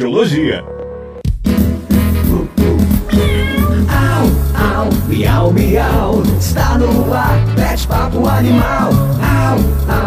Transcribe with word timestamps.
Radiologia. 0.00 0.64
Au, 3.86 4.24
au, 4.56 4.88
miau, 5.06 5.52
miau, 5.52 6.22
está 6.38 6.78
no 6.78 7.12
ar, 7.12 7.38
pet 7.54 7.86
papo 7.86 8.26
animal. 8.26 9.19
Au, 9.50 9.56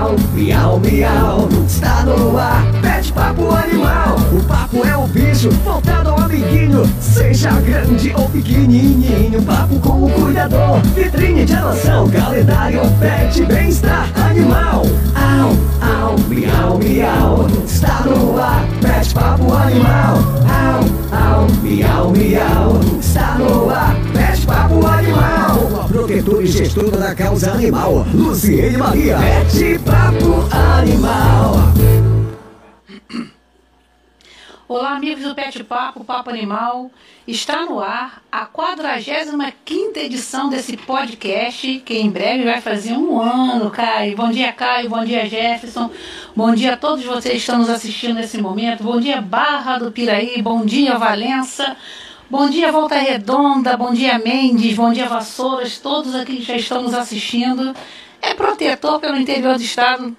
au, 0.10 0.16
miau, 0.34 0.80
miau, 0.80 1.50
está 1.68 2.04
no 2.06 2.38
ar, 2.38 2.64
pet 2.82 3.12
papo 3.12 3.54
animal. 3.54 4.16
O 4.32 4.42
papo 4.44 4.88
é 4.88 4.96
o 4.96 5.06
bicho, 5.08 5.50
voltado 5.66 6.12
ao 6.12 6.20
amiguinho, 6.22 6.90
seja 7.02 7.52
grande 7.60 8.14
ou 8.16 8.30
pequenininho. 8.30 9.42
Papo 9.42 9.78
com 9.82 10.06
o 10.06 10.10
cuidador, 10.10 10.80
vitrine 10.96 11.44
de 11.44 11.56
adoção, 11.56 12.10
calendário, 12.10 12.80
pet, 13.02 13.44
bem-estar 13.44 14.10
animal. 14.16 14.84
Au, 15.14 15.50
au, 15.82 16.18
miau, 16.30 16.78
miau, 16.78 17.48
está 17.66 18.02
no 18.06 18.40
ar, 18.40 18.66
pet 18.80 19.14
papo 19.14 19.54
animal. 19.54 20.20
Au, 20.48 21.42
au, 21.42 21.48
miau, 21.62 22.12
miau, 22.12 22.80
está 22.98 23.36
no 23.38 23.70
ar, 23.70 23.94
pet 24.14 24.46
papo 24.46 24.88
animal. 24.88 25.33
Protetor 25.88 26.44
e 26.44 26.48
gestora 26.48 26.98
da 26.98 27.14
causa 27.14 27.52
animal, 27.52 28.06
Luciene 28.14 28.76
Maria. 28.76 29.18
Pet 29.18 29.80
papo 29.80 30.48
animal. 30.52 31.54
Olá, 34.68 34.96
amigos 34.96 35.24
do 35.24 35.36
Pet 35.36 35.64
Papo, 35.66 36.04
Papo 36.04 36.32
Animal. 36.32 36.90
Está 37.28 37.64
no 37.68 37.80
ar 37.80 38.24
a 38.32 38.48
45 38.48 40.00
edição 40.00 40.50
desse 40.50 40.76
podcast, 40.76 41.84
que 41.86 42.00
em 42.00 42.10
breve 42.10 42.44
vai 42.44 42.60
fazer 42.60 42.94
um 42.94 43.22
ano, 43.22 43.70
Caio. 43.70 44.16
Bom 44.16 44.32
dia, 44.32 44.52
Caio. 44.52 44.90
Bom 44.90 45.06
dia, 45.06 45.28
Jefferson. 45.28 45.92
Bom 46.36 46.56
dia 46.56 46.74
a 46.74 46.78
todos 46.78 47.06
vocês 47.06 47.36
que 47.36 47.40
estão 47.40 47.60
nos 47.60 47.70
assistindo 47.70 48.16
nesse 48.16 48.42
momento. 48.42 48.84
Bom 48.84 49.00
dia, 49.00 49.22
Barra 49.22 49.78
do 49.78 49.92
Piraí. 49.92 50.42
Bom 50.42 50.66
dia, 50.66 50.98
Valença. 50.98 51.78
Bom 52.34 52.50
dia, 52.50 52.72
Volta 52.72 52.96
Redonda. 52.96 53.78
Bom 53.78 53.94
dia, 53.94 54.18
Mendes. 54.18 54.76
Bom 54.76 54.92
dia, 54.92 55.08
Vassouras. 55.08 55.78
Todos 55.78 56.16
aqui 56.16 56.38
que 56.38 56.42
já 56.42 56.56
estão 56.56 56.82
nos 56.82 56.96
assistindo. 56.96 57.76
É 58.20 58.34
protetor 58.34 59.00
pelo 59.00 59.18
interior 59.18 59.56
do 59.56 59.62
estado. 59.62 60.18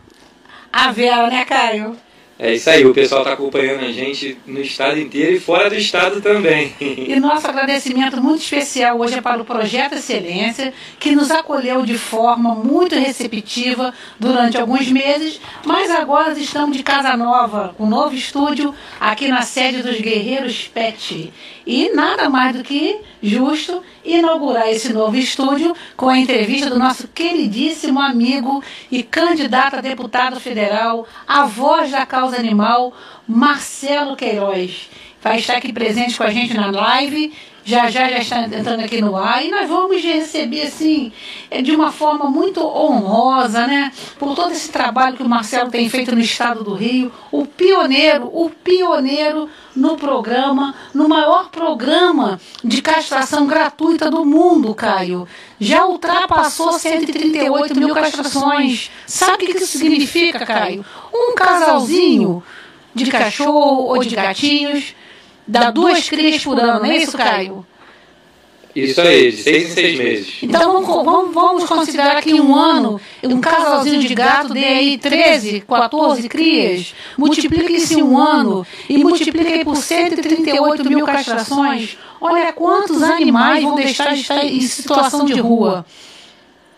A 0.72 0.92
Vera, 0.92 1.28
né, 1.28 1.44
Caio? 1.44 1.96
É 2.36 2.52
isso 2.52 2.68
aí, 2.68 2.84
o 2.84 2.92
pessoal 2.92 3.22
está 3.22 3.34
acompanhando 3.34 3.84
a 3.84 3.92
gente 3.92 4.36
no 4.44 4.60
estado 4.60 4.98
inteiro 4.98 5.36
e 5.36 5.40
fora 5.40 5.70
do 5.70 5.76
estado 5.76 6.20
também. 6.20 6.74
E 7.04 7.20
nosso 7.20 7.46
agradecimento 7.46 8.20
muito 8.20 8.42
especial 8.42 8.98
hoje 8.98 9.14
é 9.14 9.20
para 9.20 9.40
o 9.40 9.44
Projeto 9.44 9.94
Excelência, 9.94 10.72
que 10.98 11.14
nos 11.14 11.30
acolheu 11.30 11.82
de 11.82 11.96
forma 11.96 12.54
muito 12.54 12.94
receptiva 12.94 13.92
durante 14.18 14.56
alguns 14.56 14.88
meses, 14.88 15.40
mas 15.64 15.90
agora 15.90 16.32
estamos 16.38 16.76
de 16.76 16.82
casa 16.82 17.16
nova, 17.16 17.74
com 17.76 17.84
um 17.84 17.88
novo 17.88 18.14
estúdio 18.14 18.74
aqui 18.98 19.28
na 19.28 19.42
sede 19.42 19.82
dos 19.82 20.00
Guerreiros 20.00 20.66
Pet. 20.66 21.32
E 21.66 21.90
nada 21.94 22.28
mais 22.28 22.56
do 22.56 22.62
que 22.62 23.00
justo 23.22 23.82
inaugurar 24.04 24.68
esse 24.68 24.92
novo 24.92 25.16
estúdio 25.16 25.74
com 25.96 26.08
a 26.08 26.18
entrevista 26.18 26.68
do 26.68 26.78
nosso 26.78 27.08
queridíssimo 27.08 28.00
amigo 28.00 28.62
e 28.90 29.02
candidato 29.02 29.76
a 29.76 29.80
deputado 29.80 30.38
federal, 30.38 31.06
a 31.26 31.44
voz 31.46 31.90
da 31.90 32.04
causa 32.04 32.23
animal, 32.32 32.94
Marcelo 33.28 34.16
Queiroz. 34.16 34.88
Vai 35.20 35.38
estar 35.38 35.56
aqui 35.56 35.72
presente 35.72 36.16
com 36.16 36.22
a 36.22 36.30
gente 36.30 36.54
na 36.54 36.70
live 36.70 37.32
já 37.64 37.90
já 37.90 38.08
já 38.08 38.18
está 38.18 38.42
entrando 38.42 38.80
aqui 38.80 39.00
no 39.00 39.16
ar 39.16 39.44
e 39.44 39.50
nós 39.50 39.68
vamos 39.68 40.02
receber 40.02 40.62
assim 40.62 41.10
é, 41.50 41.62
de 41.62 41.74
uma 41.74 41.90
forma 41.90 42.26
muito 42.30 42.60
honrosa, 42.60 43.66
né? 43.66 43.90
Por 44.18 44.34
todo 44.34 44.52
esse 44.52 44.70
trabalho 44.70 45.16
que 45.16 45.22
o 45.22 45.28
Marcelo 45.28 45.70
tem 45.70 45.88
feito 45.88 46.14
no 46.14 46.20
estado 46.20 46.62
do 46.62 46.74
Rio, 46.74 47.10
o 47.32 47.46
pioneiro, 47.46 48.30
o 48.32 48.50
pioneiro 48.50 49.48
no 49.74 49.96
programa, 49.96 50.74
no 50.92 51.08
maior 51.08 51.48
programa 51.48 52.38
de 52.62 52.82
castração 52.82 53.46
gratuita 53.46 54.10
do 54.10 54.24
mundo, 54.24 54.74
Caio. 54.74 55.26
Já 55.58 55.86
ultrapassou 55.86 56.72
138 56.74 57.78
mil 57.78 57.94
castrações. 57.94 58.90
Sabe 59.06 59.44
o 59.44 59.46
que 59.46 59.56
isso 59.56 59.78
significa, 59.78 60.44
Caio? 60.44 60.84
Um 61.12 61.34
casalzinho 61.34 62.42
de 62.94 63.10
cachorro 63.10 63.86
ou 63.86 64.04
de 64.04 64.14
gatinhos 64.14 64.94
dá 65.46 65.70
duas 65.70 66.08
crias 66.08 66.42
por 66.42 66.58
ano, 66.58 66.80
não 66.80 66.86
é 66.86 66.96
isso, 66.96 67.16
Caio? 67.16 67.66
Isso 68.74 69.00
aí, 69.00 69.30
de 69.30 69.36
seis 69.36 69.70
em 69.70 69.70
seis 69.70 69.98
meses. 69.98 70.34
Então 70.42 70.72
vamos, 70.72 71.04
vamos, 71.04 71.32
vamos 71.32 71.64
considerar 71.64 72.20
que 72.20 72.30
em 72.32 72.40
um 72.40 72.56
ano, 72.56 73.00
um 73.22 73.40
casalzinho 73.40 74.00
de 74.00 74.12
gato 74.14 74.52
dê 74.52 74.64
aí 74.64 74.98
13, 74.98 75.60
14 75.60 76.28
crias. 76.28 76.92
Multiplique 77.16 77.72
isso 77.72 77.96
em 77.96 78.02
um 78.02 78.18
ano 78.18 78.66
e 78.88 78.98
multiplique 78.98 79.52
aí 79.52 79.64
por 79.64 79.76
138 79.76 80.88
mil 80.88 81.06
castrações. 81.06 81.96
Olha 82.20 82.52
quantos 82.52 83.00
animais 83.00 83.62
vão 83.62 83.76
deixar 83.76 84.12
de 84.12 84.22
estar 84.22 84.44
em 84.44 84.60
situação 84.62 85.24
de 85.24 85.34
rua. 85.34 85.86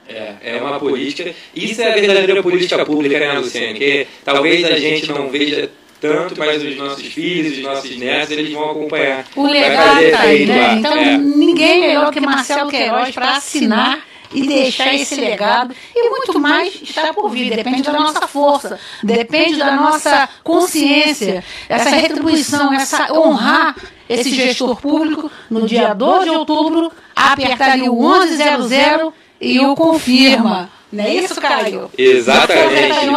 É, 0.06 0.34
é 0.43 0.62
uma 0.62 0.78
política. 0.78 1.34
Isso 1.55 1.81
é 1.81 1.91
a 1.91 1.94
verdadeira 1.94 2.43
política 2.43 2.84
pública, 2.84 3.19
né, 3.19 3.32
Luciane? 3.32 3.78
Que 3.78 4.06
talvez 4.22 4.65
a 4.65 4.78
gente 4.78 5.09
não 5.10 5.31
veja 5.31 5.71
tanto, 6.00 6.38
mas 6.38 6.62
os 6.62 6.76
nossos 6.76 7.06
filhos, 7.06 7.58
os 7.58 7.64
nossos 7.64 7.96
netos, 7.96 8.30
eles 8.30 8.52
vão 8.52 8.70
acompanhar. 8.70 9.24
O 9.34 9.46
legado 9.46 10.10
tá 10.10 10.20
aí, 10.20 10.46
né? 10.46 10.74
Então, 10.74 10.96
é. 10.96 11.16
ninguém 11.18 11.80
melhor 11.80 12.12
que 12.12 12.20
Marcelo 12.20 12.70
Queiroz 12.70 13.14
para 13.14 13.36
assinar 13.36 14.00
e 14.32 14.46
deixar 14.46 14.94
esse 14.94 15.14
legado. 15.14 15.74
E 15.94 16.08
muito 16.10 16.38
mais 16.38 16.74
está 16.82 17.12
por 17.12 17.30
vir, 17.30 17.54
depende 17.54 17.82
da 17.82 17.92
nossa 17.92 18.26
força, 18.26 18.78
depende 19.02 19.56
da 19.56 19.76
nossa 19.76 20.28
consciência, 20.42 21.44
essa 21.68 21.90
retribuição, 21.90 22.72
essa 22.72 23.12
honrar 23.12 23.76
esse 24.08 24.30
gestor 24.30 24.76
público 24.76 25.30
no 25.50 25.66
dia 25.66 25.92
2 25.92 26.24
de 26.24 26.30
outubro, 26.30 26.92
apertar 27.14 27.72
ali 27.72 27.88
o 27.88 27.94
1100 27.94 29.12
e 29.40 29.58
o 29.60 29.74
confirma. 29.74 30.70
Não 30.92 31.04
é 31.04 31.14
isso, 31.14 31.40
Caio? 31.40 31.90
Exatamente. 31.98 33.10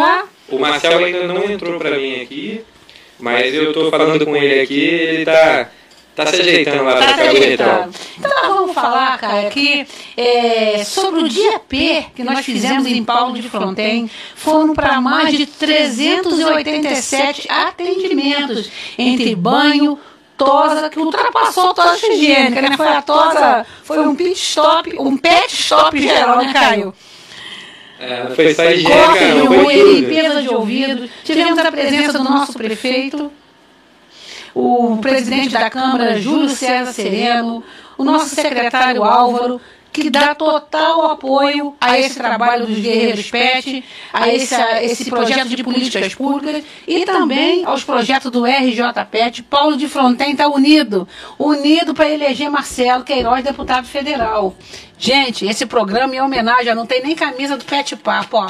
O 0.51 0.59
Marcelo 0.59 1.03
ainda 1.03 1.27
não 1.27 1.43
entrou 1.43 1.79
para 1.79 1.97
mim 1.97 2.21
aqui, 2.21 2.61
mas 3.19 3.53
eu 3.53 3.69
estou 3.69 3.89
falando 3.89 4.25
com 4.25 4.35
ele 4.35 4.61
aqui, 4.61 4.79
ele 4.79 5.21
está 5.21 5.69
tá 6.15 6.25
se 6.27 6.41
ajeitando 6.41 6.83
lá 6.83 6.95
tá 6.95 7.13
para 7.13 7.29
ajeitando. 7.29 7.93
Então 8.17 8.31
nós 8.31 8.47
vamos 8.47 8.73
falar, 8.73 9.17
cara, 9.17 9.47
aqui 9.47 9.85
é, 10.17 10.83
sobre 10.83 11.21
o 11.21 11.29
dia 11.29 11.59
P 11.59 12.05
que 12.15 12.23
nós 12.23 12.45
fizemos 12.45 12.87
em 12.87 13.03
Paulo 13.03 13.35
de 13.35 13.49
Fronten. 13.49 14.09
Foram 14.35 14.73
para 14.73 14.99
mais 14.99 15.35
de 15.35 15.45
387 15.45 17.47
atendimentos 17.49 18.69
entre 18.97 19.35
banho, 19.35 19.99
tosa, 20.37 20.89
que 20.89 20.99
ultrapassou 20.99 21.71
a 21.71 21.73
tosa 21.73 22.07
higiênica, 22.07 22.61
né? 22.61 22.77
Foi 22.77 22.87
a 22.87 23.01
tosa, 23.01 23.65
foi 23.83 23.99
um 23.99 24.15
pit 24.15 24.39
stop, 24.39 24.95
um 24.97 25.17
pet 25.17 25.53
stop 25.53 26.01
geral, 26.01 26.37
né, 26.37 26.53
Caio? 26.53 26.93
É, 27.99 28.33
foi 28.33 28.53
só 28.53 28.63
unha, 28.63 29.73
limpeza 29.83 30.41
de 30.41 30.49
ouvido. 30.49 31.09
Tivemos 31.23 31.59
a 31.59 31.69
presença 31.69 32.13
do 32.13 32.23
nosso 32.23 32.53
prefeito, 32.53 33.31
o 34.55 34.97
presidente 35.01 35.49
da 35.49 35.69
Câmara, 35.69 36.19
Júlio 36.19 36.49
César 36.49 36.93
Sereno, 36.93 37.61
o 37.97 38.03
nosso 38.05 38.33
secretário 38.33 39.03
Álvaro, 39.03 39.59
que 39.91 40.09
dá 40.09 40.35
total 40.35 41.11
apoio 41.11 41.75
a 41.81 41.99
esse 41.99 42.15
trabalho 42.15 42.65
dos 42.67 42.77
Guerreiros 42.77 43.29
PET, 43.29 43.83
a 44.13 44.29
esse, 44.29 44.55
a 44.55 44.83
esse 44.83 45.09
projeto 45.09 45.49
de 45.49 45.63
políticas 45.63 46.13
públicas 46.13 46.63
e 46.87 47.05
também 47.05 47.65
aos 47.65 47.83
projetos 47.83 48.31
do 48.31 48.45
RJ 48.45 48.81
PET. 49.09 49.43
Paulo 49.43 49.75
de 49.75 49.87
Fronten 49.87 50.31
está 50.31 50.47
unido, 50.47 51.07
unido 51.37 51.93
para 51.93 52.09
eleger 52.09 52.49
Marcelo 52.49 53.03
Queiroz, 53.03 53.43
deputado 53.43 53.85
federal. 53.85 54.55
Gente, 54.97 55.45
esse 55.45 55.65
programa 55.65 56.15
em 56.15 56.21
homenagem, 56.21 56.75
não 56.75 56.85
tem 56.85 57.01
nem 57.01 57.15
camisa 57.15 57.57
do 57.57 57.65
Pet 57.65 57.95
Papo, 57.95 58.37
ó. 58.37 58.49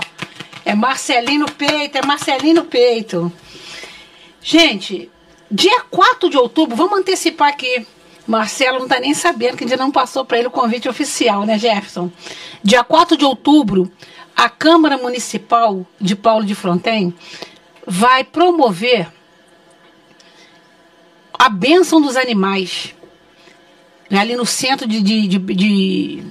É 0.65 0.75
Marcelino 0.75 1.49
Peito, 1.49 1.97
é 1.97 2.05
Marcelino 2.05 2.65
Peito. 2.65 3.31
Gente, 4.41 5.09
dia 5.49 5.81
4 5.89 6.29
de 6.29 6.37
outubro, 6.37 6.75
vamos 6.75 6.99
antecipar 6.99 7.49
aqui. 7.49 7.85
Marcelo 8.29 8.77
não 8.77 8.85
está 8.85 8.99
nem 8.99 9.15
sabendo 9.15 9.57
que 9.57 9.63
ainda 9.63 9.75
não 9.75 9.89
passou 9.89 10.23
para 10.23 10.37
ele 10.37 10.47
o 10.47 10.51
convite 10.51 10.87
oficial, 10.87 11.47
né, 11.47 11.57
Jefferson? 11.57 12.11
Dia 12.63 12.83
4 12.83 13.17
de 13.17 13.25
outubro, 13.25 13.91
a 14.35 14.47
Câmara 14.47 14.99
Municipal 14.99 15.83
de 15.99 16.15
Paulo 16.15 16.45
de 16.45 16.53
Fronten 16.53 17.11
vai 17.87 18.23
promover 18.23 19.11
a 21.33 21.49
bênção 21.49 21.99
dos 21.99 22.15
animais. 22.15 22.93
Ali 24.11 24.35
no 24.35 24.45
centro 24.45 24.87
de, 24.87 25.01
de, 25.01 25.27
de, 25.27 25.39
de, 25.39 26.23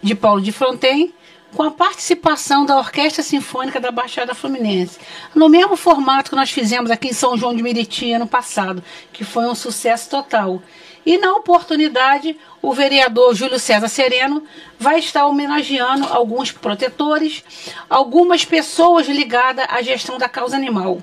de 0.00 0.14
Paulo 0.14 0.40
de 0.40 0.52
Fronten, 0.52 1.12
com 1.54 1.62
a 1.64 1.70
participação 1.70 2.64
da 2.64 2.76
Orquestra 2.76 3.22
Sinfônica 3.22 3.80
da 3.80 3.90
Baixada 3.90 4.34
Fluminense, 4.34 4.98
no 5.34 5.48
mesmo 5.48 5.76
formato 5.76 6.30
que 6.30 6.36
nós 6.36 6.50
fizemos 6.50 6.90
aqui 6.90 7.08
em 7.08 7.12
São 7.12 7.36
João 7.36 7.54
de 7.54 7.62
Meriti 7.62 8.12
ano 8.12 8.26
passado, 8.26 8.82
que 9.12 9.24
foi 9.24 9.46
um 9.46 9.54
sucesso 9.56 10.08
total. 10.08 10.62
E 11.04 11.18
na 11.18 11.34
oportunidade, 11.34 12.36
o 12.62 12.72
vereador 12.72 13.34
Júlio 13.34 13.58
César 13.58 13.88
Sereno 13.88 14.42
vai 14.78 14.98
estar 14.98 15.26
homenageando 15.26 16.06
alguns 16.06 16.50
protetores, 16.50 17.44
algumas 17.90 18.44
pessoas 18.44 19.06
ligadas 19.06 19.66
à 19.68 19.82
gestão 19.82 20.16
da 20.16 20.28
causa 20.28 20.56
animal, 20.56 21.02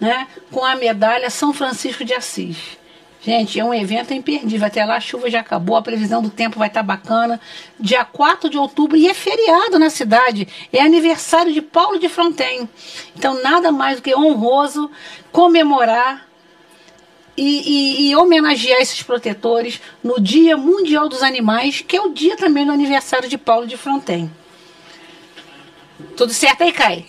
né, 0.00 0.26
com 0.50 0.64
a 0.64 0.74
medalha 0.74 1.28
São 1.28 1.52
Francisco 1.52 2.04
de 2.04 2.14
Assis. 2.14 2.82
Gente, 3.24 3.60
é 3.60 3.64
um 3.64 3.72
evento 3.72 4.12
imperdível. 4.12 4.66
Até 4.66 4.84
lá 4.84 4.96
a 4.96 5.00
chuva 5.00 5.30
já 5.30 5.38
acabou, 5.38 5.76
a 5.76 5.82
previsão 5.82 6.20
do 6.20 6.28
tempo 6.28 6.58
vai 6.58 6.66
estar 6.66 6.82
bacana. 6.82 7.40
Dia 7.78 8.04
4 8.04 8.50
de 8.50 8.58
outubro 8.58 8.96
e 8.96 9.06
é 9.06 9.14
feriado 9.14 9.78
na 9.78 9.90
cidade. 9.90 10.48
É 10.72 10.80
aniversário 10.80 11.52
de 11.52 11.62
Paulo 11.62 12.00
de 12.00 12.08
Fronten. 12.08 12.68
Então, 13.16 13.40
nada 13.40 13.70
mais 13.70 13.98
do 13.98 14.02
que 14.02 14.12
honroso 14.12 14.90
comemorar 15.30 16.26
e, 17.36 17.42
e, 17.42 18.10
e, 18.10 18.16
homenagear 18.16 18.80
esses 18.80 19.02
protetores 19.02 19.80
no 20.02 20.20
Dia 20.20 20.56
Mundial 20.56 21.08
dos 21.08 21.22
Animais, 21.22 21.80
que 21.80 21.96
é 21.96 22.00
o 22.02 22.12
dia 22.12 22.36
também 22.36 22.66
do 22.66 22.72
aniversário 22.72 23.28
de 23.28 23.38
Paulo 23.38 23.66
de 23.66 23.76
Fronten. 23.76 24.30
Tudo 26.16 26.32
certo 26.32 26.62
aí, 26.62 26.72
Kai? 26.72 27.06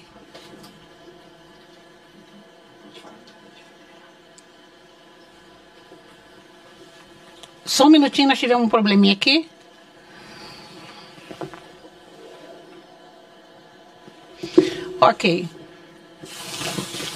Só 7.66 7.86
um 7.86 7.90
minutinho, 7.90 8.28
nós 8.28 8.40
tivemos 8.40 8.66
um 8.66 8.70
probleminha 8.70 9.14
aqui. 9.14 9.50
Ok. 15.02 15.48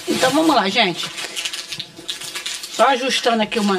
Então 0.08 0.30
vamos 0.30 0.54
lá, 0.54 0.68
gente. 0.68 1.08
Só 2.78 2.90
ajustando 2.90 3.42
aqui 3.42 3.58
uma. 3.58 3.76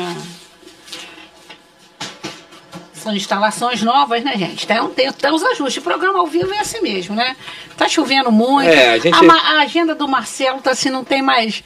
São 2.91 3.15
instalações 3.15 3.81
novas, 3.81 4.21
né, 4.21 4.37
gente? 4.37 4.65
Então 4.65 4.89
tem, 4.89 5.09
tem 5.13 5.31
os 5.31 5.41
ajustes. 5.41 5.77
O 5.77 5.81
programa 5.81 6.19
ao 6.19 6.27
vivo 6.27 6.53
é 6.53 6.59
assim 6.59 6.81
mesmo, 6.81 7.15
né? 7.15 7.37
Tá 7.77 7.87
chovendo 7.87 8.29
muito. 8.29 8.67
É, 8.67 8.95
a, 8.95 8.97
gente... 8.97 9.15
a, 9.15 9.33
a, 9.33 9.61
agenda 9.61 9.95
do 9.95 10.05
Marcelo 10.05 10.59
tá 10.59 10.71
assim, 10.71 10.89
não 10.89 11.05
tem 11.05 11.21
mais, 11.21 11.63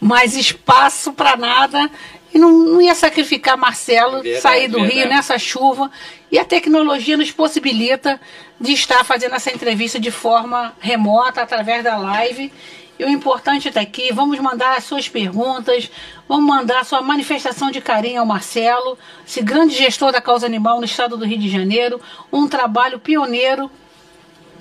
mais 0.00 0.34
espaço 0.34 1.12
para 1.12 1.36
nada. 1.36 1.90
E 2.32 2.38
não, 2.38 2.50
não 2.50 2.80
ia 2.80 2.94
sacrificar 2.94 3.58
Marcelo, 3.58 4.22
verdade, 4.22 4.40
sair 4.40 4.68
do 4.68 4.78
verdade. 4.78 5.00
Rio 5.00 5.08
nessa 5.10 5.38
chuva. 5.38 5.90
E 6.32 6.38
a 6.38 6.46
tecnologia 6.46 7.14
nos 7.14 7.30
possibilita 7.30 8.18
de 8.58 8.72
estar 8.72 9.04
fazendo 9.04 9.34
essa 9.34 9.52
entrevista 9.52 10.00
de 10.00 10.10
forma 10.10 10.74
remota, 10.80 11.42
através 11.42 11.84
da 11.84 11.98
live. 11.98 12.50
E 12.98 13.04
o 13.04 13.08
importante 13.08 13.68
está 13.68 13.80
aqui, 13.80 14.12
vamos 14.12 14.38
mandar 14.40 14.76
as 14.76 14.84
suas 14.84 15.08
perguntas, 15.08 15.90
vamos 16.30 16.46
mandar 16.46 16.84
sua 16.84 17.02
manifestação 17.02 17.72
de 17.72 17.80
carinho 17.80 18.20
ao 18.20 18.24
Marcelo, 18.24 18.96
esse 19.26 19.42
grande 19.42 19.74
gestor 19.74 20.12
da 20.12 20.20
causa 20.20 20.46
animal 20.46 20.78
no 20.78 20.84
estado 20.84 21.16
do 21.16 21.26
Rio 21.26 21.40
de 21.40 21.50
Janeiro, 21.50 22.00
um 22.32 22.46
trabalho 22.46 23.00
pioneiro 23.00 23.68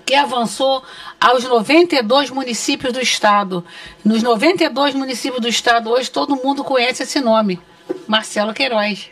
que 0.03 0.15
avançou 0.15 0.83
aos 1.21 1.43
92 1.43 2.31
municípios 2.31 2.91
do 2.91 2.99
estado. 2.99 3.63
Nos 4.03 4.23
92 4.23 4.95
municípios 4.95 5.39
do 5.39 5.47
estado, 5.47 5.91
hoje 5.91 6.09
todo 6.09 6.35
mundo 6.35 6.63
conhece 6.63 7.03
esse 7.03 7.21
nome: 7.21 7.61
Marcelo 8.07 8.51
Queiroz. 8.51 9.11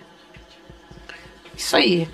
Isso 1.56 1.76
aí. 1.76 2.10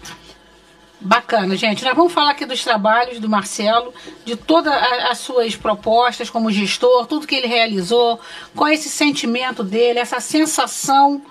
Bacana, 1.06 1.58
gente. 1.58 1.84
Nós 1.84 1.94
vamos 1.98 2.14
falar 2.14 2.32
aqui 2.32 2.46
dos 2.46 2.64
trabalhos 2.64 3.20
do 3.20 3.28
Marcelo, 3.28 3.94
de 4.24 4.38
todas 4.38 4.74
as 4.74 5.18
suas 5.18 5.54
propostas 5.54 6.30
como 6.30 6.50
gestor, 6.50 7.06
tudo 7.08 7.28
que 7.28 7.36
ele 7.36 7.46
realizou, 7.46 8.18
qual 8.56 8.70
é 8.70 8.74
esse 8.74 8.88
sentimento 8.88 9.66
dele, 9.66 10.00
essa 10.00 10.22
sensação 10.22 11.22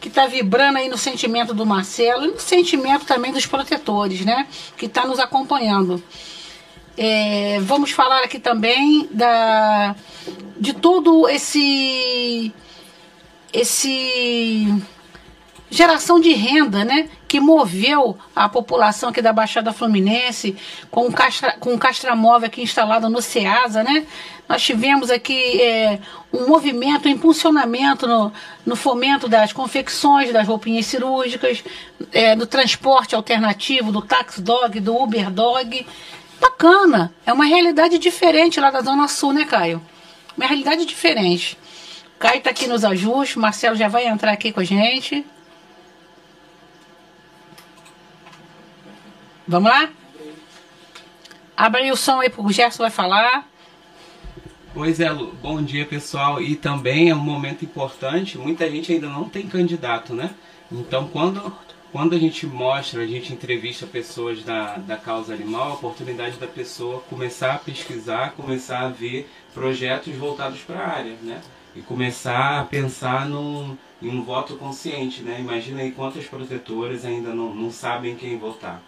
que 0.00 0.08
está 0.08 0.26
vibrando 0.26 0.78
aí 0.78 0.88
no 0.88 0.96
sentimento 0.96 1.52
do 1.52 1.66
Marcelo 1.66 2.24
e 2.24 2.28
no 2.28 2.40
sentimento 2.40 3.04
também 3.04 3.30
dos 3.30 3.44
protetores, 3.44 4.24
né? 4.24 4.48
Que 4.74 4.86
está 4.86 5.06
nos 5.06 5.18
acompanhando. 5.18 6.02
É, 6.96 7.60
vamos 7.60 7.90
falar 7.90 8.24
aqui 8.24 8.38
também 8.38 9.06
da, 9.10 9.94
de 10.58 10.72
todo 10.72 11.28
esse, 11.28 12.50
esse 13.52 14.82
geração 15.70 16.18
de 16.18 16.32
renda, 16.32 16.84
né? 16.84 17.08
Que 17.28 17.38
moveu 17.38 18.18
a 18.34 18.48
população 18.48 19.10
aqui 19.10 19.22
da 19.22 19.32
Baixada 19.32 19.72
Fluminense 19.72 20.56
com 20.90 21.06
um, 21.06 21.12
castra, 21.12 21.52
com 21.60 21.72
um 21.72 21.78
castramóvel 21.78 22.48
aqui 22.48 22.62
instalado 22.62 23.08
no 23.08 23.22
SEASA, 23.22 23.84
né? 23.84 24.04
Nós 24.48 24.62
tivemos 24.62 25.10
aqui 25.10 25.62
é, 25.62 26.00
um 26.32 26.48
movimento, 26.48 27.06
um 27.06 27.12
impulsionamento 27.12 28.04
no, 28.08 28.32
no 28.66 28.74
fomento 28.74 29.28
das 29.28 29.52
confecções 29.52 30.32
das 30.32 30.48
roupinhas 30.48 30.86
cirúrgicas, 30.86 31.62
é, 32.12 32.34
do 32.34 32.46
transporte 32.46 33.14
alternativo, 33.14 33.92
do 33.92 34.02
tax 34.02 34.40
dog, 34.40 34.80
do 34.80 34.96
Uber 35.00 35.30
dog 35.30 35.86
bacana. 36.40 37.14
É 37.24 37.32
uma 37.32 37.44
realidade 37.44 37.96
diferente 37.96 38.58
lá 38.58 38.72
da 38.72 38.80
Zona 38.80 39.06
Sul, 39.06 39.32
né, 39.32 39.44
Caio? 39.44 39.80
Uma 40.36 40.46
realidade 40.46 40.84
diferente. 40.84 41.56
Caio 42.18 42.38
está 42.38 42.50
aqui 42.50 42.66
nos 42.66 42.84
ajustes, 42.84 43.36
Marcelo 43.36 43.76
já 43.76 43.86
vai 43.86 44.08
entrar 44.08 44.32
aqui 44.32 44.50
com 44.50 44.58
a 44.58 44.64
gente. 44.64 45.24
Vamos 49.50 49.68
lá? 49.68 49.90
Abre 51.56 51.90
o 51.90 51.96
som 51.96 52.20
aí 52.20 52.30
pro 52.30 52.48
Gerson 52.52 52.84
vai 52.84 52.90
falar. 52.90 53.48
Pois 54.72 55.00
é, 55.00 55.10
Lu. 55.10 55.34
Bom 55.42 55.60
dia, 55.60 55.84
pessoal. 55.84 56.40
E 56.40 56.54
também 56.54 57.10
é 57.10 57.14
um 57.16 57.18
momento 57.18 57.64
importante. 57.64 58.38
Muita 58.38 58.70
gente 58.70 58.92
ainda 58.92 59.08
não 59.08 59.28
tem 59.28 59.48
candidato, 59.48 60.14
né? 60.14 60.30
Então, 60.70 61.08
quando 61.08 61.52
quando 61.90 62.14
a 62.14 62.18
gente 62.20 62.46
mostra, 62.46 63.02
a 63.02 63.06
gente 63.08 63.32
entrevista 63.32 63.84
pessoas 63.88 64.44
da, 64.44 64.76
da 64.76 64.96
causa 64.96 65.34
animal, 65.34 65.72
a 65.72 65.74
oportunidade 65.74 66.36
da 66.36 66.46
pessoa 66.46 67.00
começar 67.10 67.54
a 67.54 67.58
pesquisar, 67.58 68.34
começar 68.36 68.82
a 68.82 68.88
ver 68.88 69.28
projetos 69.52 70.14
voltados 70.14 70.60
para 70.60 70.78
a 70.78 70.88
área, 70.88 71.16
né? 71.22 71.40
E 71.74 71.80
começar 71.80 72.60
a 72.60 72.64
pensar 72.64 73.28
num, 73.28 73.76
em 74.00 74.08
um 74.08 74.22
voto 74.22 74.54
consciente, 74.54 75.22
né? 75.22 75.40
Imagina 75.40 75.80
aí 75.80 75.90
quantas 75.90 76.26
protetoras 76.26 77.04
ainda 77.04 77.34
não, 77.34 77.52
não 77.52 77.72
sabem 77.72 78.14
quem 78.14 78.38
votar. 78.38 78.80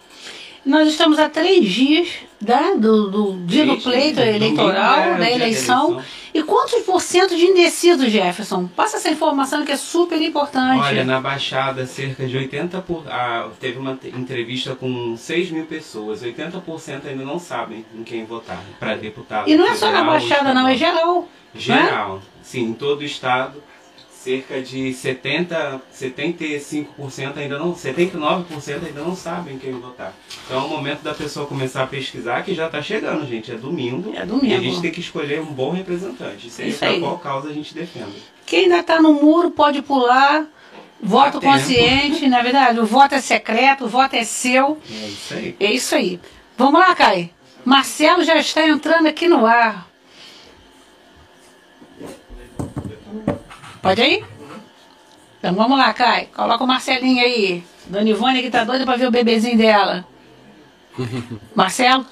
Nós 0.65 0.87
estamos 0.87 1.19
há 1.19 1.29
três 1.29 1.69
dias 1.69 2.07
né, 2.41 2.75
do, 2.77 3.09
do 3.09 3.45
dia 3.45 3.65
do 3.65 3.77
pleito 3.77 4.19
eleitoral, 4.21 4.99
é, 4.99 5.17
da 5.17 5.29
eleição. 5.29 6.01
E 6.33 6.41
quantos 6.41 6.81
por 6.83 7.01
cento 7.01 7.35
de 7.35 7.45
indecisos, 7.45 8.09
Jefferson? 8.09 8.67
Passa 8.67 8.97
essa 8.97 9.09
informação 9.09 9.65
que 9.65 9.71
é 9.71 9.77
super 9.77 10.21
importante. 10.21 10.79
Olha, 10.79 11.03
na 11.03 11.19
Baixada, 11.19 11.85
cerca 11.85 12.25
de 12.25 12.37
80%. 12.37 12.81
Por, 12.81 13.03
ah, 13.07 13.49
teve 13.59 13.77
uma 13.77 13.99
entrevista 14.05 14.73
com 14.73 15.17
6 15.17 15.51
mil 15.51 15.65
pessoas. 15.65 16.23
80% 16.23 17.07
ainda 17.07 17.25
não 17.25 17.39
sabem 17.39 17.85
em 17.93 18.03
quem 18.03 18.25
votar 18.25 18.63
para 18.79 18.95
deputado. 18.95 19.49
E 19.49 19.55
não 19.55 19.67
é 19.67 19.75
só 19.75 19.91
na 19.91 20.03
Baixada, 20.03 20.53
não, 20.53 20.67
é 20.67 20.75
geral. 20.75 21.27
Geral. 21.53 22.15
Né? 22.15 22.21
Sim, 22.41 22.63
em 22.69 22.73
todo 22.73 23.01
o 23.01 23.03
estado 23.03 23.61
cerca 24.23 24.61
de 24.61 24.93
70, 24.93 25.81
75% 25.93 27.37
ainda 27.37 27.59
não, 27.59 27.73
79% 27.73 28.85
ainda 28.85 29.01
não 29.01 29.15
sabem 29.15 29.57
quem 29.57 29.73
votar. 29.73 30.13
Então 30.45 30.61
é 30.61 30.65
o 30.65 30.69
momento 30.69 31.01
da 31.01 31.13
pessoa 31.13 31.45
começar 31.45 31.83
a 31.83 31.87
pesquisar, 31.87 32.41
que 32.43 32.55
já 32.55 32.67
está 32.67 32.81
chegando, 32.81 33.27
gente. 33.27 33.51
É 33.51 33.55
domingo. 33.55 34.13
É 34.15 34.25
domingo. 34.25 34.45
E 34.45 34.53
a 34.53 34.59
gente 34.59 34.81
tem 34.81 34.91
que 34.91 35.01
escolher 35.01 35.41
um 35.41 35.53
bom 35.53 35.71
representante, 35.71 36.49
seja 36.49 36.77
para 36.77 36.99
qual 36.99 37.17
causa 37.19 37.49
a 37.49 37.53
gente 37.53 37.73
defenda. 37.73 38.11
Quem 38.45 38.63
ainda 38.63 38.79
está 38.79 39.01
no 39.01 39.13
muro 39.13 39.51
pode 39.51 39.81
pular. 39.81 40.45
Voto 41.05 41.41
consciente, 41.41 42.29
na 42.29 42.39
é 42.39 42.43
verdade, 42.43 42.79
o 42.79 42.85
voto 42.85 43.13
é 43.13 43.19
secreto, 43.19 43.83
o 43.83 43.89
voto 43.89 44.15
é 44.15 44.23
seu. 44.23 44.77
É 44.89 45.07
isso 45.07 45.33
aí. 45.33 45.55
É 45.59 45.73
isso 45.73 45.95
aí. 45.95 46.19
Vamos 46.57 46.79
lá, 46.79 46.95
Kai. 46.95 47.29
Marcelo 47.65 48.23
já 48.23 48.37
está 48.37 48.65
entrando 48.65 49.07
aqui 49.07 49.27
no 49.27 49.45
ar. 49.45 49.85
Pode 53.83 54.01
ir? 54.01 54.25
Então 55.39 55.53
vamos 55.53 55.77
lá, 55.77 55.93
Kai. 55.93 56.29
Coloca 56.33 56.63
o 56.63 56.67
Marcelinho 56.67 57.21
aí. 57.21 57.61
Dona 57.85 58.09
Ivone 58.09 58.41
que 58.41 58.49
tá 58.49 58.63
doida 58.63 58.85
pra 58.85 58.95
ver 58.95 59.07
o 59.07 59.11
bebezinho 59.11 59.57
dela. 59.57 60.05
Marcelo? 61.53 62.05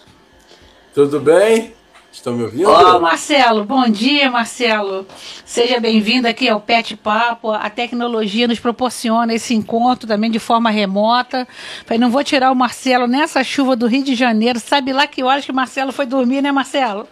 Tudo 0.93 1.21
bem? 1.21 1.73
Estão 2.11 2.33
me 2.33 2.43
ouvindo? 2.43 2.69
Ô, 2.69 2.99
Marcelo, 2.99 3.63
bom 3.63 3.87
dia, 3.87 4.29
Marcelo. 4.29 5.07
Seja 5.45 5.79
bem-vindo 5.79 6.27
aqui 6.27 6.49
ao 6.49 6.59
Pet 6.59 6.97
Papo. 6.97 7.51
A 7.51 7.69
tecnologia 7.69 8.49
nos 8.49 8.59
proporciona 8.59 9.33
esse 9.33 9.53
encontro 9.53 10.05
também 10.05 10.29
de 10.29 10.39
forma 10.39 10.69
remota. 10.69 11.47
Falei, 11.85 11.99
não 11.99 12.11
vou 12.11 12.21
tirar 12.21 12.51
o 12.51 12.55
Marcelo 12.55 13.07
nessa 13.07 13.45
chuva 13.45 13.77
do 13.77 13.87
Rio 13.87 14.03
de 14.03 14.13
Janeiro. 14.13 14.59
Sabe 14.59 14.91
lá 14.91 15.07
que 15.07 15.23
horas 15.23 15.45
que 15.45 15.51
o 15.51 15.55
Marcelo 15.55 15.93
foi 15.93 16.05
dormir, 16.05 16.41
né, 16.41 16.51
Marcelo? 16.51 17.07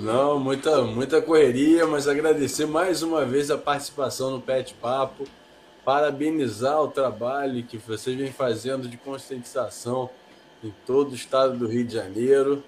Não, 0.00 0.38
muita, 0.38 0.82
muita 0.82 1.20
correria, 1.20 1.84
mas 1.84 2.06
agradecer 2.06 2.66
mais 2.66 3.02
uma 3.02 3.24
vez 3.24 3.50
a 3.50 3.58
participação 3.58 4.30
no 4.30 4.40
Pet 4.40 4.72
Papo, 4.74 5.24
parabenizar 5.84 6.80
o 6.80 6.86
trabalho 6.86 7.64
que 7.64 7.76
vocês 7.78 8.16
vêm 8.16 8.30
fazendo 8.30 8.88
de 8.88 8.96
conscientização 8.96 10.08
em 10.62 10.72
todo 10.86 11.10
o 11.10 11.14
estado 11.16 11.58
do 11.58 11.66
Rio 11.66 11.84
de 11.84 11.94
Janeiro. 11.94 12.62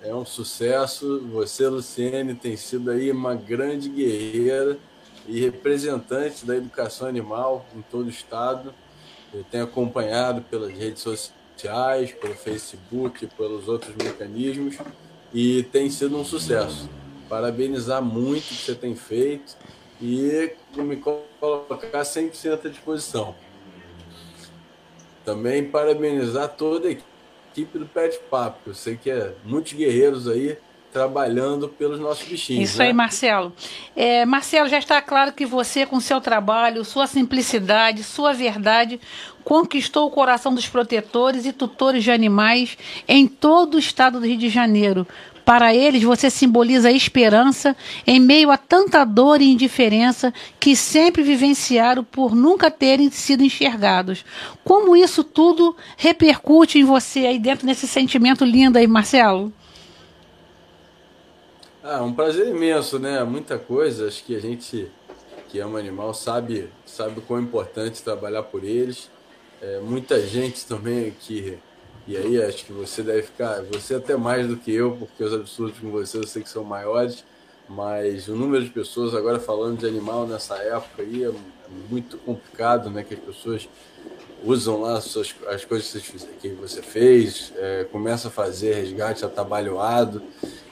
é 0.00 0.14
um 0.14 0.24
sucesso. 0.24 1.26
Você, 1.32 1.66
Luciene, 1.66 2.34
tem 2.34 2.56
sido 2.56 2.92
aí 2.92 3.10
uma 3.10 3.34
grande 3.34 3.88
guerreira 3.88 4.78
e 5.26 5.40
representante 5.40 6.46
da 6.46 6.56
educação 6.56 7.08
animal 7.08 7.66
em 7.74 7.82
todo 7.82 8.06
o 8.06 8.10
estado. 8.10 8.72
Eu 9.34 9.42
tenho 9.50 9.64
acompanhado 9.64 10.40
pelas 10.42 10.70
redes 10.70 11.02
sociais, 11.02 12.12
pelo 12.12 12.34
Facebook, 12.34 13.26
pelos 13.36 13.66
outros 13.66 13.92
mecanismos 13.96 14.78
e 15.32 15.62
tem 15.64 15.90
sido 15.90 16.16
um 16.16 16.24
sucesso. 16.24 16.88
Parabenizar 17.28 18.02
muito 18.02 18.44
o 18.44 18.48
que 18.48 18.54
você 18.54 18.74
tem 18.74 18.94
feito 18.94 19.56
e 20.00 20.52
me 20.76 20.96
colocar 20.96 22.02
100% 22.02 22.66
à 22.66 22.68
disposição. 22.68 23.34
Também 25.24 25.64
parabenizar 25.64 26.48
toda 26.50 26.88
a 26.88 26.92
equipe 26.92 27.78
do 27.78 27.86
Pet 27.86 28.18
Papo. 28.30 28.70
Eu 28.70 28.74
sei 28.74 28.96
que 28.96 29.10
é 29.10 29.34
muitos 29.44 29.72
guerreiros 29.72 30.28
aí 30.28 30.58
trabalhando 30.96 31.68
pelos 31.68 32.00
nossos 32.00 32.26
bichinhos. 32.26 32.70
Isso 32.70 32.78
né? 32.78 32.86
aí, 32.86 32.92
Marcelo. 32.94 33.52
É, 33.94 34.24
Marcelo, 34.24 34.66
já 34.66 34.78
está 34.78 35.02
claro 35.02 35.30
que 35.30 35.44
você, 35.44 35.84
com 35.84 36.00
seu 36.00 36.22
trabalho, 36.22 36.86
sua 36.86 37.06
simplicidade, 37.06 38.02
sua 38.02 38.32
verdade, 38.32 38.98
conquistou 39.44 40.06
o 40.06 40.10
coração 40.10 40.54
dos 40.54 40.66
protetores 40.66 41.44
e 41.44 41.52
tutores 41.52 42.02
de 42.02 42.10
animais 42.10 42.78
em 43.06 43.26
todo 43.26 43.74
o 43.74 43.78
estado 43.78 44.18
do 44.18 44.26
Rio 44.26 44.38
de 44.38 44.48
Janeiro. 44.48 45.06
Para 45.44 45.74
eles, 45.74 46.02
você 46.02 46.30
simboliza 46.30 46.88
a 46.88 46.92
esperança 46.92 47.76
em 48.06 48.18
meio 48.18 48.50
a 48.50 48.56
tanta 48.56 49.04
dor 49.04 49.42
e 49.42 49.52
indiferença 49.52 50.32
que 50.58 50.74
sempre 50.74 51.22
vivenciaram 51.22 52.02
por 52.02 52.34
nunca 52.34 52.70
terem 52.70 53.10
sido 53.10 53.44
enxergados. 53.44 54.24
Como 54.64 54.96
isso 54.96 55.22
tudo 55.22 55.76
repercute 55.98 56.78
em 56.78 56.84
você 56.84 57.26
aí 57.26 57.38
dentro 57.38 57.66
desse 57.66 57.86
sentimento 57.86 58.46
lindo 58.46 58.78
aí, 58.78 58.86
Marcelo? 58.86 59.52
Ah, 61.88 62.02
um 62.02 62.12
prazer 62.12 62.48
imenso, 62.48 62.98
né? 62.98 63.22
Muita 63.22 63.56
coisa. 63.56 64.08
Acho 64.08 64.24
que 64.24 64.34
a 64.34 64.40
gente 64.40 64.90
que 65.48 65.60
ama 65.60 65.78
animal 65.78 66.12
sabe, 66.12 66.68
sabe 66.84 67.20
o 67.20 67.22
quão 67.22 67.38
é 67.38 67.42
importante 67.44 68.02
trabalhar 68.02 68.42
por 68.42 68.64
eles. 68.64 69.08
É, 69.62 69.78
muita 69.78 70.20
gente 70.20 70.66
também 70.66 71.12
que 71.12 71.56
e 72.04 72.16
aí 72.16 72.42
acho 72.42 72.64
que 72.64 72.72
você 72.72 73.04
deve 73.04 73.22
ficar, 73.22 73.62
você 73.62 73.94
até 73.94 74.16
mais 74.16 74.48
do 74.48 74.56
que 74.56 74.72
eu, 74.72 74.96
porque 74.96 75.22
os 75.22 75.32
absurdos 75.32 75.78
com 75.78 75.92
você 75.92 76.18
eu 76.18 76.26
sei 76.26 76.42
que 76.42 76.48
são 76.48 76.64
maiores, 76.64 77.24
mas 77.68 78.26
o 78.26 78.34
número 78.34 78.64
de 78.64 78.70
pessoas 78.70 79.14
agora 79.14 79.38
falando 79.38 79.78
de 79.78 79.86
animal 79.86 80.26
nessa 80.26 80.56
época 80.56 81.02
aí 81.02 81.22
é 81.22 81.32
muito 81.88 82.18
complicado, 82.18 82.90
né? 82.90 83.04
Que 83.04 83.14
as 83.14 83.20
pessoas 83.20 83.68
usam 84.42 84.80
lá 84.80 84.98
as, 84.98 85.04
suas, 85.04 85.32
as 85.46 85.64
coisas 85.64 86.02
que 86.42 86.48
você 86.48 86.82
fez, 86.82 87.52
é, 87.56 87.84
começa 87.92 88.26
a 88.26 88.30
fazer 88.30 88.74
resgate 88.74 89.24
atabalhoado. 89.24 90.20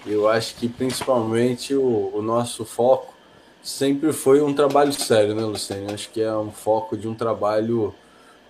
Eu 0.06 0.28
acho 0.28 0.54
que 0.56 0.68
principalmente 0.68 1.74
o, 1.74 2.10
o 2.14 2.22
nosso 2.22 2.64
foco 2.64 3.14
sempre 3.62 4.12
foi 4.12 4.42
um 4.42 4.52
trabalho 4.52 4.92
sério, 4.92 5.34
né, 5.34 5.42
Luciano? 5.42 5.92
Acho 5.92 6.10
que 6.10 6.20
é 6.20 6.36
um 6.36 6.50
foco 6.50 6.96
de 6.96 7.08
um 7.08 7.14
trabalho 7.14 7.94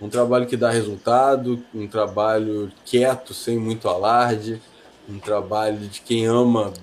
um 0.01 0.09
trabalho 0.09 0.45
que 0.45 0.57
dá 0.57 0.69
resultado, 0.69 1.63
um 1.73 1.87
trabalho 1.87 2.71
quieto, 2.83 3.33
sem 3.33 3.57
muito 3.57 3.87
alarde, 3.87 4.61
um 5.09 5.17
trabalho 5.19 5.79
de 5.87 6.01
quem 6.01 6.25
ama 6.25 6.73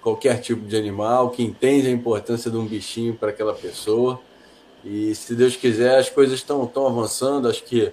qualquer 0.00 0.40
tipo 0.40 0.66
de 0.66 0.76
animal, 0.76 1.30
que 1.30 1.42
entende 1.42 1.88
a 1.88 1.90
importância 1.90 2.50
de 2.50 2.56
um 2.56 2.66
bichinho 2.66 3.14
para 3.14 3.30
aquela 3.30 3.52
pessoa. 3.52 4.20
E 4.84 5.14
se 5.14 5.34
Deus 5.34 5.56
quiser, 5.56 5.98
as 5.98 6.08
coisas 6.08 6.36
estão 6.36 6.66
tão 6.66 6.86
avançando. 6.86 7.48
Acho 7.48 7.64
que 7.64 7.92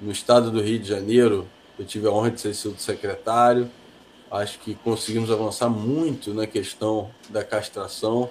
no 0.00 0.12
estado 0.12 0.50
do 0.50 0.60
Rio 0.60 0.78
de 0.78 0.88
Janeiro, 0.88 1.46
eu 1.78 1.84
tive 1.84 2.06
a 2.06 2.10
honra 2.10 2.30
de 2.30 2.40
ser 2.40 2.54
sido 2.54 2.78
secretário. 2.78 3.68
Acho 4.30 4.58
que 4.58 4.74
conseguimos 4.74 5.30
avançar 5.30 5.70
muito 5.70 6.34
na 6.34 6.46
questão 6.46 7.10
da 7.30 7.42
castração. 7.42 8.30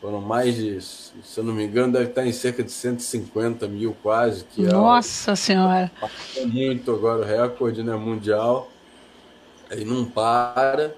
Foram 0.00 0.20
mais 0.20 0.56
de, 0.56 0.80
se 0.80 1.12
eu 1.36 1.44
não 1.44 1.52
me 1.52 1.64
engano, 1.64 1.92
deve 1.92 2.10
estar 2.10 2.26
em 2.26 2.32
cerca 2.32 2.62
de 2.62 2.70
150 2.70 3.66
mil 3.68 3.94
quase. 4.02 4.44
Que 4.44 4.62
Nossa 4.62 5.32
é 5.32 5.36
Senhora! 5.36 5.92
Muito 6.46 6.92
agora 6.92 7.22
o 7.22 7.24
recorde 7.24 7.82
né, 7.82 7.94
mundial. 7.94 8.70
Aí 9.70 9.84
não 9.84 10.04
para. 10.04 10.94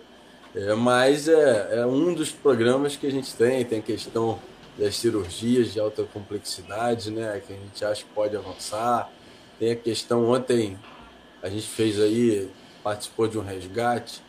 É, 0.54 0.74
mas 0.74 1.28
é, 1.28 1.80
é 1.80 1.86
um 1.86 2.14
dos 2.14 2.30
programas 2.30 2.96
que 2.96 3.06
a 3.06 3.10
gente 3.10 3.34
tem. 3.34 3.64
Tem 3.64 3.80
a 3.80 3.82
questão 3.82 4.38
das 4.78 4.96
cirurgias 4.96 5.72
de 5.72 5.80
alta 5.80 6.04
complexidade, 6.04 7.10
né? 7.10 7.42
Que 7.44 7.52
a 7.52 7.56
gente 7.56 7.84
acha 7.84 8.02
que 8.04 8.10
pode 8.10 8.36
avançar. 8.36 9.10
Tem 9.58 9.72
a 9.72 9.76
questão, 9.76 10.28
ontem 10.28 10.78
a 11.42 11.48
gente 11.48 11.66
fez 11.66 12.00
aí, 12.00 12.48
participou 12.82 13.26
de 13.26 13.38
um 13.38 13.42
resgate 13.42 14.25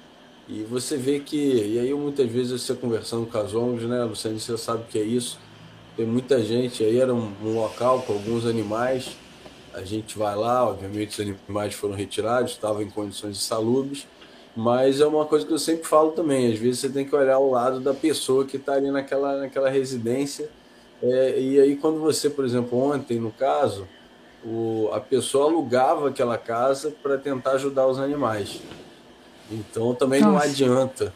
e 0.49 0.63
você 0.63 0.95
vê 0.95 1.19
que, 1.19 1.35
e 1.35 1.77
aí 1.77 1.93
muitas 1.93 2.29
vezes 2.29 2.61
você 2.61 2.73
conversando 2.73 3.25
com 3.25 3.37
as 3.37 3.53
ONGs, 3.53 3.87
né, 3.87 4.03
Luciano, 4.03 4.39
você 4.39 4.57
sabe 4.57 4.85
que 4.89 4.97
é 4.97 5.03
isso. 5.03 5.37
Tem 5.97 6.05
muita 6.05 6.41
gente, 6.41 6.83
aí 6.83 6.99
era 6.99 7.13
um, 7.13 7.33
um 7.43 7.55
local 7.55 8.01
com 8.03 8.13
alguns 8.13 8.45
animais, 8.45 9.17
a 9.73 9.81
gente 9.83 10.17
vai 10.17 10.35
lá, 10.35 10.69
obviamente 10.69 11.09
os 11.09 11.19
animais 11.19 11.73
foram 11.73 11.95
retirados, 11.95 12.51
estavam 12.51 12.81
em 12.81 12.89
condições 12.89 13.37
insalubres, 13.37 14.07
mas 14.55 15.01
é 15.01 15.05
uma 15.05 15.25
coisa 15.25 15.45
que 15.45 15.51
eu 15.51 15.59
sempre 15.59 15.85
falo 15.85 16.11
também, 16.11 16.53
às 16.53 16.59
vezes 16.59 16.79
você 16.79 16.89
tem 16.89 17.05
que 17.05 17.15
olhar 17.15 17.39
o 17.39 17.51
lado 17.51 17.79
da 17.79 17.93
pessoa 17.93 18.45
que 18.45 18.57
está 18.57 18.73
ali 18.73 18.89
naquela, 18.89 19.37
naquela 19.37 19.69
residência, 19.69 20.49
é, 21.01 21.39
e 21.39 21.59
aí 21.59 21.75
quando 21.75 21.99
você, 21.99 22.29
por 22.29 22.45
exemplo, 22.45 22.79
ontem 22.79 23.19
no 23.19 23.31
caso, 23.31 23.87
o, 24.45 24.89
a 24.93 24.99
pessoa 24.99 25.45
alugava 25.45 26.09
aquela 26.09 26.37
casa 26.37 26.93
para 27.03 27.17
tentar 27.17 27.51
ajudar 27.51 27.87
os 27.87 27.99
animais. 27.99 28.61
Então 29.51 29.93
também 29.95 30.21
Nossa. 30.21 30.31
não 30.31 30.39
adianta. 30.39 31.13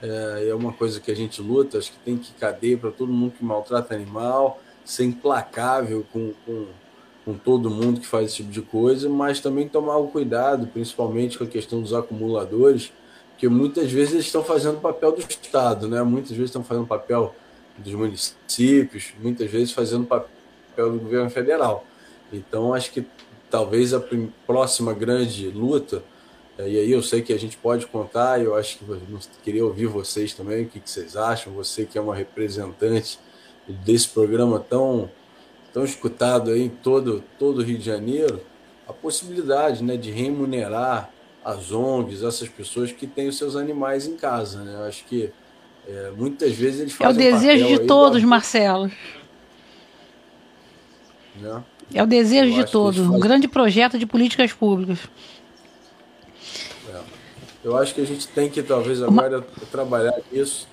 É, 0.00 0.48
é, 0.50 0.54
uma 0.54 0.72
coisa 0.72 1.00
que 1.00 1.10
a 1.10 1.14
gente 1.14 1.42
luta, 1.42 1.78
acho 1.78 1.90
que 1.90 1.98
tem 1.98 2.16
que 2.16 2.32
cadeia 2.34 2.78
para 2.78 2.90
todo 2.90 3.12
mundo 3.12 3.32
que 3.36 3.44
maltrata 3.44 3.94
animal, 3.94 4.60
ser 4.84 5.04
implacável 5.04 6.06
com, 6.12 6.32
com, 6.46 6.66
com, 7.24 7.34
todo 7.34 7.68
mundo 7.68 8.00
que 8.00 8.06
faz 8.06 8.26
esse 8.26 8.36
tipo 8.36 8.50
de 8.50 8.62
coisa, 8.62 9.08
mas 9.08 9.40
também 9.40 9.68
tomar 9.68 9.96
o 9.96 10.06
cuidado, 10.06 10.68
principalmente 10.68 11.36
com 11.36 11.42
a 11.42 11.48
questão 11.48 11.82
dos 11.82 11.92
acumuladores, 11.92 12.92
que 13.36 13.48
muitas 13.48 13.90
vezes 13.90 14.14
eles 14.14 14.26
estão 14.26 14.44
fazendo 14.44 14.80
papel 14.80 15.12
do 15.12 15.20
Estado, 15.20 15.88
né? 15.88 16.00
muitas 16.02 16.30
vezes 16.30 16.46
estão 16.46 16.62
fazendo 16.62 16.86
papel 16.86 17.34
dos 17.76 17.92
municípios, 17.92 19.12
muitas 19.20 19.50
vezes 19.50 19.72
fazendo 19.72 20.06
papel 20.06 20.92
do 20.92 20.98
governo 21.00 21.30
federal. 21.30 21.84
Então 22.32 22.72
acho 22.72 22.92
que 22.92 23.04
talvez 23.50 23.92
a 23.92 24.02
próxima 24.46 24.92
grande 24.92 25.48
luta 25.48 26.02
e 26.66 26.78
aí 26.78 26.90
eu 26.90 27.02
sei 27.02 27.22
que 27.22 27.32
a 27.32 27.38
gente 27.38 27.56
pode 27.56 27.86
contar, 27.86 28.42
eu 28.42 28.56
acho 28.56 28.78
que 28.78 28.88
eu 28.88 29.00
queria 29.44 29.64
ouvir 29.64 29.86
vocês 29.86 30.34
também, 30.34 30.64
o 30.64 30.68
que, 30.68 30.80
vocês 30.84 31.16
acham, 31.16 31.52
você 31.52 31.84
que 31.84 31.96
é 31.96 32.00
uma 32.00 32.14
representante 32.14 33.18
desse 33.68 34.08
programa 34.08 34.58
tão, 34.58 35.08
tão 35.72 35.84
escutado 35.84 36.50
aí 36.50 36.62
em 36.62 36.68
todo, 36.68 37.22
todo 37.38 37.58
o 37.58 37.62
Rio 37.62 37.78
de 37.78 37.84
Janeiro, 37.84 38.40
a 38.88 38.92
possibilidade 38.92 39.84
né, 39.84 39.96
de 39.96 40.10
remunerar 40.10 41.10
as 41.44 41.70
ONGs, 41.70 42.24
essas 42.24 42.48
pessoas 42.48 42.90
que 42.90 43.06
têm 43.06 43.28
os 43.28 43.38
seus 43.38 43.54
animais 43.54 44.06
em 44.06 44.16
casa. 44.16 44.64
Né? 44.64 44.74
Eu 44.74 44.84
acho 44.84 45.04
que 45.04 45.30
é, 45.86 46.10
muitas 46.16 46.52
vezes 46.54 46.80
eles 46.80 46.92
fazem. 46.92 47.26
É 47.26 47.28
o 47.28 47.32
desejo 47.32 47.66
de 47.66 47.86
todos, 47.86 48.22
Marcelo. 48.24 48.90
Né? 51.36 51.62
É 51.94 52.02
o 52.02 52.06
desejo 52.06 52.52
de 52.52 52.70
todos, 52.70 53.00
um 53.00 53.18
grande 53.18 53.48
projeto 53.48 53.98
de 53.98 54.04
políticas 54.04 54.52
públicas. 54.52 54.98
Eu 57.64 57.76
acho 57.76 57.94
que 57.94 58.00
a 58.00 58.06
gente 58.06 58.28
tem 58.28 58.48
que 58.48 58.62
talvez 58.62 59.02
agora 59.02 59.40
trabalhar 59.70 60.18
isso. 60.32 60.68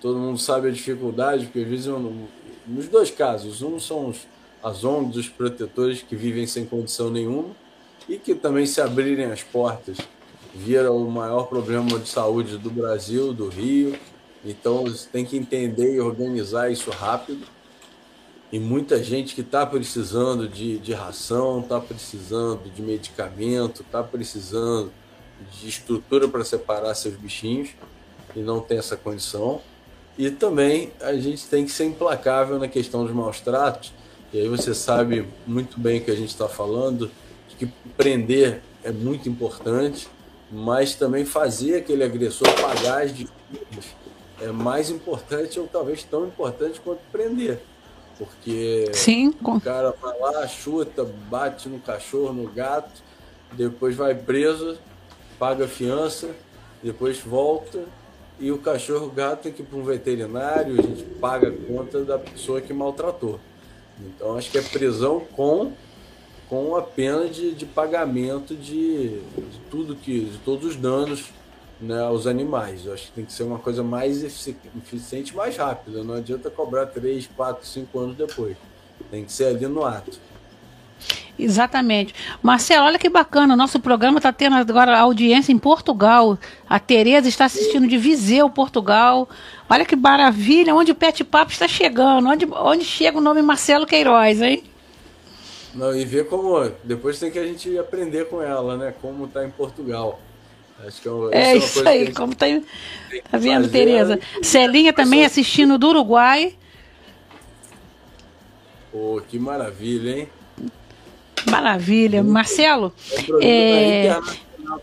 Todo 0.00 0.18
mundo 0.18 0.38
sabe 0.38 0.68
a 0.68 0.70
dificuldade, 0.70 1.44
porque 1.46 1.60
às 1.60 1.68
vezes 1.68 1.86
nos 2.66 2.88
dois 2.88 3.10
casos, 3.10 3.62
um 3.62 3.78
são 3.78 4.08
os, 4.08 4.26
as 4.62 4.84
ONGs, 4.84 5.16
os 5.16 5.28
protetores 5.28 6.02
que 6.02 6.16
vivem 6.16 6.46
sem 6.46 6.64
condição 6.64 7.10
nenhuma 7.10 7.50
e 8.08 8.16
que 8.16 8.34
também 8.34 8.64
se 8.64 8.80
abrirem 8.80 9.26
as 9.26 9.42
portas 9.42 9.98
vira 10.54 10.90
o 10.90 11.10
maior 11.10 11.44
problema 11.44 11.98
de 11.98 12.08
saúde 12.08 12.58
do 12.58 12.70
Brasil, 12.70 13.32
do 13.32 13.48
Rio. 13.48 13.96
Então 14.44 14.84
tem 15.12 15.24
que 15.24 15.36
entender 15.36 15.94
e 15.94 16.00
organizar 16.00 16.70
isso 16.70 16.90
rápido. 16.90 17.46
E 18.52 18.58
muita 18.58 19.02
gente 19.02 19.34
que 19.34 19.42
está 19.42 19.64
precisando 19.64 20.48
de, 20.48 20.78
de 20.78 20.92
ração, 20.92 21.60
está 21.60 21.78
precisando 21.78 22.68
de 22.74 22.82
medicamento, 22.82 23.82
está 23.82 24.02
precisando 24.02 24.90
de 25.52 25.68
estrutura 25.68 26.28
para 26.28 26.44
separar 26.44 26.94
seus 26.94 27.14
bichinhos 27.14 27.70
e 28.34 28.40
não 28.40 28.60
tem 28.60 28.78
essa 28.78 28.96
condição. 28.96 29.60
E 30.18 30.30
também 30.30 30.92
a 31.00 31.14
gente 31.14 31.46
tem 31.46 31.64
que 31.64 31.70
ser 31.70 31.84
implacável 31.84 32.58
na 32.58 32.68
questão 32.68 33.04
dos 33.04 33.14
maus 33.14 33.40
tratos. 33.40 33.92
E 34.32 34.40
aí 34.40 34.48
você 34.48 34.74
sabe 34.74 35.26
muito 35.46 35.80
bem 35.80 36.00
que 36.00 36.10
a 36.10 36.14
gente 36.14 36.28
está 36.28 36.48
falando 36.48 37.10
de 37.48 37.56
que 37.56 37.66
prender 37.96 38.62
é 38.84 38.92
muito 38.92 39.28
importante, 39.28 40.08
mas 40.50 40.94
também 40.94 41.24
fazer 41.24 41.76
aquele 41.76 42.04
agressor 42.04 42.48
pagar 42.60 43.02
as 43.02 43.14
dívidas 43.14 44.00
é 44.40 44.50
mais 44.50 44.90
importante 44.90 45.60
ou 45.60 45.66
talvez 45.66 46.02
tão 46.02 46.26
importante 46.26 46.80
quanto 46.80 47.00
prender. 47.12 47.60
Porque 48.18 48.90
Sim. 48.92 49.34
o 49.42 49.60
cara 49.60 49.94
vai 50.00 50.18
lá, 50.18 50.46
chuta, 50.46 51.04
bate 51.04 51.68
no 51.68 51.78
cachorro, 51.78 52.32
no 52.32 52.48
gato, 52.48 53.02
depois 53.52 53.96
vai 53.96 54.14
preso 54.14 54.78
paga 55.40 55.64
a 55.64 55.68
fiança 55.68 56.30
depois 56.82 57.18
volta 57.18 57.82
e 58.38 58.52
o 58.52 58.58
cachorro 58.58 59.10
gato 59.10 59.42
tem 59.42 59.52
que 59.52 59.62
ir 59.62 59.64
para 59.64 59.78
um 59.78 59.82
veterinário, 59.82 60.78
a 60.78 60.82
gente 60.82 61.02
paga 61.20 61.48
a 61.48 61.52
conta 61.66 62.04
da 62.04 62.18
pessoa 62.18 62.60
que 62.60 62.72
maltratou. 62.72 63.40
Então 63.98 64.36
acho 64.36 64.50
que 64.50 64.58
é 64.58 64.62
prisão 64.62 65.20
com, 65.20 65.72
com 66.48 66.76
a 66.76 66.82
pena 66.82 67.26
de, 67.26 67.52
de 67.52 67.66
pagamento 67.66 68.54
de, 68.54 69.18
de 69.18 69.60
tudo 69.70 69.94
que. 69.94 70.20
de 70.20 70.38
todos 70.38 70.70
os 70.70 70.76
danos 70.76 71.30
né, 71.80 72.00
aos 72.00 72.26
animais. 72.26 72.86
Eu 72.86 72.94
acho 72.94 73.06
que 73.06 73.12
tem 73.12 73.24
que 73.24 73.32
ser 73.32 73.42
uma 73.42 73.58
coisa 73.58 73.82
mais 73.82 74.22
eficiente 74.22 75.34
mais 75.34 75.56
rápida. 75.56 76.02
Não 76.02 76.14
adianta 76.14 76.50
cobrar 76.50 76.86
3, 76.86 77.28
4, 77.36 77.66
5 77.66 77.98
anos 77.98 78.16
depois. 78.16 78.56
Tem 79.10 79.24
que 79.24 79.32
ser 79.32 79.46
ali 79.46 79.66
no 79.66 79.84
ato. 79.84 80.18
Exatamente. 81.42 82.14
Marcelo, 82.42 82.86
olha 82.86 82.98
que 82.98 83.08
bacana, 83.08 83.54
o 83.54 83.56
nosso 83.56 83.80
programa 83.80 84.18
está 84.18 84.32
tendo 84.32 84.56
agora 84.56 84.98
audiência 84.98 85.52
em 85.52 85.58
Portugal. 85.58 86.38
A 86.68 86.78
Tereza 86.78 87.28
está 87.28 87.46
assistindo 87.46 87.88
de 87.88 87.96
Viseu, 87.96 88.48
Portugal. 88.50 89.28
Olha 89.68 89.84
que 89.84 89.96
maravilha, 89.96 90.74
onde 90.74 90.92
o 90.92 90.94
Pet 90.94 91.22
Papo 91.24 91.52
está 91.52 91.66
chegando, 91.66 92.28
onde, 92.28 92.46
onde 92.46 92.84
chega 92.84 93.18
o 93.18 93.20
nome 93.20 93.42
Marcelo 93.42 93.86
Queiroz, 93.86 94.42
hein? 94.42 94.64
Não, 95.74 95.94
e 95.94 96.04
ver 96.04 96.26
como. 96.26 96.70
Depois 96.82 97.18
tem 97.18 97.30
que 97.30 97.38
a 97.38 97.46
gente 97.46 97.78
aprender 97.78 98.28
com 98.28 98.42
ela, 98.42 98.76
né? 98.76 98.94
Como 99.00 99.26
está 99.26 99.44
em 99.44 99.50
Portugal. 99.50 100.20
Acho 100.86 101.02
que 101.02 101.08
é, 101.08 101.10
uma, 101.10 101.30
é 101.34 101.56
isso, 101.56 101.86
é 101.86 101.90
aí, 101.90 102.12
como 102.12 102.34
tá, 102.34 102.46
tá 103.30 103.38
vendo, 103.38 103.68
Tereza? 103.68 104.18
Celinha 104.42 104.92
também 104.92 105.24
assistindo 105.24 105.78
do 105.78 105.88
Uruguai. 105.88 106.56
Pô, 108.90 109.22
que 109.28 109.38
maravilha, 109.38 110.18
hein? 110.18 110.28
Maravilha. 111.46 112.22
Marcelo, 112.22 112.92
é... 113.40 114.06
é 114.06 114.20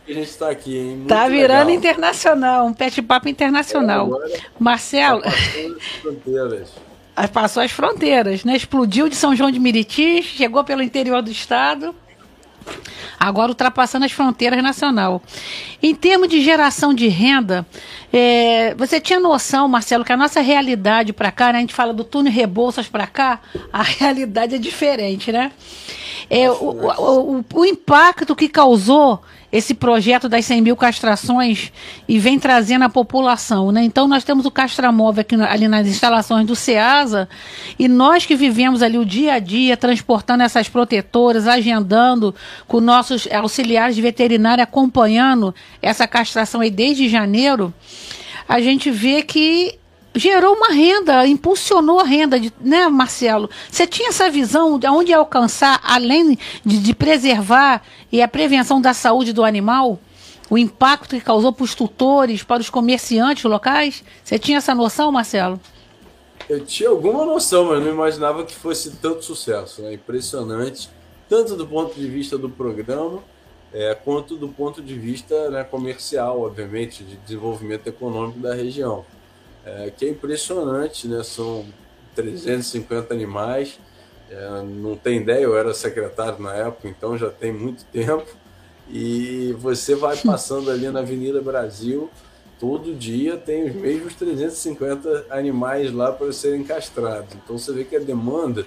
a 0.07 0.11
gente 0.11 0.29
está 0.29 0.49
aqui, 0.49 0.77
hein? 0.77 0.95
Muito 0.97 1.07
tá 1.07 1.27
virando 1.27 1.67
legal. 1.67 1.77
internacional, 1.77 2.65
um 2.65 2.73
pet 2.73 3.01
papo 3.01 3.29
internacional. 3.29 4.21
É, 4.23 4.39
Marcelo. 4.59 5.21
Tá 5.21 5.31
fronteiras. 6.01 6.69
Passou 7.33 7.63
as 7.63 7.71
fronteiras, 7.71 8.43
né? 8.43 8.55
Explodiu 8.55 9.09
de 9.09 9.15
São 9.15 9.35
João 9.35 9.49
de 9.49 9.59
Meriti, 9.59 10.21
chegou 10.21 10.63
pelo 10.63 10.83
interior 10.83 11.21
do 11.21 11.31
estado, 11.31 11.95
agora 13.19 13.49
ultrapassando 13.49 14.05
as 14.05 14.11
fronteiras 14.11 14.61
nacional. 14.61 15.21
Em 15.81 15.93
termos 15.95 16.27
de 16.27 16.41
geração 16.41 16.93
de 16.93 17.07
renda, 17.07 17.65
é, 18.11 18.73
você 18.75 18.99
tinha 18.99 19.19
noção, 19.19 19.67
Marcelo, 19.67 20.05
que 20.05 20.13
a 20.13 20.17
nossa 20.17 20.41
realidade 20.41 21.13
para 21.13 21.31
cá, 21.31 21.51
né, 21.51 21.59
a 21.59 21.61
gente 21.61 21.73
fala 21.73 21.93
do 21.93 22.03
túnel 22.03 22.31
Rebouças 22.31 22.87
para 22.87 23.07
cá, 23.07 23.39
a 23.71 23.81
realidade 23.83 24.55
é 24.55 24.57
diferente, 24.57 25.31
né? 25.31 25.51
É, 26.29 26.49
o, 26.49 26.55
o, 26.55 27.37
o, 27.37 27.45
o 27.53 27.65
impacto 27.65 28.35
que 28.35 28.49
causou 28.49 29.21
esse 29.51 29.73
projeto 29.73 30.27
das 30.27 30.45
100 30.45 30.61
mil 30.61 30.75
castrações 30.75 31.71
e 32.07 32.19
vem 32.19 32.37
trazendo 32.37 32.83
a 32.83 32.89
população. 32.89 33.71
Né? 33.71 33.83
Então, 33.83 34.07
nós 34.07 34.23
temos 34.23 34.45
o 34.45 34.51
castramóvel 34.51 35.21
aqui, 35.21 35.35
ali 35.35 35.67
nas 35.67 35.87
instalações 35.87 36.45
do 36.45 36.55
SEASA 36.55 37.29
e 37.79 37.87
nós 37.87 38.25
que 38.25 38.35
vivemos 38.35 38.81
ali 38.81 38.97
o 38.97 39.05
dia 39.05 39.33
a 39.33 39.39
dia, 39.39 39.77
transportando 39.77 40.43
essas 40.43 40.67
protetoras, 40.67 41.47
agendando 41.47 42.35
com 42.67 42.81
nossos 42.81 43.27
auxiliares 43.31 43.95
de 43.95 44.01
veterinária, 44.01 44.63
acompanhando 44.63 45.55
essa 45.81 46.05
castração 46.07 46.59
aí 46.59 46.69
desde 46.69 47.07
janeiro, 47.07 47.73
a 48.47 48.59
gente 48.59 48.91
vê 48.91 49.21
que 49.23 49.79
gerou 50.17 50.55
uma 50.55 50.69
renda, 50.69 51.27
impulsionou 51.27 51.99
a 51.99 52.03
renda, 52.03 52.39
de, 52.39 52.51
né, 52.59 52.87
Marcelo? 52.87 53.49
Você 53.69 53.85
tinha 53.85 54.09
essa 54.09 54.29
visão 54.29 54.79
de 54.79 54.87
onde 54.87 55.13
alcançar, 55.13 55.79
além 55.83 56.37
de, 56.65 56.79
de 56.79 56.95
preservar 56.95 57.83
e 58.11 58.21
a 58.21 58.27
prevenção 58.27 58.81
da 58.81 58.93
saúde 58.93 59.33
do 59.33 59.43
animal? 59.43 59.99
O 60.49 60.57
impacto 60.57 61.15
que 61.15 61.21
causou 61.21 61.51
para 61.51 61.63
os 61.63 61.75
tutores, 61.75 62.41
para 62.41 62.61
os 62.61 62.69
comerciantes 62.69 63.43
locais? 63.43 64.03
Você 64.23 64.39
tinha 64.39 64.57
essa 64.57 64.73
noção, 64.73 65.11
Marcelo? 65.11 65.59
Eu 66.49 66.63
tinha 66.63 66.89
alguma 66.89 67.25
noção, 67.25 67.65
mas 67.65 67.83
não 67.83 67.91
imaginava 67.91 68.45
que 68.45 68.55
fosse 68.55 68.91
tanto 68.97 69.25
sucesso. 69.25 69.81
Né? 69.81 69.93
Impressionante, 69.93 70.89
tanto 71.27 71.55
do 71.57 71.67
ponto 71.67 71.93
de 71.99 72.07
vista 72.07 72.37
do 72.37 72.49
programa, 72.49 73.21
é, 73.73 73.93
quanto 73.93 74.37
do 74.37 74.47
ponto 74.47 74.81
de 74.81 74.97
vista 74.97 75.49
né, 75.49 75.65
comercial, 75.65 76.41
obviamente, 76.41 77.03
de 77.03 77.17
desenvolvimento 77.17 77.87
econômico 77.87 78.39
da 78.39 78.55
região 78.55 79.03
é, 79.67 79.91
que 79.91 80.05
é 80.05 80.09
impressionante, 80.09 81.07
né? 81.07 81.21
São 81.23 81.65
350 82.15 83.13
animais. 83.13 83.77
É, 84.29 84.61
não 84.63 84.95
tem 84.95 85.17
ideia, 85.17 85.43
eu 85.43 85.57
era 85.57 85.73
secretário 85.73 86.41
na 86.41 86.53
época, 86.53 86.87
então 86.87 87.17
já 87.17 87.29
tem 87.29 87.51
muito 87.51 87.83
tempo. 87.91 88.25
E 88.89 89.53
você 89.59 89.95
vai 89.95 90.15
passando 90.23 90.71
ali 90.71 90.89
na 90.89 90.99
Avenida 90.99 91.41
Brasil, 91.41 92.09
todo 92.57 92.95
dia 92.95 93.35
tem 93.35 93.65
os 93.65 93.75
mesmos 93.75 94.15
350 94.15 95.25
animais 95.29 95.91
lá 95.91 96.13
para 96.13 96.31
serem 96.31 96.63
castrados. 96.63 97.35
Então 97.35 97.57
você 97.57 97.73
vê 97.73 97.83
que 97.83 97.95
a 97.95 97.99
demanda 97.99 98.65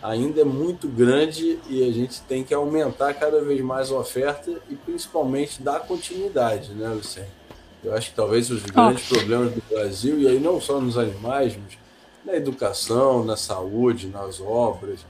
ainda 0.00 0.42
é 0.42 0.44
muito 0.44 0.86
grande 0.86 1.58
e 1.68 1.82
a 1.82 1.92
gente 1.92 2.22
tem 2.22 2.44
que 2.44 2.54
aumentar 2.54 3.12
cada 3.14 3.42
vez 3.42 3.60
mais 3.60 3.90
a 3.90 3.96
oferta 3.96 4.60
e 4.70 4.76
principalmente 4.76 5.60
dar 5.60 5.80
continuidade, 5.80 6.72
né, 6.72 6.88
Luciano? 6.88 7.37
Eu 7.82 7.94
acho 7.94 8.10
que 8.10 8.16
talvez 8.16 8.50
os 8.50 8.62
grandes 8.62 9.10
oh. 9.10 9.14
problemas 9.14 9.52
do 9.52 9.62
Brasil, 9.70 10.18
e 10.20 10.28
aí 10.28 10.40
não 10.40 10.60
só 10.60 10.80
nos 10.80 10.98
animais, 10.98 11.56
mas 11.56 11.78
na 12.24 12.34
educação, 12.34 13.24
na 13.24 13.36
saúde, 13.36 14.08
nas 14.08 14.40
obras, 14.40 15.00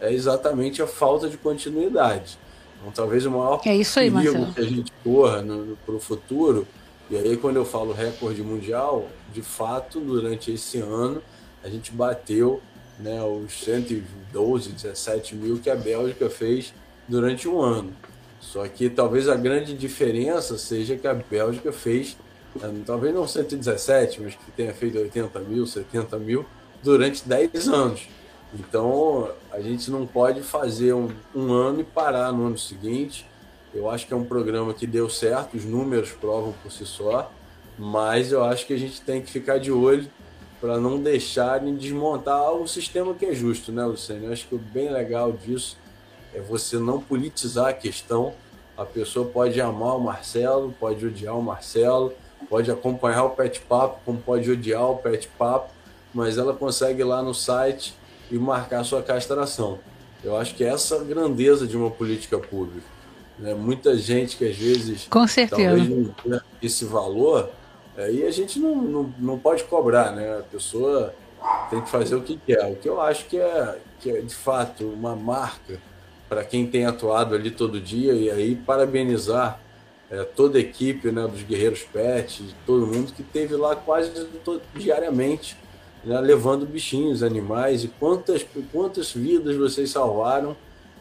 é 0.00 0.12
exatamente 0.12 0.82
a 0.82 0.86
falta 0.86 1.28
de 1.28 1.38
continuidade. 1.38 2.38
Então, 2.80 2.92
talvez 2.92 3.24
o 3.24 3.30
maior 3.30 3.60
é 3.64 3.76
isso 3.76 3.98
aí, 3.98 4.10
perigo 4.10 4.52
que 4.52 4.60
a 4.60 4.64
gente 4.64 4.92
corra 5.02 5.44
para 5.84 5.94
o 5.94 6.00
futuro, 6.00 6.66
e 7.08 7.16
aí 7.16 7.36
quando 7.36 7.56
eu 7.56 7.64
falo 7.64 7.92
recorde 7.92 8.42
mundial, 8.42 9.08
de 9.32 9.40
fato, 9.40 10.00
durante 10.00 10.52
esse 10.52 10.78
ano, 10.78 11.22
a 11.62 11.68
gente 11.68 11.92
bateu 11.92 12.60
né, 12.98 13.22
os 13.22 13.52
112, 13.64 14.70
17 14.70 15.34
mil 15.34 15.58
que 15.58 15.70
a 15.70 15.76
Bélgica 15.76 16.28
fez 16.28 16.74
durante 17.08 17.48
um 17.48 17.60
ano. 17.60 17.92
Só 18.52 18.66
que 18.68 18.88
talvez 18.88 19.28
a 19.28 19.34
grande 19.34 19.74
diferença 19.74 20.56
seja 20.56 20.96
que 20.96 21.06
a 21.06 21.14
Bélgica 21.14 21.72
fez, 21.72 22.16
eh, 22.62 22.70
talvez 22.86 23.12
não 23.12 23.26
117, 23.26 24.22
mas 24.22 24.34
que 24.36 24.52
tenha 24.52 24.72
feito 24.72 24.98
80 24.98 25.40
mil, 25.40 25.66
70 25.66 26.16
mil 26.18 26.46
durante 26.80 27.26
10 27.26 27.68
anos. 27.68 28.08
Então 28.54 29.30
a 29.50 29.60
gente 29.60 29.90
não 29.90 30.06
pode 30.06 30.42
fazer 30.42 30.92
um, 30.92 31.10
um 31.34 31.52
ano 31.52 31.80
e 31.80 31.84
parar 31.84 32.32
no 32.32 32.46
ano 32.46 32.56
seguinte. 32.56 33.26
Eu 33.74 33.90
acho 33.90 34.06
que 34.06 34.14
é 34.14 34.16
um 34.16 34.24
programa 34.24 34.72
que 34.72 34.86
deu 34.86 35.10
certo, 35.10 35.56
os 35.56 35.64
números 35.64 36.12
provam 36.12 36.54
por 36.62 36.70
si 36.70 36.86
só, 36.86 37.30
mas 37.76 38.30
eu 38.30 38.44
acho 38.44 38.64
que 38.64 38.72
a 38.72 38.78
gente 38.78 39.00
tem 39.00 39.20
que 39.20 39.30
ficar 39.30 39.58
de 39.58 39.72
olho 39.72 40.08
para 40.60 40.78
não 40.78 41.02
deixarem 41.02 41.74
desmontar 41.74 42.52
o 42.52 42.66
sistema 42.68 43.12
que 43.12 43.26
é 43.26 43.34
justo, 43.34 43.72
né, 43.72 43.84
Luciano? 43.84 44.26
Eu 44.26 44.32
acho 44.32 44.46
que 44.46 44.54
o 44.54 44.58
bem 44.58 44.88
legal 44.90 45.32
disso 45.32 45.76
é 46.36 46.40
você 46.40 46.76
não 46.76 47.00
politizar 47.00 47.68
a 47.68 47.72
questão. 47.72 48.34
A 48.76 48.84
pessoa 48.84 49.26
pode 49.26 49.58
amar 49.58 49.96
o 49.96 50.00
Marcelo, 50.00 50.74
pode 50.78 51.06
odiar 51.06 51.36
o 51.36 51.42
Marcelo, 51.42 52.12
pode 52.50 52.70
acompanhar 52.70 53.24
o 53.24 53.30
Pet 53.30 53.60
Papo, 53.60 54.00
como 54.04 54.18
pode 54.18 54.50
odiar 54.50 54.90
o 54.90 54.98
Pet 54.98 55.26
Papo, 55.38 55.72
mas 56.12 56.36
ela 56.36 56.52
consegue 56.52 57.00
ir 57.00 57.04
lá 57.04 57.22
no 57.22 57.32
site 57.32 57.94
e 58.30 58.36
marcar 58.36 58.84
sua 58.84 59.02
castração. 59.02 59.78
Eu 60.22 60.36
acho 60.36 60.54
que 60.54 60.62
é 60.62 60.68
essa 60.68 60.96
a 60.96 61.04
grandeza 61.04 61.66
de 61.66 61.74
uma 61.74 61.90
política 61.90 62.38
pública. 62.38 62.86
Né? 63.38 63.54
Muita 63.54 63.96
gente 63.96 64.36
que 64.36 64.46
às 64.46 64.56
vezes 64.56 65.06
Com 65.08 65.26
certeza. 65.26 65.76
talvez 65.76 65.88
não 65.88 66.40
esse 66.60 66.84
valor, 66.84 67.48
aí 67.96 68.26
a 68.26 68.30
gente 68.30 68.58
não, 68.58 68.76
não, 68.76 69.14
não 69.18 69.38
pode 69.38 69.64
cobrar, 69.64 70.12
né? 70.12 70.38
A 70.38 70.42
pessoa 70.42 71.14
tem 71.70 71.80
que 71.80 71.88
fazer 71.88 72.14
o 72.14 72.22
que 72.22 72.36
quer. 72.46 72.66
O 72.70 72.76
que 72.76 72.88
eu 72.88 73.00
acho 73.00 73.24
que 73.26 73.38
é, 73.38 73.78
que 74.00 74.10
é 74.10 74.20
de 74.20 74.34
fato 74.34 74.84
uma 74.84 75.16
marca 75.16 75.80
para 76.28 76.44
quem 76.44 76.66
tem 76.66 76.86
atuado 76.86 77.34
ali 77.34 77.50
todo 77.50 77.80
dia 77.80 78.12
e 78.12 78.30
aí 78.30 78.56
parabenizar 78.56 79.60
é, 80.10 80.22
toda 80.24 80.58
a 80.58 80.60
equipe 80.60 81.10
né, 81.10 81.26
dos 81.26 81.42
Guerreiros 81.42 81.82
Pet, 81.82 82.54
todo 82.64 82.86
mundo 82.86 83.12
que 83.12 83.22
teve 83.22 83.56
lá 83.56 83.74
quase 83.74 84.10
todo, 84.44 84.62
diariamente, 84.74 85.56
né, 86.04 86.20
levando 86.20 86.66
bichinhos, 86.66 87.22
animais 87.22 87.84
e 87.84 87.88
quantas, 87.88 88.46
quantas 88.72 89.12
vidas 89.12 89.56
vocês 89.56 89.90
salvaram, 89.90 90.56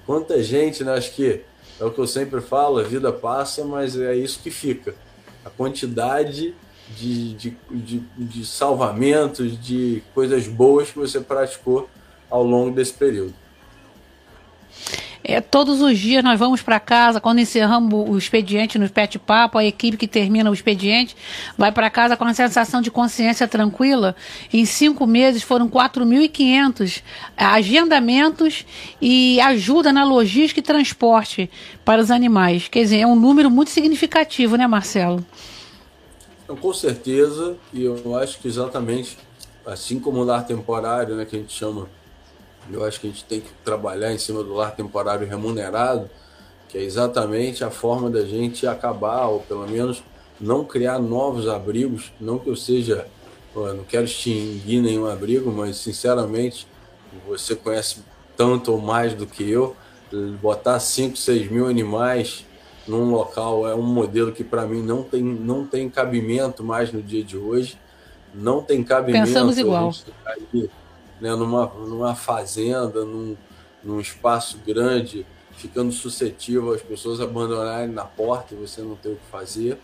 quanta 0.06 0.42
gente, 0.42 0.84
né, 0.84 0.94
acho 0.94 1.14
que 1.14 1.42
é 1.80 1.84
o 1.84 1.92
que 1.92 2.00
eu 2.00 2.08
sempre 2.08 2.42
falo, 2.42 2.80
a 2.80 2.84
vida 2.84 3.12
passa, 3.12 3.64
mas 3.66 4.00
é 4.00 4.16
isso 4.16 4.40
que 4.42 4.50
fica. 4.50 4.96
A 5.44 5.50
quantidade 5.50 6.56
de, 6.90 7.34
de, 7.34 7.58
de, 7.70 8.00
de 8.18 8.46
salvamentos, 8.46 9.60
de 9.62 10.02
coisas 10.14 10.48
boas 10.48 10.90
que 10.92 10.98
você 10.98 11.20
praticou 11.20 11.90
ao 12.30 12.44
longo 12.44 12.74
desse 12.76 12.94
período. 12.94 13.34
É, 15.28 15.42
todos 15.42 15.82
os 15.82 15.98
dias 15.98 16.24
nós 16.24 16.38
vamos 16.38 16.62
para 16.62 16.80
casa, 16.80 17.20
quando 17.20 17.40
encerramos 17.40 17.92
o 18.08 18.16
expediente 18.16 18.78
no 18.78 18.88
Pet 18.88 19.18
Papo, 19.18 19.58
a 19.58 19.66
equipe 19.66 19.98
que 19.98 20.08
termina 20.08 20.52
o 20.52 20.54
expediente 20.54 21.18
vai 21.58 21.72
para 21.72 21.90
casa 21.90 22.16
com 22.16 22.26
a 22.26 22.34
sensação 22.34 22.80
de 22.80 22.92
consciência 22.92 23.48
tranquila. 23.48 24.16
Em 24.54 24.66
cinco 24.66 25.08
meses 25.08 25.42
foram 25.42 25.68
4.500 25.68 27.02
agendamentos 27.36 28.68
e 29.02 29.42
ajuda 29.42 29.92
na 29.92 30.06
logística 30.06 30.60
e 30.60 30.64
transporte 30.64 31.50
para 31.84 32.00
os 32.00 32.12
animais. 32.12 32.68
Quer 32.68 32.84
dizer, 32.84 33.00
é 33.00 33.08
um 33.08 33.16
número 33.16 33.50
muito 33.50 33.72
significativo, 33.72 34.56
né, 34.56 34.68
Marcelo? 34.68 35.26
Então, 36.44 36.56
com 36.56 36.72
certeza, 36.72 37.58
e 37.74 37.84
eu 37.84 38.16
acho 38.16 38.38
que 38.38 38.48
exatamente 38.48 39.18
assim 39.66 40.00
como 40.00 40.20
o 40.20 40.24
lar 40.24 40.46
temporário, 40.46 41.16
né, 41.16 41.26
que 41.26 41.36
a 41.36 41.40
gente 41.40 41.52
chama, 41.52 41.90
eu 42.72 42.84
acho 42.84 43.00
que 43.00 43.08
a 43.08 43.10
gente 43.10 43.26
tem 43.26 43.40
que 43.42 43.50
trabalhar 43.64 44.12
em 44.12 44.18
cima 44.18 44.44
do 44.44 44.54
lar 44.54 44.76
temporário 44.76 45.28
remunerado, 45.28 46.10
que 46.68 46.78
é 46.78 46.82
exatamente 46.82 47.64
a 47.64 47.70
forma 47.70 48.10
da 48.10 48.26
gente 48.26 48.66
acabar, 48.66 49.28
ou 49.28 49.40
pelo 49.42 49.68
menos 49.68 50.04
não 50.40 50.66
criar 50.66 51.00
novos 51.00 51.48
abrigos, 51.48 52.12
não 52.20 52.40
que 52.40 52.50
eu 52.50 52.56
seja, 52.56 53.08
eu 53.56 53.74
não 53.74 53.84
quero 53.84 54.06
extinguir 54.06 54.82
nenhum 54.82 55.06
abrigo, 55.06 55.52
mas 55.52 55.78
sinceramente, 55.78 56.68
você 57.28 57.56
conhece 57.56 58.00
tanto 58.36 58.74
ou 58.74 58.82
mais 58.82 59.14
do 59.14 59.26
que 59.26 59.50
eu, 59.50 59.76
botar 60.42 60.80
5, 60.80 61.16
6 61.18 61.50
mil 61.50 61.68
animais 61.68 62.46
num 62.88 63.10
local 63.10 63.68
é 63.68 63.74
um 63.74 63.82
modelo 63.82 64.32
que 64.32 64.44
para 64.44 64.66
mim 64.66 64.82
não 64.82 65.04
tem, 65.04 65.24
não 65.24 65.66
tem 65.66 65.90
cabimento 65.90 66.64
mais 66.64 66.92
no 66.92 67.02
dia 67.02 67.24
de 67.24 67.38
hoje. 67.38 67.78
Não 68.34 68.62
tem 68.62 68.84
cabimento. 68.84 69.26
Pensamos 69.26 69.58
igual. 69.58 69.94
Né, 71.20 71.34
numa, 71.36 71.66
numa 71.68 72.14
fazenda, 72.14 73.06
num, 73.06 73.38
num 73.84 74.00
espaço 74.00 74.60
grande, 74.66 75.26
ficando 75.56 75.92
suscetível 75.92 76.74
às 76.74 76.82
pessoas 76.82 77.22
abandonarem 77.22 77.88
na 77.88 78.04
porta 78.04 78.54
e 78.54 78.58
você 78.58 78.82
não 78.82 78.96
ter 78.96 79.10
o 79.10 79.16
que 79.16 79.26
fazer. 79.32 79.78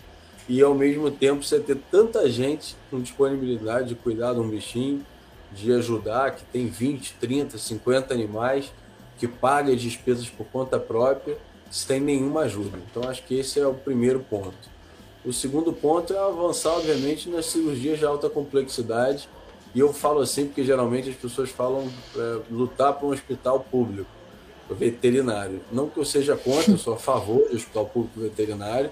E 0.49 0.61
ao 0.61 0.73
mesmo 0.73 1.09
tempo 1.09 1.43
você 1.43 1.59
ter 1.59 1.77
tanta 1.89 2.29
gente 2.29 2.75
com 2.89 2.99
disponibilidade 2.99 3.89
de 3.89 3.95
cuidar 3.95 4.33
de 4.33 4.39
um 4.39 4.49
bichinho, 4.49 5.05
de 5.53 5.71
ajudar, 5.73 6.31
que 6.31 6.43
tem 6.45 6.67
20, 6.67 7.15
30, 7.19 7.57
50 7.57 8.13
animais, 8.13 8.73
que 9.17 9.27
paga 9.27 9.71
as 9.71 9.81
despesas 9.81 10.29
por 10.29 10.45
conta 10.47 10.79
própria 10.79 11.37
sem 11.69 11.99
nenhuma 11.99 12.41
ajuda. 12.41 12.77
Então, 12.89 13.09
acho 13.09 13.23
que 13.23 13.35
esse 13.35 13.59
é 13.59 13.65
o 13.65 13.73
primeiro 13.73 14.19
ponto. 14.19 14.69
O 15.23 15.31
segundo 15.31 15.71
ponto 15.71 16.13
é 16.13 16.17
avançar, 16.17 16.71
obviamente, 16.71 17.29
nas 17.29 17.45
cirurgias 17.45 17.99
de 17.99 18.05
alta 18.05 18.29
complexidade. 18.29 19.29
E 19.73 19.79
eu 19.79 19.93
falo 19.93 20.19
assim 20.19 20.45
porque 20.45 20.63
geralmente 20.63 21.09
as 21.09 21.15
pessoas 21.15 21.49
falam 21.49 21.89
é, 22.15 22.39
lutar 22.49 22.93
para 22.93 23.07
um 23.07 23.11
hospital 23.11 23.65
público, 23.71 24.09
veterinário. 24.69 25.61
Não 25.71 25.89
que 25.89 25.97
eu 25.97 26.05
seja 26.05 26.35
contra, 26.35 26.71
eu 26.71 26.77
sou 26.77 26.93
a 26.93 26.97
favor 26.97 27.47
do 27.49 27.55
hospital 27.55 27.85
público 27.85 28.19
veterinário, 28.19 28.91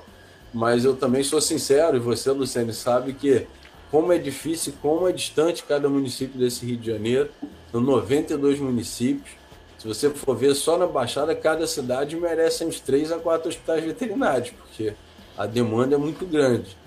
mas 0.54 0.84
eu 0.84 0.96
também 0.96 1.24
sou 1.24 1.39
sincero, 1.39 1.98
e 1.98 2.00
você, 2.00 2.32
Luciane, 2.32 2.74
sabe 2.74 3.13
que 3.13 3.46
como 3.92 4.12
é 4.12 4.18
difícil, 4.18 4.74
como 4.82 5.08
é 5.08 5.12
distante 5.12 5.63
cada 5.63 5.89
município 5.89 6.39
desse 6.39 6.65
Rio 6.65 6.78
de 6.78 6.92
Janeiro, 6.92 7.30
no 7.72 7.80
92 7.82 8.60
municípios, 8.60 9.39
se 9.78 9.88
você 9.88 10.10
for 10.10 10.36
ver 10.36 10.54
só 10.56 10.78
na 10.78 10.86
Baixada, 10.86 11.34
cada 11.34 11.65
cidade 11.65 12.15
merece 12.15 12.65
uns 12.65 12.80
três 12.80 13.12
a 13.12 13.18
quatro 13.18 13.48
hospitais 13.48 13.84
veterinários, 13.84 14.52
porque 14.52 14.94
a 15.38 15.46
demanda 15.46 15.96
é 15.96 15.98
muito 15.98 16.26
grande. 16.26 16.78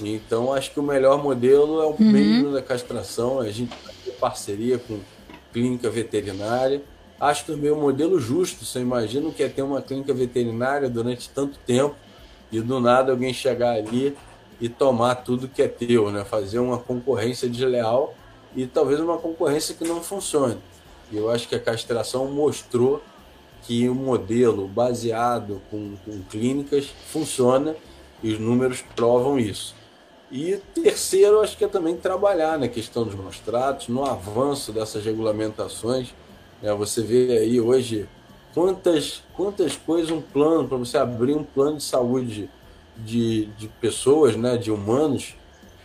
Então, 0.00 0.52
acho 0.52 0.72
que 0.72 0.80
o 0.80 0.82
melhor 0.82 1.22
modelo 1.22 1.80
é 1.80 1.86
o 1.86 1.90
uhum. 1.90 1.96
meio 1.98 2.52
da 2.52 2.60
castração, 2.60 3.40
a 3.40 3.50
gente 3.50 3.72
tem 4.04 4.12
parceria 4.14 4.78
com 4.78 5.00
clínica 5.52 5.88
veterinária. 5.88 6.82
Acho 7.18 7.46
também 7.46 7.70
o 7.70 7.76
modelo 7.76 8.20
justo. 8.20 8.64
Você 8.64 8.80
imagina 8.80 9.28
o 9.28 9.32
que 9.32 9.42
é 9.42 9.48
ter 9.48 9.62
uma 9.62 9.80
clínica 9.80 10.12
veterinária 10.12 10.88
durante 10.88 11.30
tanto 11.30 11.58
tempo 11.66 11.94
e 12.52 12.60
do 12.60 12.78
nada 12.78 13.12
alguém 13.12 13.32
chegar 13.32 13.72
ali 13.72 14.14
e 14.60 14.68
tomar 14.68 15.16
tudo 15.16 15.48
que 15.48 15.62
é 15.62 15.68
teu, 15.68 16.10
né? 16.10 16.24
Fazer 16.24 16.58
uma 16.58 16.78
concorrência 16.78 17.48
desleal 17.48 18.14
e 18.54 18.66
talvez 18.66 19.00
uma 19.00 19.18
concorrência 19.18 19.74
que 19.74 19.84
não 19.84 20.02
funcione. 20.02 20.58
E 21.10 21.16
eu 21.16 21.30
acho 21.30 21.48
que 21.48 21.54
a 21.54 21.60
castração 21.60 22.26
mostrou 22.26 23.02
que 23.62 23.88
o 23.88 23.94
modelo 23.94 24.68
baseado 24.68 25.60
com, 25.70 25.94
com 26.04 26.22
clínicas 26.30 26.92
funciona 27.10 27.74
e 28.22 28.32
os 28.32 28.38
números 28.38 28.82
provam 28.94 29.38
isso. 29.38 29.74
E 30.30 30.60
terceiro, 30.74 31.40
acho 31.40 31.56
que 31.56 31.64
é 31.64 31.68
também 31.68 31.96
trabalhar 31.96 32.58
na 32.58 32.68
questão 32.68 33.04
dos 33.04 33.14
maus 33.14 33.38
tratos, 33.38 33.88
no 33.88 34.04
avanço 34.04 34.72
dessas 34.72 35.04
regulamentações. 35.04 36.12
É, 36.62 36.72
você 36.74 37.00
vê 37.00 37.38
aí 37.38 37.60
hoje 37.60 38.08
quantas, 38.52 39.22
quantas 39.34 39.76
coisas, 39.76 40.10
um 40.10 40.20
plano, 40.20 40.66
para 40.66 40.78
você 40.78 40.98
abrir 40.98 41.34
um 41.34 41.44
plano 41.44 41.76
de 41.76 41.84
saúde 41.84 42.50
de, 42.96 43.46
de 43.58 43.68
pessoas, 43.68 44.34
né, 44.34 44.56
de 44.56 44.70
humanos, 44.70 45.36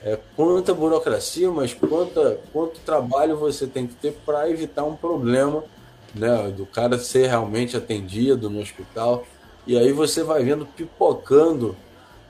é, 0.03 0.17
quanta 0.35 0.73
burocracia, 0.73 1.51
mas 1.51 1.73
quanta, 1.73 2.39
quanto 2.51 2.79
trabalho 2.79 3.37
você 3.37 3.67
tem 3.67 3.85
que 3.85 3.93
ter 3.93 4.13
para 4.25 4.49
evitar 4.49 4.83
um 4.83 4.95
problema, 4.95 5.63
né, 6.15 6.51
do 6.55 6.65
cara 6.65 6.97
ser 6.97 7.27
realmente 7.27 7.77
atendido 7.77 8.49
no 8.49 8.59
hospital. 8.59 9.23
E 9.67 9.77
aí 9.77 9.91
você 9.91 10.23
vai 10.23 10.43
vendo 10.43 10.65
pipocando 10.65 11.75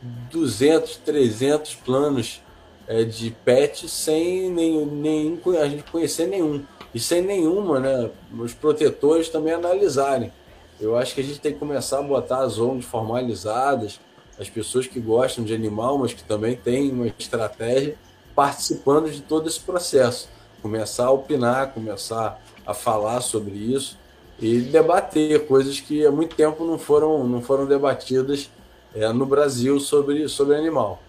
200, 0.01 0.97
300 0.97 1.75
planos 1.75 2.41
é, 2.87 3.03
de 3.03 3.31
PET 3.45 3.87
sem 3.87 4.49
nenhum, 4.49 4.85
nenhum, 4.85 5.39
a 5.59 5.67
gente 5.67 5.83
conhecer 5.91 6.27
nenhum. 6.27 6.63
E 6.93 6.99
sem 6.99 7.21
nenhuma, 7.21 7.79
né, 7.79 8.09
os 8.37 8.53
protetores 8.53 9.29
também 9.29 9.53
analisarem. 9.53 10.31
Eu 10.79 10.97
acho 10.97 11.13
que 11.13 11.21
a 11.21 11.23
gente 11.23 11.39
tem 11.39 11.53
que 11.53 11.59
começar 11.59 11.99
a 11.99 12.03
botar 12.03 12.39
as 12.39 12.57
ONGs 12.57 12.85
formalizadas, 12.85 13.99
as 14.39 14.49
pessoas 14.49 14.87
que 14.87 14.99
gostam 14.99 15.43
de 15.43 15.53
animal, 15.53 15.97
mas 15.99 16.13
que 16.13 16.23
também 16.23 16.55
têm 16.55 16.91
uma 16.91 17.07
estratégia 17.07 17.95
participando 18.35 19.11
de 19.11 19.21
todo 19.21 19.47
esse 19.47 19.59
processo. 19.59 20.27
Começar 20.61 21.05
a 21.05 21.11
opinar, 21.11 21.73
começar 21.73 22.41
a 22.65 22.73
falar 22.73 23.21
sobre 23.21 23.55
isso 23.55 23.97
e 24.39 24.59
debater 24.59 25.45
coisas 25.45 25.79
que 25.79 26.05
há 26.05 26.11
muito 26.11 26.35
tempo 26.35 26.65
não 26.65 26.79
foram, 26.79 27.27
não 27.27 27.41
foram 27.41 27.67
debatidas 27.67 28.49
é, 28.95 29.12
no 29.13 29.25
Brasil 29.25 29.80
sobre, 29.80 30.27
sobre 30.27 30.56
animal. 30.56 31.01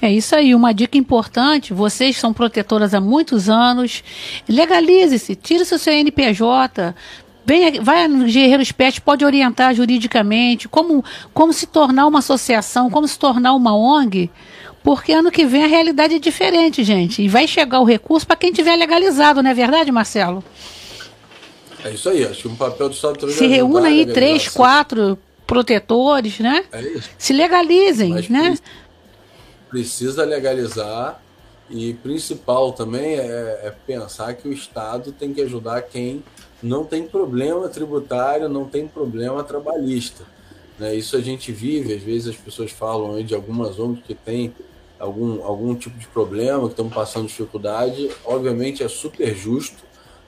É 0.00 0.12
isso 0.12 0.36
aí, 0.36 0.54
uma 0.54 0.74
dica 0.74 0.98
importante, 0.98 1.72
vocês 1.72 2.18
são 2.18 2.32
protetoras 2.32 2.92
há 2.92 3.00
muitos 3.00 3.48
anos, 3.48 4.04
legalize-se, 4.46 5.34
tire 5.34 5.62
o 5.62 5.66
seu 5.66 5.78
CNPJ, 5.78 6.94
Vem, 7.46 7.78
vai 7.80 8.08
no 8.08 8.24
Guerreiros 8.24 8.72
Pet, 8.72 9.02
pode 9.02 9.22
orientar 9.22 9.74
juridicamente 9.74 10.66
como, 10.66 11.04
como 11.34 11.52
se 11.52 11.66
tornar 11.66 12.06
uma 12.06 12.20
associação, 12.20 12.88
como 12.88 13.06
se 13.06 13.18
tornar 13.18 13.52
uma 13.52 13.76
ONG, 13.76 14.30
porque 14.82 15.12
ano 15.12 15.30
que 15.30 15.44
vem 15.44 15.62
a 15.64 15.66
realidade 15.66 16.14
é 16.14 16.18
diferente, 16.18 16.82
gente. 16.82 17.22
E 17.22 17.28
vai 17.28 17.46
chegar 17.46 17.80
o 17.80 17.84
recurso 17.84 18.26
para 18.26 18.36
quem 18.36 18.50
tiver 18.50 18.76
legalizado, 18.76 19.42
não 19.42 19.50
é 19.50 19.54
verdade, 19.54 19.92
Marcelo? 19.92 20.42
É 21.84 21.90
isso 21.90 22.08
aí, 22.08 22.24
acho 22.24 22.42
que 22.42 22.48
um 22.48 22.56
papel 22.56 22.88
do 22.88 22.94
Estado 22.94 23.30
Se 23.30 23.46
reúna 23.46 23.88
aí 23.88 24.06
três, 24.06 24.48
quatro 24.48 25.18
protetores, 25.46 26.38
né? 26.38 26.64
É 26.72 26.80
isso. 26.80 27.10
Se 27.18 27.32
legalizem, 27.32 28.10
Mas 28.10 28.28
né? 28.28 28.56
Precisa 29.68 30.24
legalizar 30.24 31.22
e 31.68 31.94
principal 31.94 32.72
também 32.72 33.16
é, 33.16 33.60
é 33.64 33.74
pensar 33.86 34.34
que 34.34 34.48
o 34.48 34.52
Estado 34.52 35.12
tem 35.12 35.34
que 35.34 35.42
ajudar 35.42 35.82
quem 35.82 36.22
não 36.62 36.84
tem 36.84 37.06
problema 37.06 37.68
tributário, 37.68 38.48
não 38.48 38.64
tem 38.64 38.88
problema 38.88 39.44
trabalhista. 39.44 40.24
Né? 40.78 40.94
Isso 40.94 41.16
a 41.16 41.20
gente 41.20 41.52
vive, 41.52 41.92
às 41.92 42.02
vezes 42.02 42.28
as 42.28 42.36
pessoas 42.36 42.70
falam 42.70 43.22
de 43.22 43.34
algumas 43.34 43.78
ONGs 43.78 44.02
que 44.06 44.14
têm 44.14 44.54
algum, 44.98 45.44
algum 45.44 45.74
tipo 45.74 45.98
de 45.98 46.06
problema, 46.06 46.62
que 46.62 46.72
estão 46.72 46.88
passando 46.88 47.26
dificuldade, 47.26 48.10
obviamente 48.24 48.82
é 48.82 48.88
super 48.88 49.34
justo, 49.34 49.84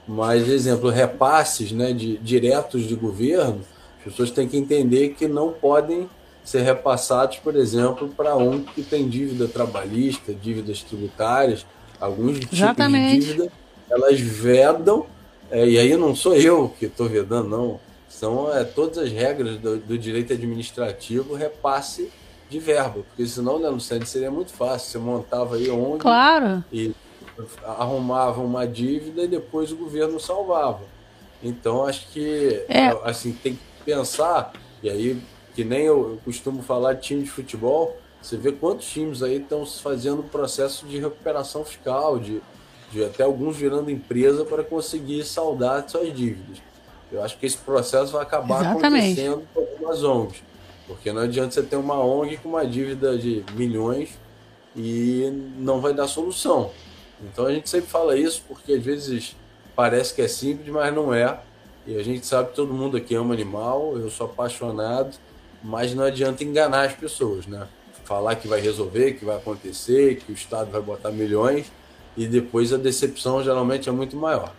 mas, 0.06 0.48
exemplo, 0.48 0.90
repasses 0.90 1.72
né, 1.72 1.92
de, 1.92 2.16
diretos 2.18 2.84
de 2.84 2.94
governo, 2.94 3.60
as 3.98 4.04
pessoas 4.04 4.30
têm 4.30 4.48
que 4.48 4.56
entender 4.56 5.10
que 5.10 5.26
não 5.26 5.52
podem 5.52 6.08
ser 6.44 6.62
repassados, 6.62 7.38
por 7.38 7.56
exemplo, 7.56 8.08
para 8.16 8.36
ONG 8.36 8.66
que 8.74 8.82
tem 8.82 9.08
dívida 9.08 9.48
trabalhista, 9.48 10.32
dívidas 10.32 10.82
tributárias, 10.82 11.66
alguns 12.00 12.38
tipos 12.38 12.58
Exatamente. 12.58 13.20
de 13.20 13.26
dívida, 13.26 13.52
elas 13.90 14.20
vedam 14.20 15.06
é, 15.50 15.66
e 15.66 15.78
aí 15.78 15.96
não 15.96 16.14
sou 16.14 16.34
eu 16.34 16.72
que 16.78 16.86
estou 16.86 17.08
vedando, 17.08 17.48
não. 17.48 17.80
São 18.08 18.52
é, 18.52 18.64
todas 18.64 18.98
as 18.98 19.12
regras 19.12 19.58
do, 19.58 19.78
do, 19.78 19.98
direito 19.98 20.32
administrativo 20.32 21.34
repasse 21.34 22.10
de 22.48 22.58
verba, 22.58 23.02
porque 23.08 23.26
senão, 23.26 23.58
né, 23.58 23.68
Luciane, 23.68 24.06
seria 24.06 24.30
muito 24.30 24.52
fácil. 24.52 24.90
Você 24.90 24.98
montava 24.98 25.56
aí 25.56 25.68
onde 25.70 25.98
claro. 25.98 26.64
e 26.72 26.92
arrumava 27.64 28.40
uma 28.40 28.66
dívida 28.66 29.22
e 29.22 29.28
depois 29.28 29.72
o 29.72 29.76
governo 29.76 30.18
salvava. 30.18 30.82
Então, 31.42 31.84
acho 31.84 32.08
que 32.08 32.64
é. 32.68 32.88
assim 33.04 33.32
tem 33.32 33.54
que 33.54 33.84
pensar, 33.84 34.52
e 34.82 34.88
aí, 34.88 35.22
que 35.54 35.64
nem 35.64 35.82
eu 35.84 36.18
costumo 36.24 36.62
falar 36.62 36.94
de 36.94 37.02
time 37.02 37.22
de 37.22 37.30
futebol, 37.30 37.96
você 38.20 38.36
vê 38.36 38.50
quantos 38.52 38.86
times 38.88 39.22
aí 39.22 39.36
estão 39.36 39.64
fazendo 39.66 40.22
processo 40.22 40.86
de 40.86 40.98
recuperação 40.98 41.64
fiscal, 41.64 42.18
de 42.18 42.42
de 42.90 43.04
até 43.04 43.22
alguns 43.22 43.56
virando 43.56 43.90
empresa 43.90 44.44
para 44.44 44.62
conseguir 44.62 45.24
saldar 45.24 45.88
suas 45.88 46.14
dívidas. 46.14 46.58
Eu 47.10 47.22
acho 47.22 47.38
que 47.38 47.46
esse 47.46 47.58
processo 47.58 48.12
vai 48.12 48.22
acabar 48.22 48.60
Exatamente. 48.60 49.20
acontecendo 49.20 49.42
com 49.52 49.60
algumas 49.60 50.02
ONGs, 50.02 50.42
porque 50.86 51.12
não 51.12 51.22
adianta 51.22 51.52
você 51.52 51.62
ter 51.62 51.76
uma 51.76 52.02
ONG 52.02 52.36
com 52.38 52.48
uma 52.50 52.66
dívida 52.66 53.16
de 53.16 53.44
milhões 53.54 54.10
e 54.74 55.30
não 55.58 55.80
vai 55.80 55.94
dar 55.94 56.08
solução. 56.08 56.70
Então 57.22 57.46
a 57.46 57.52
gente 57.52 57.68
sempre 57.68 57.88
fala 57.90 58.16
isso 58.16 58.42
porque 58.46 58.74
às 58.74 58.82
vezes 58.82 59.36
parece 59.74 60.14
que 60.14 60.22
é 60.22 60.28
simples, 60.28 60.68
mas 60.68 60.94
não 60.94 61.12
é. 61.12 61.40
E 61.86 61.96
a 61.96 62.02
gente 62.02 62.26
sabe 62.26 62.50
que 62.50 62.56
todo 62.56 62.72
mundo 62.72 62.96
aqui 62.96 63.14
ama 63.14 63.32
animal, 63.32 63.96
eu 63.96 64.10
sou 64.10 64.26
apaixonado, 64.26 65.16
mas 65.62 65.94
não 65.94 66.04
adianta 66.04 66.42
enganar 66.42 66.86
as 66.86 66.94
pessoas, 66.94 67.46
né? 67.46 67.66
falar 68.06 68.36
que 68.36 68.46
vai 68.46 68.60
resolver, 68.60 69.14
que 69.14 69.24
vai 69.24 69.36
acontecer, 69.36 70.16
que 70.16 70.30
o 70.30 70.34
Estado 70.34 70.70
vai 70.70 70.80
botar 70.80 71.10
milhões, 71.10 71.70
e 72.16 72.26
depois 72.26 72.72
a 72.72 72.76
decepção 72.76 73.42
geralmente 73.42 73.88
é 73.88 73.92
muito 73.92 74.16
maior. 74.16 74.54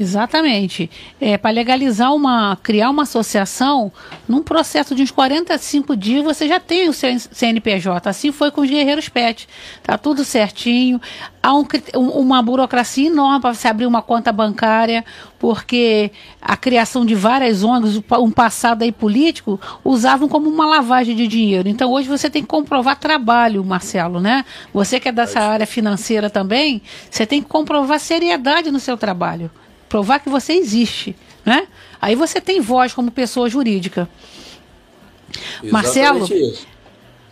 Exatamente. 0.00 0.90
É, 1.20 1.36
para 1.36 1.50
legalizar 1.50 2.14
uma, 2.14 2.56
criar 2.62 2.90
uma 2.90 3.02
associação, 3.02 3.92
num 4.26 4.42
processo 4.42 4.94
de 4.94 5.02
uns 5.02 5.10
45 5.10 5.94
dias 5.94 6.24
você 6.24 6.48
já 6.48 6.58
tem 6.58 6.88
o 6.88 6.92
seu 6.92 7.10
CNPJ. 7.18 8.08
Assim 8.08 8.32
foi 8.32 8.50
com 8.50 8.62
os 8.62 8.70
Guerreiros 8.70 9.08
Pet. 9.08 9.48
Tá 9.82 9.98
tudo 9.98 10.24
certinho. 10.24 11.00
Há 11.42 11.54
um, 11.54 11.66
uma 11.94 12.42
burocracia 12.42 13.08
enorme 13.08 13.40
para 13.40 13.52
você 13.52 13.68
abrir 13.68 13.86
uma 13.86 14.00
conta 14.00 14.32
bancária, 14.32 15.04
porque 15.38 16.10
a 16.40 16.56
criação 16.56 17.04
de 17.04 17.14
várias 17.14 17.62
ONGs, 17.62 18.02
um 18.18 18.30
passado 18.30 18.82
aí 18.82 18.92
político, 18.92 19.60
usavam 19.84 20.28
como 20.28 20.48
uma 20.48 20.66
lavagem 20.66 21.14
de 21.14 21.26
dinheiro. 21.26 21.68
Então 21.68 21.90
hoje 21.90 22.08
você 22.08 22.30
tem 22.30 22.42
que 22.42 22.48
comprovar 22.48 22.98
trabalho, 22.98 23.62
Marcelo, 23.64 24.20
né? 24.20 24.44
Você 24.72 24.98
que 24.98 25.08
é 25.08 25.12
dessa 25.12 25.40
área 25.40 25.66
financeira 25.66 26.30
também, 26.30 26.80
você 27.10 27.26
tem 27.26 27.42
que 27.42 27.48
comprovar 27.48 28.00
seriedade 28.00 28.70
no 28.70 28.80
seu 28.80 28.96
trabalho 28.96 29.50
provar 29.92 30.20
que 30.20 30.30
você 30.30 30.54
existe, 30.54 31.14
né? 31.44 31.68
Aí 32.00 32.14
você 32.14 32.40
tem 32.40 32.62
voz 32.62 32.94
como 32.94 33.10
pessoa 33.10 33.46
jurídica. 33.46 34.08
Exatamente 35.62 35.70
Marcelo, 35.70 36.24
isso. 36.24 36.66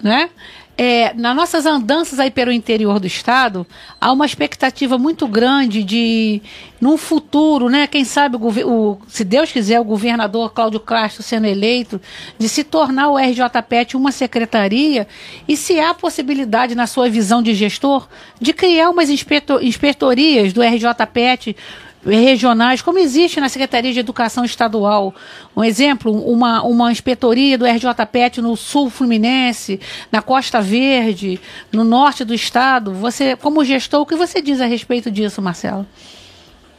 né? 0.03 0.29
É, 0.77 1.13
nas 1.15 1.35
nossas 1.35 1.65
andanças 1.65 2.19
aí 2.19 2.31
pelo 2.31 2.53
interior 2.53 3.01
do 3.01 3.07
estado, 3.07 3.67
há 3.99 4.13
uma 4.13 4.27
expectativa 4.27 4.99
muito 4.99 5.27
grande 5.27 5.83
de, 5.83 6.41
num 6.81 6.97
futuro, 6.97 7.69
né, 7.69 7.87
quem 7.87 8.03
sabe, 8.03 8.37
o, 8.37 8.49
o, 8.49 8.99
se 9.07 9.23
Deus 9.23 9.53
quiser, 9.53 9.79
o 9.79 9.85
governador 9.85 10.53
Cláudio 10.55 10.81
Castro 10.81 11.23
sendo 11.23 11.47
eleito, 11.47 12.01
de 12.39 12.49
se 12.49 12.65
tornar 12.65 13.11
o 13.11 13.19
RJPET 13.19 13.95
uma 13.95 14.11
secretaria, 14.11 15.07
e 15.47 15.55
se 15.55 15.79
há 15.79 15.93
possibilidade, 15.93 16.75
na 16.75 16.87
sua 16.87 17.11
visão 17.11 17.43
de 17.43 17.55
gestor, 17.55 18.09
de 18.41 18.55
criar 18.55 18.89
umas 18.89 19.11
inspetor, 19.11 19.63
inspetorias 19.63 20.55
do 20.55 20.63
RJPET 20.63 21.57
regionais, 22.05 22.81
como 22.81 22.99
existe 22.99 23.41
na 23.41 23.49
Secretaria 23.49 23.93
de 23.93 24.01
Educação 24.01 24.45
Estadual. 24.45 25.15
Um 25.57 25.63
exemplo, 25.63 26.13
uma, 26.13 26.63
uma 26.63 26.91
inspetoria 26.91 27.59
do 27.59 27.67
RJPET 27.67 28.41
no 28.41 28.57
sul 28.57 28.89
fluminense, 28.89 29.81
na 30.11 30.23
Costa 30.23 30.61
Verde, 30.61 31.41
no 31.71 31.85
norte 31.85 32.25
do 32.25 32.35
estado. 32.35 32.93
Você, 32.95 33.37
como 33.37 33.65
gestor, 33.65 34.01
o 34.01 34.07
que 34.07 34.17
você 34.17 34.41
diz 34.41 34.61
a 34.61 34.67
respeito 34.67 35.11
disso, 35.11 35.43
Marcelo? 35.43 35.87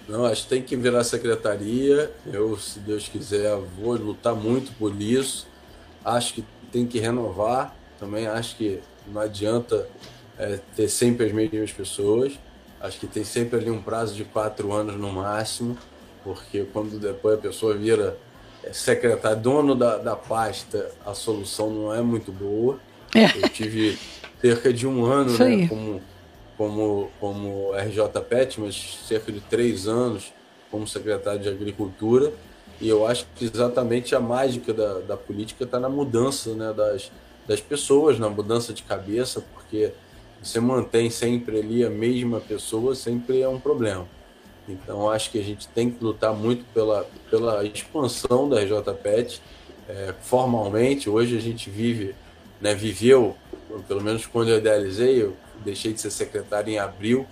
Não, 0.08 0.26
acho 0.26 0.44
que 0.44 0.50
tem 0.50 0.62
que 0.62 0.76
virar 0.76 1.04
secretaria. 1.04 2.12
Eu, 2.26 2.58
se 2.58 2.80
Deus 2.80 3.08
quiser, 3.08 3.56
vou 3.80 3.96
lutar 3.96 4.36
muito 4.36 4.72
por 4.74 5.00
isso. 5.00 5.48
Acho 6.04 6.34
que 6.34 6.44
tem 6.72 6.86
que 6.86 7.00
renovar. 7.00 7.76
Também 8.00 8.28
acho 8.28 8.56
que 8.56 8.80
não 9.08 9.22
adianta 9.22 9.88
é, 10.38 10.60
ter 10.76 10.90
sempre 10.90 11.28
as 11.28 11.32
mesmas 11.32 11.72
pessoas 11.72 12.34
Acho 12.82 13.00
que 13.00 13.08
tem 13.08 13.24
sempre 13.24 13.60
ali 13.60 13.70
um 13.70 13.82
prazo 13.82 14.16
de 14.16 14.24
quatro 14.24 14.74
anos 14.74 14.96
no 14.96 15.12
máximo, 15.12 15.78
porque 16.24 16.66
quando 16.74 17.00
depois 17.00 17.36
a 17.36 17.42
pessoa 17.42 17.76
vira 17.76 18.18
é, 18.64 18.74
secretário, 18.74 19.40
dono 19.40 19.76
da, 19.76 19.98
da 19.98 20.16
pasta, 20.16 20.92
a 21.06 21.14
solução 21.14 21.70
não 21.70 21.94
é 21.94 22.02
muito 22.02 22.32
boa. 22.32 22.80
É. 23.14 23.26
Eu 23.38 23.50
tive 23.50 23.98
cerca 24.42 24.74
de 24.74 24.88
um 24.88 25.06
ano 25.06 25.38
né, 25.38 25.68
como, 25.68 26.02
como, 26.58 27.12
como 27.20 27.72
RJ 27.76 28.22
Pet, 28.28 28.60
mas 28.60 29.00
cerca 29.08 29.32
de 29.32 29.40
três 29.42 29.88
anos 29.88 30.34
como 30.72 30.88
secretário 30.88 31.42
de 31.42 31.50
Agricultura. 31.50 32.34
E 32.80 32.90
eu 32.90 33.06
acho 33.06 33.28
que 33.36 33.46
exatamente 33.46 34.16
a 34.16 34.20
mágica 34.20 34.74
da, 34.74 35.00
da 35.00 35.18
política 35.18 35.66
está 35.66 35.80
na 35.80 35.90
mudança 35.90 36.56
né, 36.56 36.74
das, 36.74 37.12
das 37.48 37.62
pessoas, 37.62 38.18
na 38.18 38.28
mudança 38.28 38.74
de 38.74 38.82
cabeça, 38.82 39.44
porque 39.54 39.92
você 40.42 40.60
mantém 40.60 41.10
sempre 41.10 41.60
ali 41.60 41.86
a 41.86 41.90
mesma 41.90 42.40
pessoa, 42.40 42.96
sempre 42.96 43.42
é 43.42 43.48
um 43.48 43.60
problema. 43.60 44.08
Então, 44.68 45.10
acho 45.10 45.32
que 45.32 45.40
a 45.40 45.44
gente 45.44 45.68
tem 45.68 45.92
que 45.92 46.04
lutar 46.04 46.34
muito 46.34 46.66
pela, 46.74 47.08
pela 47.30 47.64
expansão 47.64 48.50
da 48.50 48.60
RJPET. 48.62 49.42
É, 49.88 50.14
formalmente, 50.22 51.10
hoje 51.10 51.38
a 51.38 51.42
gente 51.42 51.70
vive, 51.70 52.16
né, 52.60 52.74
viveu, 52.74 53.36
pelo 53.88 54.02
menos 54.02 54.26
quando 54.26 54.50
eu 54.50 54.58
idealizei, 54.58 55.22
eu 55.22 55.36
deixei 55.64 55.94
de 55.94 56.02
ser 56.02 56.12
secretário 56.12 56.72
em 56.72 56.80
abril, 56.80 57.26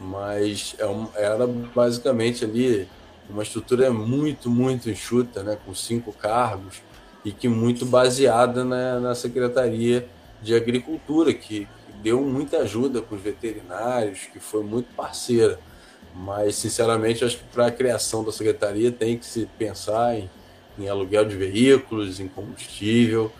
mas 0.00 0.74
é 0.78 0.86
um, 0.86 1.08
era 1.14 1.46
basicamente 1.46 2.44
ali 2.44 2.88
uma 3.28 3.42
estrutura 3.42 3.90
muito, 3.90 4.50
muito 4.50 4.90
enxuta, 4.90 5.42
né, 5.42 5.58
com 5.64 5.74
cinco 5.74 6.12
cargos, 6.12 6.82
e 7.24 7.32
que 7.32 7.48
muito 7.48 7.86
baseada 7.86 8.64
na, 8.64 9.00
na 9.00 9.14
Secretaria 9.14 10.06
de 10.42 10.54
Agricultura, 10.54 11.32
que 11.32 11.66
deu 12.04 12.20
muita 12.20 12.58
ajuda 12.58 13.00
com 13.00 13.16
os 13.16 13.22
veterinários, 13.22 14.28
que 14.30 14.38
foi 14.38 14.62
muito 14.62 14.94
parceira. 14.94 15.58
Mas, 16.14 16.54
sinceramente, 16.54 17.24
acho 17.24 17.38
que 17.38 17.44
para 17.44 17.66
a 17.66 17.70
criação 17.70 18.22
da 18.22 18.30
secretaria 18.30 18.92
tem 18.92 19.16
que 19.16 19.24
se 19.24 19.48
pensar 19.58 20.14
em, 20.14 20.30
em 20.78 20.86
aluguel 20.86 21.24
de 21.24 21.34
veículos, 21.34 22.20
em 22.20 22.28
combustível, 22.28 23.32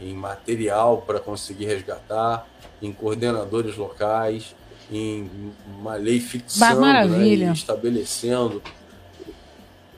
em 0.00 0.12
material 0.12 1.02
para 1.06 1.20
conseguir 1.20 1.66
resgatar, 1.66 2.46
em 2.82 2.92
coordenadores 2.92 3.76
locais, 3.76 4.56
em 4.90 5.30
uma 5.78 5.94
lei 5.94 6.18
fixando, 6.20 6.80
né, 6.80 7.52
estabelecendo 7.52 8.60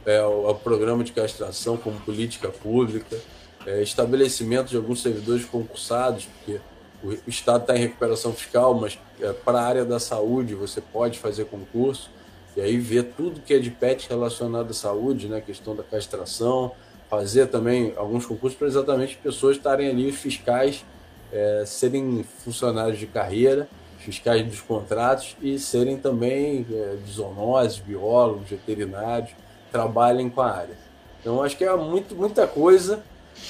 é, 0.04 0.22
o, 0.22 0.50
o, 0.50 0.54
programa 0.54 1.02
de 1.02 1.12
castração 1.12 1.76
como 1.76 1.98
política 2.00 2.50
pública, 2.50 3.18
é, 3.66 3.82
estabelecimento 3.82 4.68
de 4.68 4.76
alguns 4.76 5.02
servidores 5.02 5.44
concursados, 5.44 6.26
porque 6.26 6.60
o 7.02 7.16
Estado 7.26 7.62
está 7.62 7.76
em 7.76 7.80
recuperação 7.80 8.32
fiscal, 8.32 8.74
mas 8.74 8.98
é, 9.20 9.32
para 9.32 9.60
a 9.60 9.64
área 9.64 9.84
da 9.84 9.98
saúde 9.98 10.54
você 10.54 10.80
pode 10.80 11.18
fazer 11.18 11.46
concurso 11.46 12.10
e 12.56 12.60
aí 12.60 12.78
ver 12.78 13.12
tudo 13.16 13.40
que 13.40 13.52
é 13.54 13.58
de 13.58 13.70
PET 13.70 14.08
relacionado 14.08 14.70
à 14.70 14.74
saúde, 14.74 15.28
né, 15.28 15.40
questão 15.40 15.76
da 15.76 15.82
castração, 15.82 16.72
fazer 17.08 17.46
também 17.46 17.92
alguns 17.96 18.24
concursos 18.24 18.58
para 18.58 18.66
exatamente 18.66 19.16
pessoas 19.16 19.56
estarem 19.56 19.88
ali, 19.88 20.08
os 20.08 20.16
fiscais 20.16 20.84
é, 21.32 21.64
serem 21.66 22.24
funcionários 22.44 22.98
de 22.98 23.06
carreira, 23.06 23.68
fiscais 23.98 24.46
dos 24.46 24.60
contratos 24.60 25.36
e 25.42 25.58
serem 25.58 25.98
também 25.98 26.66
é, 26.70 26.96
zoonoses, 27.08 27.78
biólogos, 27.78 28.48
veterinários, 28.48 29.30
trabalhem 29.70 30.30
com 30.30 30.40
a 30.40 30.50
área. 30.50 30.76
Então 31.20 31.42
acho 31.42 31.56
que 31.56 31.64
é 31.64 31.76
muito, 31.76 32.14
muita 32.14 32.46
coisa 32.46 33.02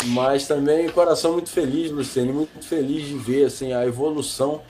mas 0.06 0.46
também 0.46 0.88
coração 0.88 1.32
muito 1.32 1.50
feliz, 1.50 1.90
Luciane, 1.90 2.32
muito 2.32 2.64
feliz 2.64 3.06
de 3.06 3.14
ver 3.14 3.46
assim, 3.46 3.72
a 3.72 3.86
evolução, 3.86 4.62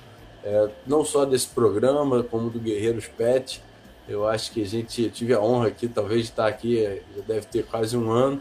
é, 0.44 0.68
não 0.86 1.04
só 1.04 1.24
desse 1.24 1.48
programa, 1.48 2.22
como 2.22 2.50
do 2.50 2.60
Guerreiros 2.60 3.06
Pet. 3.06 3.62
Eu 4.08 4.26
acho 4.26 4.52
que 4.52 4.62
a 4.62 4.66
gente 4.66 5.10
tive 5.10 5.34
a 5.34 5.40
honra 5.40 5.68
aqui, 5.68 5.88
talvez, 5.88 6.22
de 6.22 6.30
estar 6.30 6.46
aqui, 6.46 6.78
é, 6.78 7.02
já 7.16 7.22
deve 7.26 7.46
ter 7.46 7.64
quase 7.64 7.96
um 7.96 8.10
ano, 8.10 8.40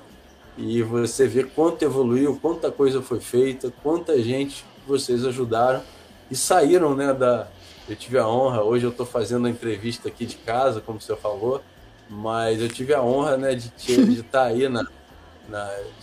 e 0.57 0.81
você 0.83 1.27
vê 1.27 1.43
quanto 1.43 1.83
evoluiu, 1.83 2.37
quanta 2.41 2.71
coisa 2.71 3.01
foi 3.01 3.19
feita, 3.19 3.73
quanta 3.83 4.21
gente 4.21 4.63
vocês 4.87 5.25
ajudaram 5.25 5.81
e 6.29 6.35
saíram 6.35 6.95
né, 6.95 7.13
da. 7.13 7.47
Eu 7.87 7.95
tive 7.95 8.17
a 8.17 8.27
honra, 8.27 8.63
hoje 8.63 8.85
eu 8.85 8.89
estou 8.89 9.05
fazendo 9.05 9.47
a 9.47 9.49
entrevista 9.49 10.07
aqui 10.07 10.25
de 10.25 10.37
casa, 10.37 10.81
como 10.81 10.99
você 10.99 11.15
falou, 11.15 11.61
mas 12.09 12.59
eu 12.61 12.67
tive 12.67 12.93
a 12.93 13.01
honra 13.01 13.37
né, 13.37 13.53
de, 13.53 13.71
estar 14.13 14.45
aí 14.45 14.67
na, 14.67 14.87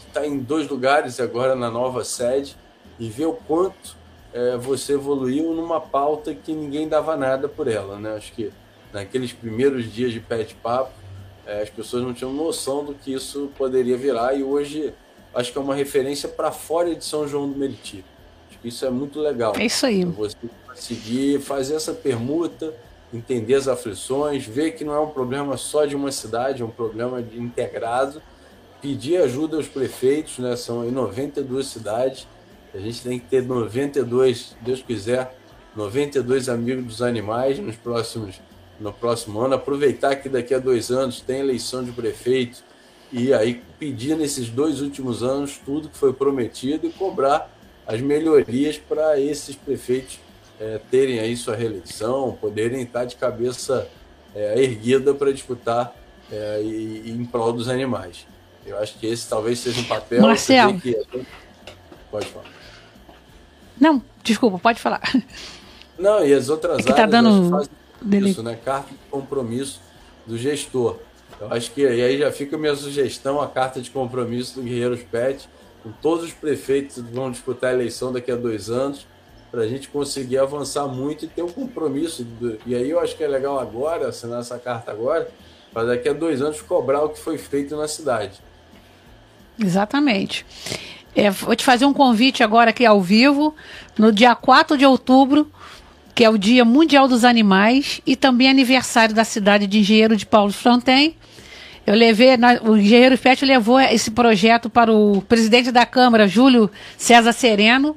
está 0.06 0.26
em 0.26 0.38
dois 0.38 0.68
lugares 0.68 1.20
agora 1.20 1.54
na 1.54 1.70
nova 1.70 2.04
sede 2.04 2.56
e 2.98 3.08
ver 3.08 3.26
o 3.26 3.32
quanto 3.32 3.96
é, 4.32 4.56
você 4.56 4.94
evoluiu 4.94 5.52
numa 5.52 5.80
pauta 5.80 6.34
que 6.34 6.52
ninguém 6.52 6.88
dava 6.88 7.16
nada 7.16 7.48
por 7.48 7.68
ela, 7.68 7.98
né? 7.98 8.14
Acho 8.14 8.32
que 8.32 8.52
naqueles 8.92 9.32
primeiros 9.32 9.92
dias 9.92 10.12
de 10.12 10.20
pet 10.20 10.54
papo 10.56 10.92
é, 11.46 11.62
as 11.62 11.70
pessoas 11.70 12.02
não 12.02 12.14
tinham 12.14 12.32
noção 12.32 12.84
do 12.84 12.94
que 12.94 13.12
isso 13.12 13.50
poderia 13.56 13.96
virar 13.96 14.34
e 14.34 14.42
hoje 14.42 14.94
acho 15.34 15.52
que 15.52 15.58
é 15.58 15.60
uma 15.60 15.74
referência 15.74 16.28
para 16.28 16.52
fora 16.52 16.94
de 16.94 17.04
São 17.04 17.26
João 17.26 17.50
do 17.50 17.58
Meriti. 17.58 18.04
Acho 18.48 18.58
que 18.58 18.68
isso 18.68 18.84
é 18.86 18.90
muito 18.90 19.18
legal. 19.18 19.54
É 19.56 19.64
isso 19.64 19.84
aí. 19.84 20.04
Você 20.04 20.36
conseguir 20.66 21.40
fazer 21.40 21.74
essa 21.74 21.92
permuta, 21.92 22.72
entender 23.12 23.54
as 23.54 23.66
aflições, 23.68 24.46
ver 24.46 24.72
que 24.72 24.84
não 24.84 24.94
é 24.94 25.00
um 25.00 25.10
problema 25.10 25.56
só 25.56 25.84
de 25.84 25.96
uma 25.96 26.12
cidade, 26.12 26.62
é 26.62 26.64
um 26.64 26.70
problema 26.70 27.20
integrado 27.20 28.22
pedir 28.82 29.18
ajuda 29.18 29.56
aos 29.56 29.68
prefeitos, 29.68 30.38
né? 30.38 30.56
São 30.56 30.86
em 30.86 30.90
92 30.90 31.66
cidades. 31.68 32.26
A 32.74 32.78
gente 32.78 33.00
tem 33.02 33.18
que 33.18 33.26
ter 33.26 33.42
92, 33.42 34.56
Deus 34.60 34.82
quiser, 34.82 35.36
92 35.76 36.48
amigos 36.48 36.84
dos 36.84 37.02
animais 37.02 37.58
nos 37.58 37.76
próximos, 37.76 38.40
no 38.80 38.92
próximo 38.92 39.40
ano. 39.40 39.54
Aproveitar 39.54 40.16
que 40.16 40.28
daqui 40.28 40.52
a 40.52 40.58
dois 40.58 40.90
anos 40.90 41.20
tem 41.20 41.40
eleição 41.40 41.84
de 41.84 41.92
prefeito 41.92 42.64
e 43.12 43.32
aí 43.32 43.62
pedir 43.78 44.16
nesses 44.16 44.48
dois 44.48 44.80
últimos 44.80 45.22
anos 45.22 45.60
tudo 45.64 45.88
que 45.88 45.96
foi 45.96 46.12
prometido 46.12 46.86
e 46.86 46.90
cobrar 46.90 47.54
as 47.86 48.00
melhorias 48.00 48.78
para 48.78 49.20
esses 49.20 49.54
prefeitos 49.54 50.18
é, 50.58 50.80
terem 50.90 51.18
aí 51.18 51.36
sua 51.36 51.54
reeleição, 51.54 52.36
poderem 52.40 52.82
estar 52.82 53.04
de 53.04 53.16
cabeça 53.16 53.86
é, 54.34 54.62
erguida 54.62 55.12
para 55.12 55.30
disputar 55.30 55.94
é, 56.30 56.62
e, 56.62 57.02
e 57.06 57.10
em 57.10 57.24
prol 57.24 57.52
dos 57.52 57.68
animais. 57.68 58.26
Eu 58.64 58.78
acho 58.78 58.98
que 58.98 59.06
esse 59.06 59.28
talvez 59.28 59.58
seja 59.58 59.80
um 59.80 59.84
papel. 59.84 60.22
Marcelo. 60.22 60.80
Que... 60.80 61.00
Pode 62.10 62.26
falar. 62.26 62.46
Não, 63.80 64.02
desculpa, 64.22 64.58
pode 64.58 64.80
falar. 64.80 65.00
Não, 65.98 66.24
e 66.24 66.32
as 66.32 66.48
outras 66.48 66.78
é 66.78 66.82
que 66.82 66.88
tá 66.88 67.02
áreas 67.02 67.10
dando 67.10 67.50
fazem 67.50 68.28
isso, 68.28 68.42
né? 68.42 68.58
Carta 68.64 68.90
de 68.90 68.98
compromisso 69.10 69.80
do 70.26 70.36
gestor. 70.36 70.98
Eu 71.40 71.52
acho 71.52 71.70
que 71.72 71.82
e 71.82 72.02
aí 72.02 72.18
já 72.18 72.30
fica 72.30 72.56
a 72.56 72.58
minha 72.58 72.74
sugestão, 72.74 73.40
a 73.40 73.48
carta 73.48 73.80
de 73.80 73.90
compromisso 73.90 74.56
do 74.56 74.62
Guerreiros 74.62 75.02
Pet, 75.02 75.48
com 75.82 75.90
todos 75.90 76.26
os 76.26 76.32
prefeitos 76.32 76.96
que 76.96 77.02
vão 77.02 77.30
disputar 77.30 77.70
a 77.70 77.74
eleição 77.74 78.12
daqui 78.12 78.30
a 78.30 78.36
dois 78.36 78.70
anos, 78.70 79.06
para 79.50 79.62
a 79.62 79.68
gente 79.68 79.88
conseguir 79.88 80.38
avançar 80.38 80.86
muito 80.86 81.24
e 81.24 81.28
ter 81.28 81.42
um 81.42 81.48
compromisso. 81.48 82.26
E 82.64 82.74
aí 82.74 82.88
eu 82.88 83.00
acho 83.00 83.16
que 83.16 83.24
é 83.24 83.28
legal 83.28 83.58
agora, 83.58 84.08
assinar 84.08 84.40
essa 84.40 84.58
carta 84.58 84.90
agora, 84.92 85.28
para 85.72 85.84
daqui 85.84 86.08
a 86.08 86.12
dois 86.12 86.40
anos 86.40 86.62
cobrar 86.62 87.02
o 87.02 87.08
que 87.08 87.18
foi 87.18 87.36
feito 87.38 87.76
na 87.76 87.88
cidade. 87.88 88.40
Exatamente. 89.58 90.44
É, 91.14 91.30
vou 91.30 91.54
te 91.54 91.64
fazer 91.64 91.84
um 91.84 91.92
convite 91.92 92.42
agora 92.42 92.70
aqui 92.70 92.86
ao 92.86 93.00
vivo, 93.00 93.54
no 93.98 94.10
dia 94.10 94.34
4 94.34 94.78
de 94.78 94.86
outubro, 94.86 95.50
que 96.14 96.24
é 96.24 96.30
o 96.30 96.38
Dia 96.38 96.64
Mundial 96.64 97.06
dos 97.06 97.24
Animais 97.24 98.00
e 98.06 98.16
também 98.16 98.48
aniversário 98.48 99.14
da 99.14 99.24
cidade 99.24 99.66
de 99.66 99.78
Engenheiro 99.78 100.16
de 100.16 100.26
Paulo 100.26 100.52
Fronten. 100.52 101.16
Eu 101.86 101.94
levei, 101.94 102.28
o 102.62 102.76
Engenheiro 102.76 103.18
Pet 103.18 103.44
levou 103.44 103.80
esse 103.80 104.10
projeto 104.10 104.70
para 104.70 104.92
o 104.92 105.20
presidente 105.22 105.72
da 105.72 105.84
Câmara, 105.84 106.28
Júlio 106.28 106.70
César 106.96 107.32
Sereno, 107.32 107.96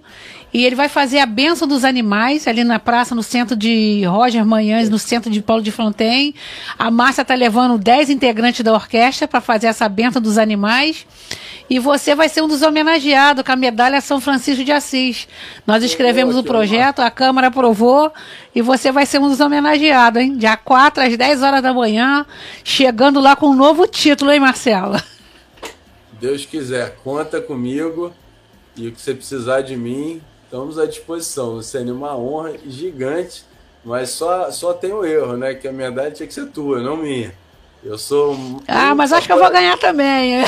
e 0.55 0.63
ele 0.63 0.73
vai 0.73 0.87
fazer 0.87 1.19
a 1.19 1.25
benção 1.25 1.67
dos 1.67 1.83
animais 1.83 2.47
ali 2.47 2.63
na 2.63 2.79
praça, 2.79 3.13
no 3.13 3.21
centro 3.21 3.57
de 3.57 4.05
Roger 4.05 4.45
Manhães, 4.45 4.89
no 4.89 4.97
centro 4.97 5.29
de 5.29 5.41
Paulo 5.41 5.61
de 5.61 5.69
Fronten. 5.69 6.33
A 6.79 6.89
Márcia 6.89 7.23
está 7.23 7.35
levando 7.35 7.77
10 7.77 8.09
integrantes 8.09 8.63
da 8.63 8.73
orquestra 8.73 9.27
para 9.27 9.41
fazer 9.41 9.67
essa 9.67 9.89
benção 9.89 10.21
dos 10.21 10.37
animais. 10.37 11.05
E 11.69 11.77
você 11.77 12.15
vai 12.15 12.29
ser 12.29 12.41
um 12.41 12.47
dos 12.47 12.61
homenageados 12.61 13.43
com 13.43 13.51
a 13.51 13.55
medalha 13.57 13.99
São 13.99 14.21
Francisco 14.21 14.63
de 14.63 14.71
Assis. 14.71 15.27
Nós 15.67 15.83
escrevemos 15.83 16.37
o 16.37 16.43
projeto, 16.43 17.01
a 17.01 17.11
Câmara 17.11 17.47
aprovou 17.47 18.13
e 18.55 18.61
você 18.61 18.93
vai 18.93 19.05
ser 19.05 19.19
um 19.19 19.27
dos 19.27 19.41
homenageados, 19.41 20.21
hein? 20.21 20.37
Dia 20.37 20.55
4 20.55 21.03
às 21.03 21.17
10 21.17 21.41
horas 21.43 21.61
da 21.61 21.73
manhã, 21.73 22.25
chegando 22.63 23.19
lá 23.19 23.35
com 23.35 23.47
um 23.47 23.55
novo 23.57 23.85
título, 23.87 24.31
hein, 24.31 24.39
Marcela? 24.39 25.03
Deus 26.17 26.45
quiser, 26.45 26.95
conta 27.03 27.41
comigo 27.41 28.13
e 28.77 28.87
o 28.87 28.93
que 28.93 29.01
você 29.01 29.13
precisar 29.13 29.59
de 29.59 29.75
mim, 29.75 30.21
estamos 30.55 30.79
à 30.79 30.85
disposição. 30.85 31.61
Seria 31.61 31.93
uma 31.93 32.15
honra 32.15 32.53
gigante, 32.65 33.43
mas 33.83 34.09
só, 34.11 34.49
só 34.51 34.73
tem 34.73 34.93
o 34.93 35.03
erro, 35.03 35.35
né? 35.35 35.53
Que 35.53 35.67
a 35.67 35.71
medalha 35.71 36.11
tinha 36.11 36.25
que 36.25 36.33
ser 36.33 36.47
tua, 36.47 36.81
não 36.81 36.95
minha. 36.95 37.35
Eu 37.83 37.97
sou. 37.97 38.35
Ah, 38.67 38.95
mas 38.95 39.11
acho 39.11 39.27
que 39.27 39.33
eu 39.33 39.37
vou 39.37 39.51
ganhar 39.51 39.77
também. 39.77 40.45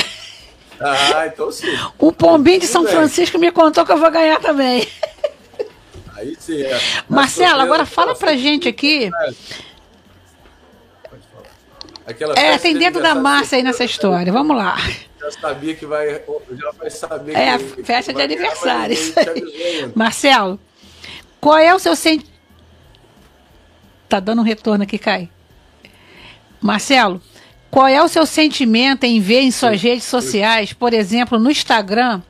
Ah, 0.80 1.26
então 1.26 1.50
sim. 1.50 1.66
O 1.98 2.12
Pombinho 2.12 2.60
de 2.60 2.66
São 2.66 2.86
Francisco 2.86 3.36
me 3.36 3.50
contou 3.50 3.84
que 3.84 3.90
eu 3.90 3.98
vou 3.98 4.10
ganhar 4.10 4.40
também. 4.40 4.88
Aí 6.14 6.36
sim. 6.38 6.62
É. 6.62 6.80
Marcelo, 7.08 7.60
agora 7.60 7.84
fala 7.84 8.14
pra 8.14 8.36
gente 8.36 8.68
aqui. 8.68 9.10
é, 12.36 12.58
tem 12.58 12.78
dedo 12.78 13.00
da 13.00 13.14
Márcia 13.14 13.58
aí 13.58 13.62
nessa 13.62 13.84
história. 13.84 14.32
Vamos 14.32 14.56
lá 14.56 14.76
já 15.20 15.30
sabia 15.30 15.74
que 15.74 15.84
vai. 15.86 16.22
Já 16.52 16.70
vai 16.78 16.90
saber 16.90 17.34
É 17.34 17.50
a 17.50 17.58
festa 17.58 18.12
de 18.12 18.22
aniversário. 18.22 18.96
Marcelo, 19.94 20.58
qual 21.40 21.58
é 21.58 21.74
o 21.74 21.78
seu 21.78 21.96
sentimento? 21.96 22.38
Tá 24.08 24.20
dando 24.20 24.40
um 24.40 24.44
retorno 24.44 24.84
aqui, 24.84 24.98
Cai. 24.98 25.28
Marcelo, 26.60 27.20
qual 27.70 27.86
é 27.86 28.02
o 28.02 28.08
seu 28.08 28.24
sentimento 28.24 29.04
em 29.04 29.20
ver 29.20 29.40
em 29.40 29.50
suas 29.50 29.80
redes 29.82 30.04
sociais, 30.04 30.72
por 30.72 30.94
exemplo, 30.94 31.38
no 31.38 31.50
Instagram, 31.50 32.22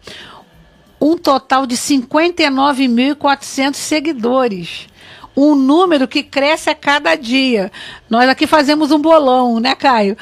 um 1.01 1.17
total 1.17 1.65
de 1.67 1.77
59.400 1.77 3.75
seguidores? 3.75 4.89
Um 5.37 5.55
número 5.55 6.09
que 6.09 6.25
cresce 6.25 6.69
a 6.69 6.75
cada 6.75 7.15
dia. 7.15 7.71
Nós 8.11 8.29
aqui 8.29 8.45
fazemos 8.45 8.91
um 8.91 8.99
bolão, 8.99 9.61
né, 9.61 9.77
Caio? 9.77 10.17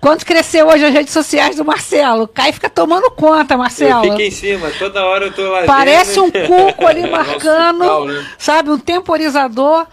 Quanto 0.00 0.24
cresceu 0.24 0.68
hoje 0.68 0.84
as 0.84 0.92
redes 0.92 1.12
sociais 1.12 1.56
do 1.56 1.64
Marcelo? 1.64 2.28
Cai 2.28 2.52
fica 2.52 2.70
tomando 2.70 3.10
conta, 3.10 3.56
Marcelo. 3.56 4.04
Eu 4.04 4.10
fico 4.10 4.22
em 4.22 4.30
cima, 4.30 4.70
toda 4.78 5.04
hora 5.04 5.26
eu 5.26 5.32
tô 5.32 5.42
lá. 5.50 5.64
Parece 5.64 6.20
um 6.20 6.30
cuco 6.30 6.86
ali 6.86 7.10
marcando, 7.10 7.78
Nossa, 7.78 8.12
né? 8.12 8.26
sabe? 8.38 8.70
Um 8.70 8.78
temporizador. 8.78 9.86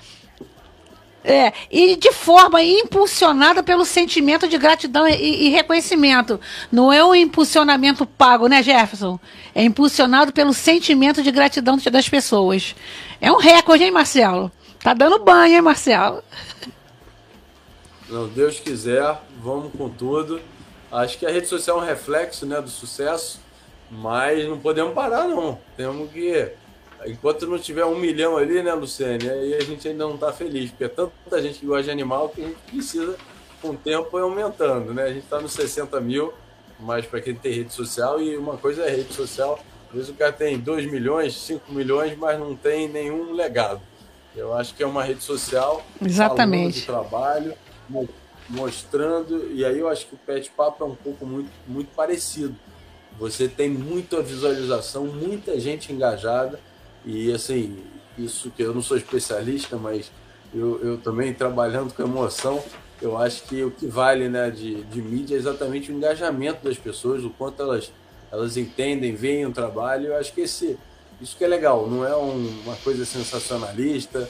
É, 1.28 1.54
e 1.72 1.96
de 1.96 2.12
forma 2.12 2.62
impulsionada 2.62 3.64
pelo 3.64 3.84
sentimento 3.84 4.48
de 4.48 4.60
gratidão 4.60 5.08
e, 5.08 5.48
e, 5.48 5.50
reconhecimento. 5.50 6.40
Não 6.72 6.94
é 6.94 7.04
um 7.04 7.16
impulsionamento 7.16 8.06
pago, 8.06 8.48
né, 8.48 8.62
Jefferson? 8.62 9.20
É 9.56 9.64
impulsionado 9.64 10.32
pelo 10.32 10.54
sentimento 10.54 11.24
de 11.24 11.32
gratidão 11.32 11.80
das 11.92 12.08
pessoas. 12.08 12.76
É 13.20 13.32
um 13.32 13.38
recorde, 13.38 13.84
hein, 13.84 13.90
Marcelo? 13.90 14.52
Tá 14.84 14.94
dando 14.94 15.18
banho, 15.18 15.56
hein, 15.56 15.62
Marcelo? 15.64 16.22
Não, 18.10 18.28
Deus 18.28 18.60
quiser, 18.60 19.20
vamos 19.42 19.74
com 19.74 19.90
tudo. 19.90 20.40
Acho 20.92 21.18
que 21.18 21.26
a 21.26 21.32
rede 21.32 21.48
social 21.48 21.80
é 21.80 21.82
um 21.82 21.86
reflexo 21.86 22.46
né, 22.46 22.62
do 22.62 22.70
sucesso, 22.70 23.40
mas 23.90 24.48
não 24.48 24.60
podemos 24.60 24.94
parar, 24.94 25.28
não. 25.28 25.60
Temos 25.76 26.12
que. 26.12 26.52
Enquanto 27.06 27.46
não 27.46 27.60
tiver 27.60 27.86
um 27.86 27.98
milhão 27.98 28.38
ali, 28.38 28.64
né, 28.64 28.74
Luciane, 28.74 29.30
aí 29.30 29.54
a 29.56 29.62
gente 29.62 29.88
ainda 29.88 30.06
não 30.06 30.16
está 30.16 30.32
feliz, 30.32 30.72
porque 30.72 30.86
é 30.86 30.88
tanta 30.88 31.42
gente 31.42 31.60
que 31.60 31.66
gosta 31.66 31.84
de 31.84 31.92
animal 31.92 32.30
que 32.30 32.42
a 32.42 32.48
gente 32.48 32.58
precisa, 32.68 33.16
com 33.62 33.70
o 33.70 33.76
tempo, 33.76 34.18
ir 34.18 34.22
aumentando, 34.22 34.94
né? 34.94 35.04
A 35.04 35.14
gente 35.14 35.24
está 35.24 35.40
nos 35.40 35.52
60 35.54 36.00
mil, 36.00 36.34
mas 36.80 37.06
para 37.06 37.22
quem 37.22 37.36
tem 37.36 37.54
rede 37.54 37.74
social, 37.74 38.22
e 38.22 38.38
uma 38.38 38.58
coisa 38.58 38.84
é 38.84 38.90
rede 38.90 39.14
social, 39.14 39.60
às 39.90 39.96
vezes 39.96 40.10
o 40.10 40.14
cara 40.14 40.32
tem 40.32 40.58
2 40.58 40.92
milhões, 40.92 41.36
5 41.36 41.72
milhões, 41.72 42.18
mas 42.18 42.40
não 42.40 42.56
tem 42.56 42.88
nenhum 42.88 43.34
legado. 43.34 43.82
Eu 44.36 44.54
acho 44.54 44.74
que 44.74 44.82
é 44.82 44.88
uma 44.88 45.04
rede 45.04 45.24
social, 45.24 45.86
Exatamente. 46.02 46.80
de 46.80 46.86
trabalho, 46.86 47.54
mostrando, 48.50 49.52
e 49.52 49.66
aí 49.66 49.80
eu 49.80 49.90
acho 49.90 50.08
que 50.08 50.16
o 50.16 50.18
Pet 50.18 50.52
Papo 50.52 50.84
é 50.84 50.88
um 50.88 50.96
pouco 50.96 51.26
muito, 51.26 51.50
muito 51.68 51.94
parecido. 51.96 52.56
Você 53.18 53.48
tem 53.48 53.70
muita 53.70 54.22
visualização, 54.22 55.06
muita 55.06 55.60
gente 55.60 55.92
engajada, 55.92 56.60
e 57.06 57.32
assim, 57.32 57.84
isso 58.18 58.52
que 58.52 58.64
eu 58.64 58.74
não 58.74 58.82
sou 58.82 58.98
especialista, 58.98 59.78
mas 59.78 60.12
eu, 60.54 60.80
eu 60.84 60.98
também 60.98 61.34
trabalhando 61.34 61.94
com 61.94 62.04
emoção, 62.04 62.64
eu 63.02 63.18
acho 63.18 63.44
que 63.44 63.64
o 63.64 63.72
que 63.72 63.88
vale 63.88 64.30
né, 64.30 64.50
de, 64.50 64.84
de 64.84 65.02
mídia 65.02 65.36
é 65.36 65.38
exatamente 65.38 65.92
o 65.92 65.96
engajamento 65.96 66.64
das 66.64 66.78
pessoas, 66.78 67.24
o 67.24 67.30
quanto 67.30 67.62
elas, 67.62 67.92
elas 68.32 68.58
entendem, 68.58 69.16
veem 69.16 69.46
o 69.46 69.52
trabalho. 69.52 70.08
Eu 70.08 70.18
acho 70.18 70.34
que 70.34 70.42
esse, 70.42 70.78
isso 71.20 71.36
que 71.38 71.44
é 71.44 71.48
legal, 71.48 71.88
não 71.88 72.06
é 72.06 72.16
um, 72.16 72.62
uma 72.64 72.76
coisa 72.78 73.06
sensacionalista, 73.06 74.30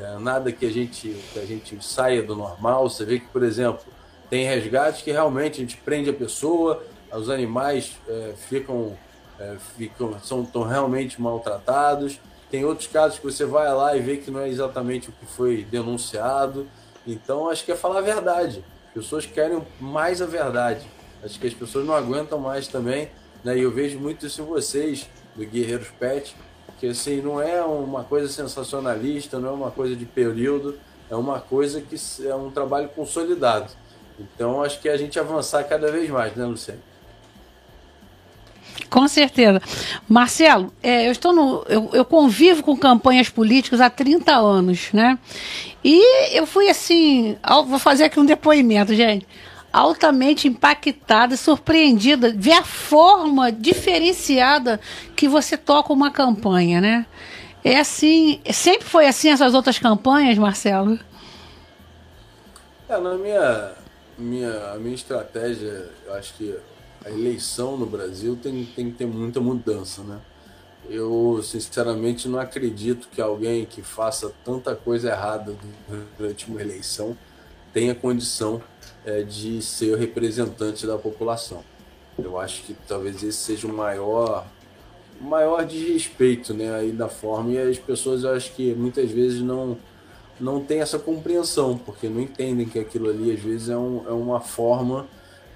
é, 0.00 0.18
nada 0.18 0.52
que 0.52 0.64
a, 0.64 0.70
gente, 0.70 1.08
que 1.32 1.38
a 1.38 1.44
gente 1.44 1.84
saia 1.84 2.22
do 2.22 2.36
normal. 2.36 2.88
Você 2.88 3.04
vê 3.04 3.18
que, 3.18 3.26
por 3.28 3.42
exemplo, 3.42 3.84
tem 4.30 4.44
resgates 4.44 5.02
que 5.02 5.10
realmente 5.10 5.56
a 5.56 5.60
gente 5.60 5.76
prende 5.78 6.10
a 6.10 6.12
pessoa, 6.12 6.84
os 7.12 7.30
animais 7.30 7.96
é, 8.06 8.34
ficam, 8.36 8.96
é, 9.38 9.56
ficam 9.76 10.18
são 10.20 10.44
tão 10.44 10.62
realmente 10.62 11.20
maltratados. 11.20 12.20
Tem 12.50 12.64
outros 12.64 12.86
casos 12.86 13.18
que 13.18 13.24
você 13.24 13.44
vai 13.44 13.72
lá 13.74 13.96
e 13.96 14.00
vê 14.00 14.16
que 14.16 14.30
não 14.30 14.40
é 14.40 14.48
exatamente 14.48 15.10
o 15.10 15.12
que 15.12 15.26
foi 15.26 15.66
denunciado. 15.70 16.66
Então, 17.06 17.48
acho 17.48 17.64
que 17.64 17.72
é 17.72 17.76
falar 17.76 17.98
a 17.98 18.02
verdade. 18.02 18.64
As 18.88 18.94
pessoas 18.94 19.26
querem 19.26 19.62
mais 19.80 20.22
a 20.22 20.26
verdade. 20.26 20.86
Acho 21.22 21.38
que 21.38 21.46
as 21.46 21.54
pessoas 21.54 21.86
não 21.86 21.94
aguentam 21.94 22.38
mais 22.38 22.68
também. 22.68 23.10
Né? 23.42 23.58
E 23.58 23.62
eu 23.62 23.70
vejo 23.70 23.98
muito 23.98 24.26
isso 24.26 24.42
em 24.42 24.44
vocês, 24.44 25.08
do 25.34 25.44
Guerreiros 25.44 25.88
Pet, 25.98 26.34
que 26.78 26.86
assim 26.86 27.20
não 27.20 27.40
é 27.40 27.62
uma 27.62 28.04
coisa 28.04 28.28
sensacionalista, 28.28 29.38
não 29.38 29.48
é 29.48 29.52
uma 29.52 29.70
coisa 29.70 29.96
de 29.96 30.04
período, 30.04 30.78
é 31.10 31.14
uma 31.14 31.40
coisa 31.40 31.80
que 31.80 31.96
é 32.24 32.34
um 32.34 32.50
trabalho 32.50 32.88
consolidado. 32.90 33.70
Então 34.18 34.62
acho 34.62 34.80
que 34.80 34.88
a 34.88 34.96
gente 34.96 35.18
avançar 35.18 35.64
cada 35.64 35.90
vez 35.90 36.08
mais, 36.10 36.34
né, 36.34 36.44
Luciano? 36.44 36.80
Com 38.88 39.06
certeza. 39.06 39.60
Marcelo, 40.08 40.72
é, 40.82 41.08
eu 41.08 41.12
estou 41.12 41.32
no. 41.32 41.64
Eu, 41.68 41.90
eu, 41.92 42.04
convivo 42.04 42.62
com 42.62 42.76
campanhas 42.76 43.28
políticas 43.28 43.80
há 43.80 43.90
30 43.90 44.34
anos, 44.34 44.92
né? 44.92 45.18
E 45.84 46.36
eu 46.36 46.46
fui 46.46 46.68
assim. 46.68 47.36
Vou 47.66 47.78
fazer 47.78 48.04
aqui 48.04 48.18
um 48.18 48.24
depoimento, 48.24 48.94
gente 48.94 49.26
altamente 49.72 50.48
impactada, 50.48 51.36
surpreendida, 51.36 52.32
ver 52.34 52.52
a 52.52 52.64
forma 52.64 53.52
diferenciada 53.52 54.80
que 55.14 55.28
você 55.28 55.56
toca 55.56 55.92
uma 55.92 56.10
campanha, 56.10 56.80
né? 56.80 57.06
É 57.62 57.78
assim, 57.78 58.40
sempre 58.52 58.86
foi 58.86 59.06
assim 59.06 59.30
essas 59.30 59.54
outras 59.54 59.78
campanhas, 59.78 60.38
Marcelo? 60.38 60.98
É, 62.88 62.98
na 62.98 63.14
minha, 63.14 63.72
minha, 64.16 64.74
minha 64.76 64.94
estratégia, 64.94 65.90
eu 66.06 66.14
acho 66.14 66.34
que 66.34 66.56
a 67.04 67.10
eleição 67.10 67.76
no 67.76 67.86
Brasil 67.86 68.38
tem, 68.42 68.64
tem 68.64 68.90
que 68.90 68.96
ter 68.96 69.06
muita 69.06 69.40
mudança, 69.40 70.02
né? 70.02 70.18
Eu, 70.88 71.40
sinceramente, 71.42 72.28
não 72.28 72.38
acredito 72.38 73.08
que 73.08 73.20
alguém 73.20 73.66
que 73.66 73.82
faça 73.82 74.32
tanta 74.42 74.74
coisa 74.74 75.10
errada 75.10 75.54
durante 76.16 76.48
uma 76.48 76.62
eleição 76.62 77.16
tenha 77.74 77.94
condição 77.94 78.62
é, 79.08 79.22
de 79.22 79.62
ser 79.62 79.96
representante 79.96 80.86
da 80.86 80.98
população. 80.98 81.64
Eu 82.18 82.38
acho 82.38 82.62
que 82.64 82.76
talvez 82.86 83.22
esse 83.22 83.38
seja 83.38 83.66
o 83.66 83.72
maior, 83.72 84.46
maior 85.18 85.64
desrespeito, 85.64 86.52
né, 86.52 86.74
aí 86.74 86.92
da 86.92 87.08
forma 87.08 87.52
e 87.52 87.58
as 87.58 87.78
pessoas 87.78 88.24
eu 88.24 88.34
acho 88.34 88.52
que 88.52 88.74
muitas 88.74 89.10
vezes 89.10 89.40
não 89.40 89.78
não 90.38 90.60
têm 90.60 90.80
essa 90.80 91.00
compreensão 91.00 91.76
porque 91.76 92.08
não 92.08 92.20
entendem 92.20 92.68
que 92.68 92.78
aquilo 92.78 93.10
ali 93.10 93.32
às 93.32 93.40
vezes 93.40 93.68
é, 93.70 93.76
um, 93.76 94.04
é 94.06 94.12
uma 94.12 94.40
forma 94.40 95.06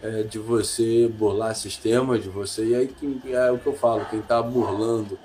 é, 0.03 0.24
de 0.24 0.38
você 0.38 1.07
burlar 1.07 1.55
sistema, 1.55 2.18
de 2.18 2.28
você 2.28 2.64
e 2.64 2.74
aí 2.74 2.90
é 3.26 3.50
o 3.53 3.59
que 3.59 3.66
eu 3.66 3.74
falo, 3.74 4.05
quem 4.07 4.18
está 4.18 4.42
burlando 4.42 5.16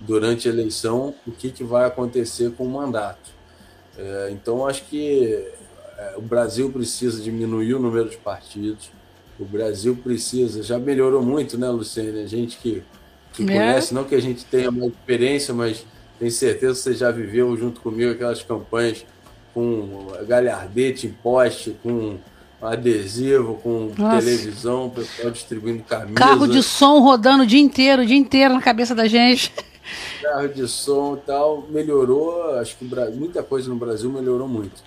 durante 0.00 0.46
a 0.48 0.52
eleição, 0.52 1.14
o 1.26 1.30
que, 1.30 1.50
que 1.50 1.64
vai 1.64 1.86
acontecer 1.86 2.52
com 2.52 2.64
o 2.64 2.68
mandato. 2.68 3.30
É, 3.96 4.28
então 4.30 4.66
acho 4.66 4.84
que 4.84 5.52
o 6.16 6.22
Brasil 6.22 6.70
precisa 6.70 7.20
diminuir 7.22 7.74
o 7.74 7.80
número 7.80 8.08
de 8.08 8.16
partidos. 8.16 8.90
O 9.38 9.44
Brasil 9.44 9.96
precisa, 9.96 10.62
já 10.62 10.78
melhorou 10.78 11.22
muito, 11.22 11.56
né, 11.56 11.68
Luciane? 11.68 12.20
A 12.20 12.26
gente 12.26 12.56
que 12.58 12.82
que 13.32 13.42
é. 13.44 13.46
conhece, 13.46 13.94
não 13.94 14.04
que 14.04 14.14
a 14.14 14.20
gente 14.20 14.44
tenha 14.44 14.70
mais 14.70 14.92
experiência, 14.92 15.54
mas 15.54 15.84
tenho 16.18 16.30
certeza 16.30 16.74
que 16.74 16.80
você 16.80 16.94
já 16.94 17.10
viveu 17.10 17.56
junto 17.56 17.80
comigo 17.80 18.10
aquelas 18.10 18.42
campanhas 18.42 19.04
com 19.54 20.08
galhardete 20.26 21.06
em 21.06 21.10
poste, 21.10 21.76
com 21.82 22.18
adesivo, 22.60 23.54
com 23.62 23.92
Nossa. 23.96 24.18
televisão, 24.18 24.86
o 24.86 24.90
pessoal 24.90 25.30
distribuindo 25.30 25.84
camisa. 25.84 26.14
Carro 26.14 26.48
de 26.48 26.62
som 26.62 27.00
rodando 27.00 27.44
o 27.44 27.46
dia 27.46 27.60
inteiro, 27.60 28.02
o 28.02 28.06
dia 28.06 28.16
inteiro 28.16 28.54
na 28.54 28.60
cabeça 28.60 28.94
da 28.94 29.06
gente. 29.06 29.52
Carro 30.20 30.48
de 30.48 30.66
som 30.66 31.16
e 31.16 31.26
tal, 31.26 31.66
melhorou, 31.70 32.58
acho 32.58 32.76
que 32.76 32.84
muita 33.14 33.42
coisa 33.42 33.68
no 33.68 33.76
Brasil 33.76 34.10
melhorou 34.10 34.48
muito. 34.48 34.82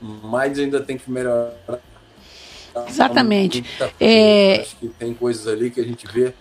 Mas 0.00 0.58
ainda 0.58 0.80
tem 0.80 0.98
que 0.98 1.10
melhorar. 1.10 1.52
Exatamente. 2.88 3.64
É... 3.98 4.60
Acho 4.60 4.76
que 4.76 4.88
tem 4.88 5.14
coisas 5.14 5.46
ali 5.46 5.70
que 5.70 5.80
a 5.80 5.84
gente 5.84 6.06
vê 6.06 6.32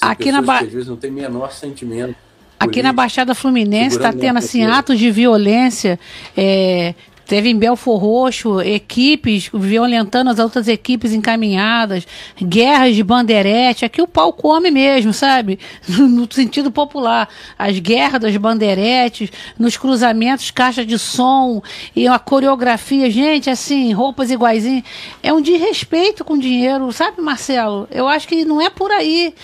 aqui 0.00 0.30
na 0.30 0.42
ba... 0.42 0.60
às 0.60 0.70
vezes 0.70 0.88
não 0.88 0.96
tem 0.96 1.10
menor 1.10 1.52
sentimento. 1.52 2.14
Aqui 2.60 2.82
na 2.82 2.92
Baixada 2.92 3.34
Fluminense 3.36 3.96
está 3.96 4.12
tendo 4.12 4.38
assim 4.38 4.64
atos 4.64 4.98
de 4.98 5.10
violência. 5.12 5.98
É, 6.36 6.92
teve 7.28 7.50
em 7.50 7.56
Belfor 7.56 7.98
Roxo 7.98 8.60
equipes 8.62 9.50
violentando 9.52 10.30
as 10.30 10.38
outras 10.38 10.66
equipes 10.66 11.12
encaminhadas, 11.12 12.06
guerras 12.42 12.96
de 12.96 13.04
bandeirete. 13.04 13.84
Aqui 13.84 14.00
o 14.00 14.08
pau 14.08 14.32
come 14.32 14.70
mesmo, 14.70 15.12
sabe? 15.12 15.58
No 16.08 16.26
sentido 16.32 16.70
popular. 16.70 17.28
As 17.58 17.78
guerras 17.78 18.20
das 18.20 18.36
bandeiretes, 18.36 19.30
nos 19.58 19.76
cruzamentos, 19.76 20.50
caixa 20.50 20.84
de 20.84 20.98
som 20.98 21.62
e 21.94 22.08
a 22.08 22.18
coreografia. 22.18 23.10
Gente, 23.10 23.50
assim, 23.50 23.92
roupas 23.92 24.30
iguaizinhas. 24.30 24.84
É 25.22 25.32
um 25.32 25.42
desrespeito 25.42 26.24
com 26.24 26.38
dinheiro, 26.38 26.90
sabe, 26.92 27.20
Marcelo? 27.20 27.86
Eu 27.90 28.08
acho 28.08 28.26
que 28.26 28.44
não 28.44 28.60
é 28.60 28.70
por 28.70 28.90
aí 28.90 29.34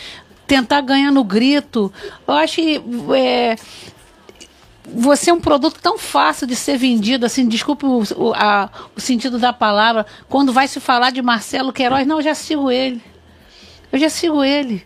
tentar 0.46 0.80
ganhar 0.80 1.10
no 1.10 1.22
grito. 1.22 1.92
Eu 2.26 2.34
acho 2.34 2.56
que 2.56 2.82
é, 3.14 3.56
você 4.86 5.30
é 5.30 5.32
um 5.32 5.40
produto 5.40 5.80
tão 5.80 5.96
fácil 5.96 6.46
de 6.46 6.54
ser 6.54 6.76
vendido, 6.76 7.24
assim, 7.24 7.48
desculpe 7.48 7.86
o, 7.86 8.02
o, 8.16 8.34
a, 8.34 8.68
o 8.94 9.00
sentido 9.00 9.38
da 9.38 9.52
palavra, 9.52 10.04
quando 10.28 10.52
vai 10.52 10.68
se 10.68 10.78
falar 10.80 11.10
de 11.10 11.22
Marcelo 11.22 11.72
Queiroz, 11.72 12.06
não, 12.06 12.16
eu 12.18 12.22
já 12.22 12.34
sigo 12.34 12.70
ele. 12.70 13.02
Eu 13.90 13.98
já 13.98 14.10
sigo 14.10 14.44
ele. 14.44 14.84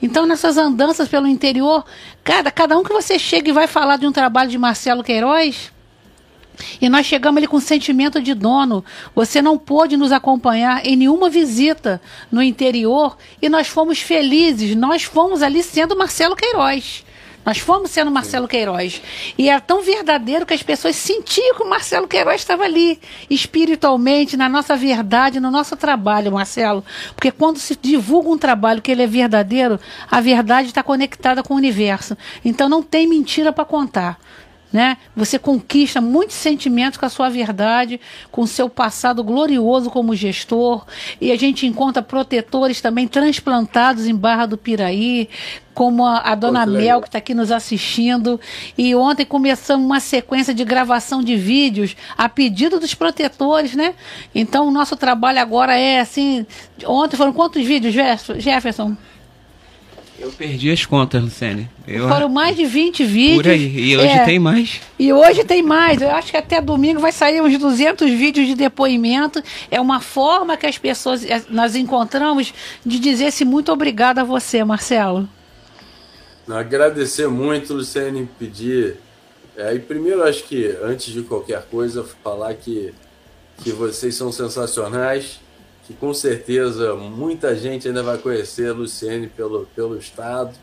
Então, 0.00 0.26
nessas 0.26 0.56
andanças 0.56 1.08
pelo 1.08 1.26
interior, 1.26 1.84
cada, 2.22 2.50
cada 2.50 2.78
um 2.78 2.84
que 2.84 2.92
você 2.92 3.18
chega 3.18 3.48
e 3.48 3.52
vai 3.52 3.66
falar 3.66 3.96
de 3.96 4.06
um 4.06 4.12
trabalho 4.12 4.50
de 4.50 4.58
Marcelo 4.58 5.02
Queiroz, 5.02 5.72
e 6.80 6.88
nós 6.88 7.06
chegamos 7.06 7.38
ali 7.38 7.46
com 7.46 7.60
sentimento 7.60 8.20
de 8.20 8.34
dono. 8.34 8.84
Você 9.14 9.40
não 9.40 9.56
pôde 9.56 9.96
nos 9.96 10.12
acompanhar 10.12 10.84
em 10.84 10.96
nenhuma 10.96 11.30
visita 11.30 12.00
no 12.30 12.42
interior 12.42 13.16
e 13.40 13.48
nós 13.48 13.68
fomos 13.68 14.00
felizes. 14.00 14.74
Nós 14.74 15.04
fomos 15.04 15.40
ali 15.40 15.62
sendo 15.62 15.96
Marcelo 15.96 16.34
Queiroz. 16.34 17.04
Nós 17.48 17.56
fomos 17.56 17.90
sendo 17.90 18.10
Marcelo 18.10 18.46
Queiroz. 18.46 19.00
E 19.38 19.48
era 19.48 19.58
tão 19.58 19.80
verdadeiro 19.80 20.44
que 20.44 20.52
as 20.52 20.62
pessoas 20.62 20.94
sentiam 20.96 21.56
que 21.56 21.62
o 21.62 21.70
Marcelo 21.70 22.06
Queiroz 22.06 22.42
estava 22.42 22.64
ali, 22.64 23.00
espiritualmente, 23.30 24.36
na 24.36 24.50
nossa 24.50 24.76
verdade, 24.76 25.40
no 25.40 25.50
nosso 25.50 25.74
trabalho, 25.74 26.30
Marcelo. 26.30 26.84
Porque 27.14 27.30
quando 27.30 27.58
se 27.58 27.74
divulga 27.74 28.28
um 28.28 28.36
trabalho 28.36 28.82
que 28.82 28.92
ele 28.92 29.02
é 29.02 29.06
verdadeiro, 29.06 29.80
a 30.10 30.20
verdade 30.20 30.68
está 30.68 30.82
conectada 30.82 31.42
com 31.42 31.54
o 31.54 31.56
universo. 31.56 32.18
Então 32.44 32.68
não 32.68 32.82
tem 32.82 33.06
mentira 33.06 33.50
para 33.50 33.64
contar 33.64 34.18
né? 34.72 34.98
Você 35.16 35.38
conquista 35.38 36.00
muitos 36.00 36.36
sentimentos 36.36 36.98
com 36.98 37.06
a 37.06 37.08
sua 37.08 37.28
verdade, 37.28 38.00
com 38.30 38.42
o 38.42 38.46
seu 38.46 38.68
passado 38.68 39.24
glorioso 39.24 39.90
como 39.90 40.14
gestor, 40.14 40.84
e 41.20 41.32
a 41.32 41.36
gente 41.36 41.66
encontra 41.66 42.02
protetores 42.02 42.80
também 42.80 43.08
transplantados 43.08 44.06
em 44.06 44.14
Barra 44.14 44.46
do 44.46 44.58
Piraí, 44.58 45.28
como 45.78 46.04
a, 46.04 46.18
a 46.18 46.34
dona 46.34 46.66
Pô, 46.66 46.72
Mel, 46.72 47.00
que 47.00 47.06
está 47.06 47.18
aqui 47.18 47.34
nos 47.34 47.52
assistindo. 47.52 48.40
E 48.76 48.96
ontem 48.96 49.24
começamos 49.24 49.86
uma 49.86 50.00
sequência 50.00 50.52
de 50.52 50.64
gravação 50.64 51.22
de 51.22 51.36
vídeos 51.36 51.96
a 52.16 52.28
pedido 52.28 52.80
dos 52.80 52.94
protetores, 52.94 53.74
né? 53.74 53.94
Então 54.34 54.66
o 54.66 54.72
nosso 54.72 54.96
trabalho 54.96 55.38
agora 55.38 55.78
é 55.78 56.00
assim. 56.00 56.44
Ontem 56.84 57.16
foram 57.16 57.32
quantos 57.32 57.64
vídeos, 57.64 57.94
Jefferson? 57.94 58.96
Eu 60.18 60.32
perdi 60.32 60.70
as 60.70 60.84
contas, 60.84 61.22
Luciane. 61.22 61.70
Eu... 61.86 62.08
Foram 62.08 62.28
mais 62.28 62.56
de 62.56 62.66
20 62.66 63.04
vídeos. 63.04 63.42
Por 63.42 63.50
aí. 63.50 63.78
E 63.78 63.96
hoje 63.96 64.08
é, 64.08 64.24
tem 64.24 64.38
mais. 64.38 64.80
E 64.98 65.12
hoje 65.12 65.44
tem 65.44 65.62
mais. 65.62 66.02
Eu 66.02 66.10
acho 66.10 66.32
que 66.32 66.36
até 66.36 66.60
domingo 66.60 67.00
vai 67.00 67.12
sair 67.12 67.40
uns 67.40 67.56
200 67.56 68.10
vídeos 68.10 68.48
de 68.48 68.56
depoimento. 68.56 69.40
É 69.70 69.80
uma 69.80 70.00
forma 70.00 70.56
que 70.56 70.66
as 70.66 70.76
pessoas, 70.76 71.24
eh, 71.24 71.42
nós 71.48 71.76
encontramos 71.76 72.52
de 72.84 72.98
dizer-se 72.98 73.44
muito 73.44 73.70
obrigado 73.70 74.18
a 74.18 74.24
você, 74.24 74.64
Marcelo. 74.64 75.28
Agradecer 76.48 77.28
muito, 77.28 77.72
Luciane, 77.72 78.28
pedir. 78.38 78.96
É, 79.56 79.72
e 79.74 79.78
primeiro, 79.78 80.24
acho 80.24 80.42
que, 80.44 80.76
antes 80.82 81.12
de 81.12 81.22
qualquer 81.22 81.62
coisa, 81.70 82.04
falar 82.24 82.54
que, 82.54 82.92
que 83.62 83.70
vocês 83.70 84.16
são 84.16 84.32
sensacionais 84.32 85.40
que 85.88 85.94
com 85.94 86.12
certeza 86.12 86.94
muita 86.94 87.56
gente 87.56 87.88
ainda 87.88 88.02
vai 88.02 88.18
conhecer 88.18 88.68
a 88.68 88.74
Luciene 88.74 89.26
pelo, 89.26 89.64
pelo 89.74 89.96
estado, 89.96 90.54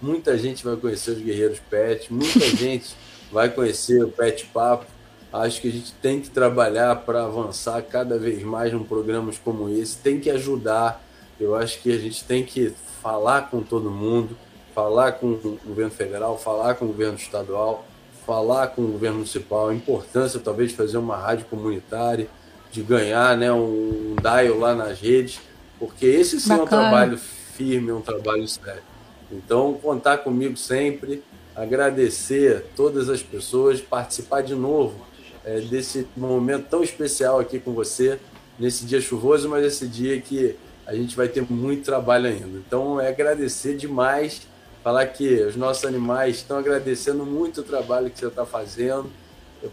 muita 0.00 0.36
gente 0.36 0.62
vai 0.62 0.76
conhecer 0.76 1.12
os 1.12 1.22
Guerreiros 1.22 1.58
Pet, 1.70 2.12
muita 2.12 2.40
gente 2.54 2.94
vai 3.32 3.48
conhecer 3.48 4.04
o 4.04 4.10
Pet 4.10 4.44
Papo. 4.52 4.84
Acho 5.32 5.62
que 5.62 5.68
a 5.68 5.72
gente 5.72 5.90
tem 5.94 6.20
que 6.20 6.28
trabalhar 6.28 6.96
para 6.96 7.24
avançar 7.24 7.80
cada 7.80 8.18
vez 8.18 8.42
mais 8.42 8.74
em 8.74 8.84
programas 8.84 9.38
como 9.38 9.70
esse, 9.70 9.96
tem 9.96 10.20
que 10.20 10.30
ajudar. 10.30 11.02
Eu 11.40 11.56
acho 11.56 11.80
que 11.80 11.90
a 11.90 11.98
gente 11.98 12.22
tem 12.22 12.44
que 12.44 12.74
falar 13.02 13.50
com 13.50 13.62
todo 13.62 13.90
mundo, 13.90 14.36
falar 14.74 15.12
com 15.12 15.28
o 15.28 15.58
governo 15.64 15.92
federal, 15.92 16.38
falar 16.38 16.74
com 16.74 16.84
o 16.84 16.88
governo 16.88 17.16
estadual, 17.16 17.86
falar 18.26 18.66
com 18.68 18.82
o 18.82 18.88
governo 18.88 19.16
municipal, 19.16 19.70
a 19.70 19.74
importância 19.74 20.38
talvez 20.38 20.72
de 20.72 20.76
fazer 20.76 20.98
uma 20.98 21.16
rádio 21.16 21.46
comunitária 21.46 22.28
de 22.74 22.82
ganhar 22.82 23.36
né, 23.36 23.52
um 23.52 24.16
dial 24.20 24.58
lá 24.58 24.74
nas 24.74 24.98
redes, 24.98 25.38
porque 25.78 26.06
esse 26.06 26.40
sim 26.40 26.48
Bacana. 26.48 26.60
é 26.60 26.64
um 26.64 26.68
trabalho 26.68 27.18
firme, 27.18 27.90
é 27.90 27.94
um 27.94 28.00
trabalho 28.00 28.48
sério. 28.48 28.82
Então, 29.30 29.74
contar 29.74 30.18
comigo 30.18 30.56
sempre, 30.56 31.22
agradecer 31.54 32.64
todas 32.74 33.08
as 33.08 33.22
pessoas, 33.22 33.80
participar 33.80 34.42
de 34.42 34.56
novo 34.56 35.06
é, 35.44 35.60
desse 35.60 36.08
momento 36.16 36.66
tão 36.68 36.82
especial 36.82 37.38
aqui 37.38 37.60
com 37.60 37.72
você, 37.72 38.18
nesse 38.58 38.84
dia 38.84 39.00
chuvoso, 39.00 39.48
mas 39.48 39.64
esse 39.64 39.86
dia 39.86 40.20
que 40.20 40.56
a 40.84 40.96
gente 40.96 41.16
vai 41.16 41.28
ter 41.28 41.48
muito 41.48 41.84
trabalho 41.84 42.26
ainda. 42.26 42.58
Então, 42.58 43.00
é 43.00 43.06
agradecer 43.08 43.76
demais, 43.76 44.48
falar 44.82 45.06
que 45.06 45.42
os 45.44 45.54
nossos 45.54 45.84
animais 45.84 46.38
estão 46.38 46.58
agradecendo 46.58 47.24
muito 47.24 47.60
o 47.60 47.64
trabalho 47.64 48.10
que 48.10 48.18
você 48.18 48.26
está 48.26 48.44
fazendo. 48.44 49.08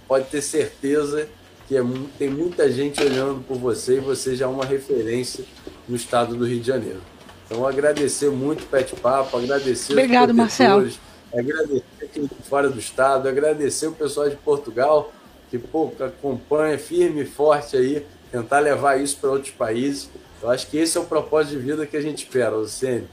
Pode 0.07 0.25
ter 0.25 0.41
certeza 0.43 1.27
que 1.71 1.77
é, 1.77 1.83
tem 2.19 2.29
muita 2.29 2.69
gente 2.69 3.01
olhando 3.01 3.41
por 3.47 3.57
você 3.57 3.95
e 3.95 3.99
você 4.01 4.35
já 4.35 4.43
é 4.43 4.47
uma 4.49 4.65
referência 4.65 5.45
no 5.87 5.95
estado 5.95 6.35
do 6.35 6.45
Rio 6.45 6.59
de 6.59 6.67
Janeiro. 6.67 6.99
Então, 7.45 7.65
agradecer 7.65 8.29
muito 8.29 8.63
o 8.63 8.65
Pet 8.65 8.93
Papo, 8.97 9.37
agradecer 9.37 9.93
Obrigado, 9.93 10.33
Marcelo. 10.33 10.91
agradecer 11.33 12.09
quem 12.13 12.25
está 12.25 12.35
fora 12.43 12.69
do 12.69 12.77
estado, 12.77 13.29
agradecer 13.29 13.87
o 13.87 13.93
pessoal 13.93 14.29
de 14.29 14.35
Portugal, 14.35 15.13
que 15.49 15.57
pô, 15.57 15.93
acompanha 16.01 16.77
firme 16.77 17.21
e 17.21 17.25
forte 17.25 17.77
aí, 17.77 18.05
tentar 18.29 18.59
levar 18.59 18.99
isso 18.99 19.15
para 19.15 19.29
outros 19.29 19.53
países. 19.53 20.09
Eu 20.43 20.49
acho 20.49 20.67
que 20.67 20.77
esse 20.77 20.97
é 20.97 20.99
o 20.99 21.05
propósito 21.05 21.57
de 21.57 21.59
vida 21.59 21.87
que 21.87 21.95
a 21.95 22.01
gente 22.01 22.25
espera, 22.25 22.53
Luciene. 22.53 23.07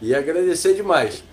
E 0.00 0.14
agradecer 0.14 0.74
demais. 0.74 1.24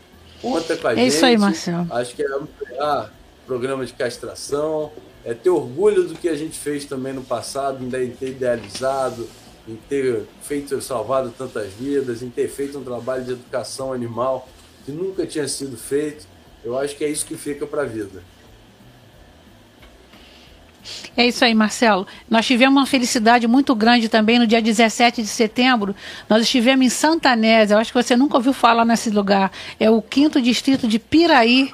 Conta 0.41 0.75
com 0.75 0.87
a 0.87 0.93
é 0.93 0.95
gente. 0.95 1.03
É 1.03 1.07
isso 1.09 1.23
aí, 1.23 1.37
Marcelo. 1.37 1.85
Acho 1.91 2.15
que 2.15 2.23
é 2.23 2.27
ampliar 2.27 3.13
programa 3.45 3.85
de 3.85 3.93
castração, 3.93 4.91
é 5.23 5.33
ter 5.33 5.49
orgulho 5.49 6.03
do 6.07 6.15
que 6.15 6.27
a 6.27 6.35
gente 6.35 6.57
fez 6.57 6.85
também 6.85 7.13
no 7.13 7.23
passado, 7.23 7.83
em 7.83 8.09
ter 8.09 8.29
idealizado, 8.29 9.27
em 9.67 9.75
ter 9.75 10.23
feito, 10.41 10.81
salvado 10.81 11.33
tantas 11.37 11.71
vidas, 11.73 12.21
em 12.23 12.29
ter 12.29 12.47
feito 12.47 12.77
um 12.79 12.83
trabalho 12.83 13.23
de 13.23 13.31
educação 13.31 13.93
animal 13.93 14.47
que 14.85 14.91
nunca 14.91 15.25
tinha 15.25 15.47
sido 15.47 15.77
feito. 15.77 16.25
Eu 16.63 16.77
acho 16.77 16.95
que 16.95 17.03
é 17.03 17.09
isso 17.09 17.25
que 17.25 17.35
fica 17.35 17.65
para 17.65 17.83
a 17.83 17.85
vida. 17.85 18.23
É 21.15 21.27
isso 21.27 21.43
aí, 21.43 21.53
Marcelo. 21.53 22.07
Nós 22.29 22.45
tivemos 22.45 22.75
uma 22.75 22.85
felicidade 22.85 23.47
muito 23.47 23.75
grande 23.75 24.09
também 24.09 24.39
no 24.39 24.47
dia 24.47 24.61
17 24.61 25.21
de 25.21 25.27
setembro. 25.27 25.95
Nós 26.27 26.43
estivemos 26.43 26.85
em 26.85 26.89
Santanésia. 26.89 27.75
Eu 27.75 27.79
acho 27.79 27.91
que 27.91 28.01
você 28.01 28.15
nunca 28.15 28.37
ouviu 28.37 28.53
falar 28.53 28.85
nesse 28.85 29.09
lugar. 29.09 29.51
É 29.79 29.89
o 29.89 30.01
quinto 30.01 30.41
distrito 30.41 30.87
de 30.87 30.97
Piraí, 30.97 31.71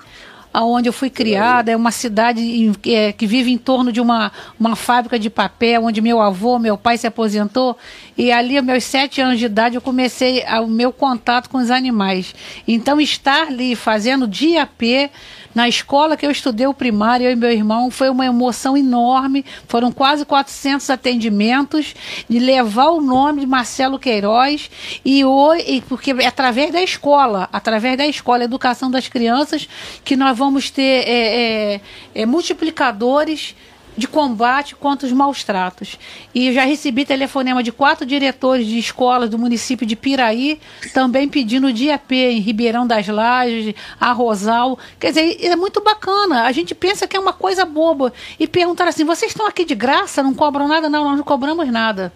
onde 0.64 0.90
eu 0.90 0.94
fui 0.94 1.10
criada, 1.10 1.72
é 1.72 1.76
uma 1.76 1.92
cidade 1.92 2.72
é, 2.86 3.12
que 3.12 3.28
vive 3.28 3.52
em 3.52 3.58
torno 3.58 3.92
de 3.92 4.02
uma, 4.02 4.32
uma 4.60 4.76
fábrica 4.76 5.20
de 5.20 5.30
papel, 5.30 5.84
onde 5.84 6.02
meu 6.02 6.22
avô, 6.22 6.58
meu 6.58 6.78
pai 6.78 6.98
se 6.98 7.08
aposentou, 7.08 7.78
e 8.18 8.32
ali, 8.32 8.58
aos 8.58 8.66
meus 8.66 8.84
sete 8.84 9.22
anos 9.22 9.38
de 9.40 9.46
idade, 9.46 9.76
eu 9.76 9.82
comecei 9.82 10.44
o 10.64 10.68
meu 10.68 10.92
contato 10.92 11.50
com 11.50 11.58
os 11.58 11.70
animais. 11.70 12.34
Então, 12.68 13.00
estar 13.00 13.48
ali 13.48 13.76
fazendo 13.76 14.28
dia 14.28 14.66
P 14.66 15.10
na 15.58 15.68
escola 15.68 16.16
que 16.16 16.24
eu 16.24 16.30
estudei 16.30 16.68
o 16.68 16.74
primário, 16.74 17.26
eu 17.26 17.32
e 17.32 17.36
meu 17.36 17.50
irmão, 17.50 17.90
foi 17.90 18.12
uma 18.12 18.24
emoção 18.24 18.78
enorme. 18.78 19.44
Foram 19.68 19.92
quase 19.92 20.24
400 20.24 20.88
atendimentos 20.88 21.96
de 22.30 22.38
levar 22.38 22.90
o 22.90 23.02
nome 23.02 23.40
de 23.40 23.48
Marcelo 23.48 23.98
Queiroz 23.98 24.70
e, 25.04 25.24
e 25.66 25.82
porque 25.90 26.12
é 26.12 26.28
através 26.28 26.72
da 26.72 26.84
escola, 26.84 27.50
através 27.52 27.98
da 27.98 28.06
escola, 28.06 28.44
educação 28.44 28.92
das 28.92 29.08
crianças, 29.08 29.68
que 30.06 30.16
nós 30.16 30.38
vamos 30.38 30.70
ter 30.70 31.04
é, 31.08 31.74
é, 31.74 31.82
é, 32.14 32.26
multiplicadores 32.28 33.56
de 33.98 34.08
combate 34.08 34.76
contra 34.76 35.08
os 35.08 35.12
maus 35.12 35.44
tratos. 35.44 35.98
E 36.34 36.54
já 36.54 36.64
recebi 36.64 37.04
telefonema 37.04 37.64
de 37.64 37.72
quatro 37.72 38.06
diretores 38.06 38.68
de 38.68 38.78
escolas 38.78 39.30
do 39.30 39.40
município 39.40 39.86
de 39.86 39.96
Piraí, 39.96 40.60
também 40.94 41.28
pedindo 41.28 41.74
DAP 41.74 42.12
em 42.12 42.40
Ribeirão 42.40 42.86
das 42.86 43.08
Lajes, 43.08 43.74
Arrozal. 44.00 44.78
Quer 45.00 45.10
dizer, 45.10 45.44
é 45.44 45.56
muito 45.56 45.82
bacana. 45.82 46.44
A 46.44 46.52
gente 46.52 46.76
pensa 46.76 47.08
que 47.08 47.18
é 47.18 47.20
uma 47.20 47.34
coisa 47.34 47.66
boba. 47.66 48.14
E 48.40 48.48
perguntar 48.48 48.88
assim: 48.88 49.04
vocês 49.04 49.32
estão 49.32 49.48
aqui 49.48 49.66
de 49.66 49.74
graça? 49.74 50.22
Não 50.22 50.34
cobram 50.34 50.68
nada? 50.68 50.88
Não, 50.88 51.04
nós 51.04 51.18
não 51.18 51.24
cobramos 51.24 51.68
nada. 51.70 52.14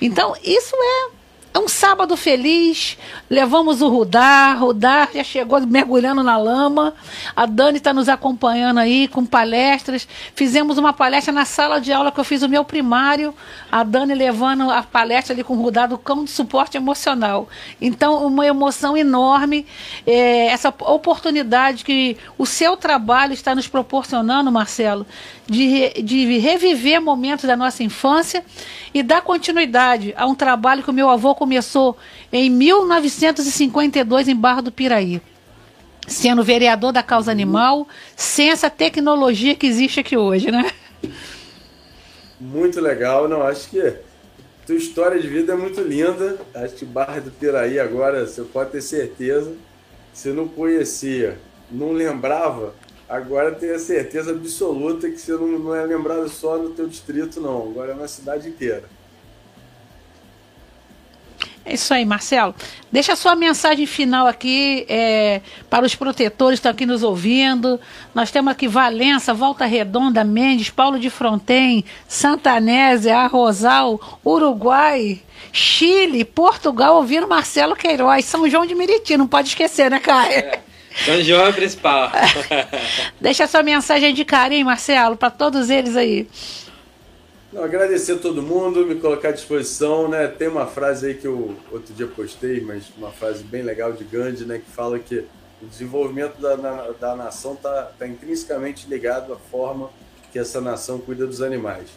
Então, 0.00 0.34
isso 0.44 0.76
é 0.76 1.16
é 1.56 1.58
um 1.58 1.68
sábado 1.68 2.18
feliz, 2.18 2.98
levamos 3.30 3.80
o 3.80 3.88
Rudar, 3.88 4.58
Rudar 4.58 5.08
já 5.14 5.24
chegou 5.24 5.58
mergulhando 5.66 6.22
na 6.22 6.36
lama, 6.36 6.92
a 7.34 7.46
Dani 7.46 7.78
está 7.78 7.94
nos 7.94 8.10
acompanhando 8.10 8.78
aí 8.78 9.08
com 9.08 9.24
palestras, 9.24 10.06
fizemos 10.34 10.76
uma 10.76 10.92
palestra 10.92 11.32
na 11.32 11.46
sala 11.46 11.80
de 11.80 11.90
aula 11.94 12.12
que 12.12 12.20
eu 12.20 12.24
fiz 12.24 12.42
o 12.42 12.48
meu 12.48 12.62
primário, 12.62 13.34
a 13.72 13.82
Dani 13.82 14.14
levando 14.14 14.70
a 14.70 14.82
palestra 14.82 15.32
ali 15.32 15.42
com 15.42 15.54
o 15.54 15.62
Rudar 15.62 15.86
do 15.86 15.96
cão 15.96 16.24
de 16.24 16.30
suporte 16.30 16.76
emocional. 16.76 17.48
Então, 17.80 18.26
uma 18.26 18.46
emoção 18.46 18.94
enorme, 18.94 19.64
é, 20.06 20.48
essa 20.48 20.68
oportunidade 20.68 21.86
que 21.86 22.18
o 22.36 22.44
seu 22.44 22.76
trabalho 22.76 23.32
está 23.32 23.54
nos 23.54 23.66
proporcionando, 23.66 24.52
Marcelo, 24.52 25.06
de, 25.46 26.02
de 26.02 26.38
reviver 26.38 27.00
momentos 27.00 27.46
da 27.46 27.56
nossa 27.56 27.82
infância 27.82 28.44
e 28.92 29.02
dar 29.02 29.22
continuidade 29.22 30.12
a 30.16 30.26
um 30.26 30.34
trabalho 30.34 30.82
que 30.82 30.90
o 30.90 30.92
meu 30.92 31.08
avô 31.08 31.34
começou 31.46 31.96
em 32.32 32.50
1952 32.50 34.26
em 34.26 34.34
Barra 34.34 34.62
do 34.62 34.72
Piraí. 34.72 35.22
Sendo 36.08 36.42
vereador 36.42 36.92
da 36.92 37.04
causa 37.04 37.30
animal, 37.30 37.86
sem 38.16 38.50
essa 38.50 38.68
tecnologia 38.68 39.54
que 39.54 39.64
existe 39.64 40.00
aqui 40.00 40.16
hoje, 40.16 40.50
né? 40.50 40.68
Muito 42.40 42.80
legal, 42.80 43.28
não, 43.28 43.42
acho 43.42 43.70
que 43.70 43.94
tua 44.66 44.74
história 44.74 45.20
de 45.20 45.28
vida 45.28 45.52
é 45.52 45.56
muito 45.56 45.80
linda. 45.80 46.36
Acho 46.52 46.74
que 46.74 46.84
Barra 46.84 47.20
do 47.20 47.30
Piraí 47.30 47.78
agora, 47.78 48.26
você 48.26 48.42
pode 48.42 48.72
ter 48.72 48.82
certeza, 48.82 49.52
você 50.12 50.32
não 50.32 50.48
conhecia, 50.48 51.38
não 51.70 51.92
lembrava, 51.92 52.74
Agora 53.08 53.52
tenha 53.52 53.78
certeza 53.78 54.32
absoluta 54.32 55.08
que 55.08 55.16
você 55.16 55.30
não, 55.30 55.46
não 55.60 55.72
é 55.72 55.84
lembrado 55.86 56.28
só 56.28 56.58
no 56.58 56.70
teu 56.70 56.88
distrito, 56.88 57.40
não. 57.40 57.70
Agora 57.70 57.92
é 57.92 57.94
na 57.94 58.08
cidade 58.08 58.48
inteira. 58.48 58.95
É 61.64 61.74
isso 61.74 61.92
aí, 61.92 62.04
Marcelo. 62.04 62.54
Deixa 62.92 63.14
a 63.14 63.16
sua 63.16 63.34
mensagem 63.34 63.86
final 63.86 64.26
aqui 64.28 64.86
é, 64.88 65.40
para 65.68 65.84
os 65.84 65.96
protetores 65.96 66.58
que 66.58 66.60
estão 66.60 66.70
aqui 66.70 66.86
nos 66.86 67.02
ouvindo. 67.02 67.80
Nós 68.14 68.30
temos 68.30 68.52
aqui 68.52 68.68
Valença, 68.68 69.34
Volta 69.34 69.66
Redonda, 69.66 70.22
Mendes, 70.22 70.70
Paulo 70.70 70.96
de 70.96 71.10
Fronten, 71.10 71.84
Santanésia, 72.06 73.18
Arrozal, 73.18 74.00
Uruguai, 74.24 75.20
Chile, 75.52 76.24
Portugal, 76.24 76.96
ouvindo 76.96 77.26
Marcelo 77.26 77.74
Queiroz, 77.74 78.24
São 78.24 78.48
João 78.48 78.64
de 78.64 78.74
Meriti, 78.74 79.16
não 79.16 79.26
pode 79.26 79.48
esquecer, 79.48 79.90
né, 79.90 79.98
Caio? 79.98 80.32
É. 80.32 80.60
São 81.04 81.20
João 81.20 81.46
é 81.46 81.52
principal. 81.52 82.10
Deixa 83.20 83.44
a 83.44 83.48
sua 83.48 83.62
mensagem 83.62 84.14
de 84.14 84.24
carinho, 84.24 84.66
Marcelo, 84.66 85.16
para 85.16 85.30
todos 85.30 85.68
eles 85.68 85.96
aí. 85.96 86.28
Não, 87.56 87.64
agradecer 87.64 88.12
a 88.12 88.18
todo 88.18 88.42
mundo, 88.42 88.84
me 88.84 88.96
colocar 88.96 89.30
à 89.30 89.32
disposição, 89.32 90.08
né? 90.08 90.28
Tem 90.28 90.46
uma 90.46 90.66
frase 90.66 91.06
aí 91.06 91.14
que 91.14 91.26
eu 91.26 91.56
outro 91.72 91.94
dia 91.94 92.06
postei, 92.06 92.60
mas 92.60 92.90
uma 92.98 93.10
frase 93.10 93.42
bem 93.42 93.62
legal 93.62 93.94
de 93.94 94.04
Gandhi, 94.04 94.44
né? 94.44 94.58
Que 94.58 94.70
fala 94.70 94.98
que 94.98 95.24
o 95.62 95.66
desenvolvimento 95.66 96.38
da, 96.38 96.54
da 97.00 97.16
nação 97.16 97.54
está 97.54 97.84
tá 97.98 98.06
intrinsecamente 98.06 98.86
ligado 98.86 99.32
à 99.32 99.36
forma 99.36 99.88
que 100.30 100.38
essa 100.38 100.60
nação 100.60 100.98
cuida 100.98 101.26
dos 101.26 101.40
animais. 101.40 101.88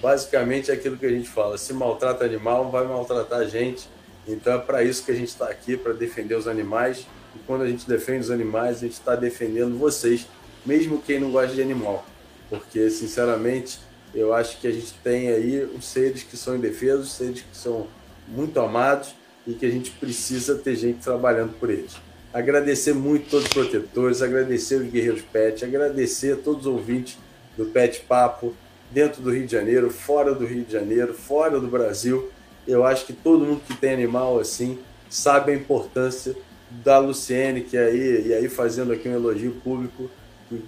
Basicamente 0.00 0.70
é 0.70 0.74
aquilo 0.74 0.96
que 0.96 1.04
a 1.04 1.10
gente 1.10 1.28
fala: 1.28 1.58
se 1.58 1.74
maltrata 1.74 2.24
animal, 2.24 2.70
vai 2.70 2.86
maltratar 2.86 3.40
a 3.40 3.44
gente. 3.44 3.86
Então 4.26 4.54
é 4.54 4.58
para 4.58 4.82
isso 4.82 5.04
que 5.04 5.12
a 5.12 5.14
gente 5.14 5.28
está 5.28 5.46
aqui, 5.50 5.76
para 5.76 5.92
defender 5.92 6.36
os 6.36 6.48
animais 6.48 7.06
e 7.34 7.38
quando 7.40 7.64
a 7.64 7.68
gente 7.68 7.86
defende 7.86 8.20
os 8.20 8.30
animais, 8.30 8.78
a 8.78 8.80
gente 8.80 8.94
está 8.94 9.14
defendendo 9.14 9.78
vocês, 9.78 10.26
mesmo 10.64 11.02
quem 11.02 11.20
não 11.20 11.30
gosta 11.30 11.54
de 11.54 11.60
animal. 11.60 12.06
Porque, 12.48 12.88
sinceramente, 12.88 13.78
eu 14.14 14.32
acho 14.32 14.60
que 14.60 14.66
a 14.66 14.72
gente 14.72 14.92
tem 15.04 15.28
aí 15.28 15.62
os 15.64 15.84
seres 15.84 16.22
que 16.22 16.36
são 16.36 16.56
indefesos, 16.56 17.12
seres 17.12 17.42
que 17.42 17.56
são 17.56 17.86
muito 18.28 18.58
amados 18.60 19.14
e 19.46 19.54
que 19.54 19.66
a 19.66 19.70
gente 19.70 19.90
precisa 19.92 20.56
ter 20.56 20.74
gente 20.76 21.02
trabalhando 21.02 21.52
por 21.58 21.70
eles. 21.70 21.96
Agradecer 22.32 22.92
muito 22.92 23.30
todos 23.30 23.46
os 23.46 23.52
protetores, 23.52 24.20
agradecer 24.20 24.76
os 24.76 24.90
Guerreiros 24.90 25.22
Pet, 25.22 25.64
agradecer 25.64 26.34
a 26.34 26.36
todos 26.36 26.66
os 26.66 26.72
ouvintes 26.72 27.18
do 27.56 27.66
Pet 27.66 28.00
Papo, 28.08 28.54
dentro 28.90 29.22
do 29.22 29.32
Rio 29.32 29.46
de 29.46 29.52
Janeiro, 29.52 29.90
fora 29.90 30.34
do 30.34 30.44
Rio 30.44 30.64
de 30.64 30.72
Janeiro, 30.72 31.14
fora 31.14 31.58
do 31.58 31.66
Brasil. 31.66 32.30
Eu 32.66 32.84
acho 32.84 33.06
que 33.06 33.12
todo 33.12 33.44
mundo 33.44 33.62
que 33.66 33.76
tem 33.76 33.92
animal 33.92 34.38
assim 34.38 34.78
sabe 35.08 35.52
a 35.52 35.54
importância 35.54 36.36
da 36.70 36.98
Luciene, 36.98 37.62
que 37.62 37.76
aí, 37.76 38.26
e 38.26 38.34
aí 38.34 38.48
fazendo 38.48 38.92
aqui 38.92 39.08
um 39.08 39.14
elogio 39.14 39.52
público, 39.62 40.10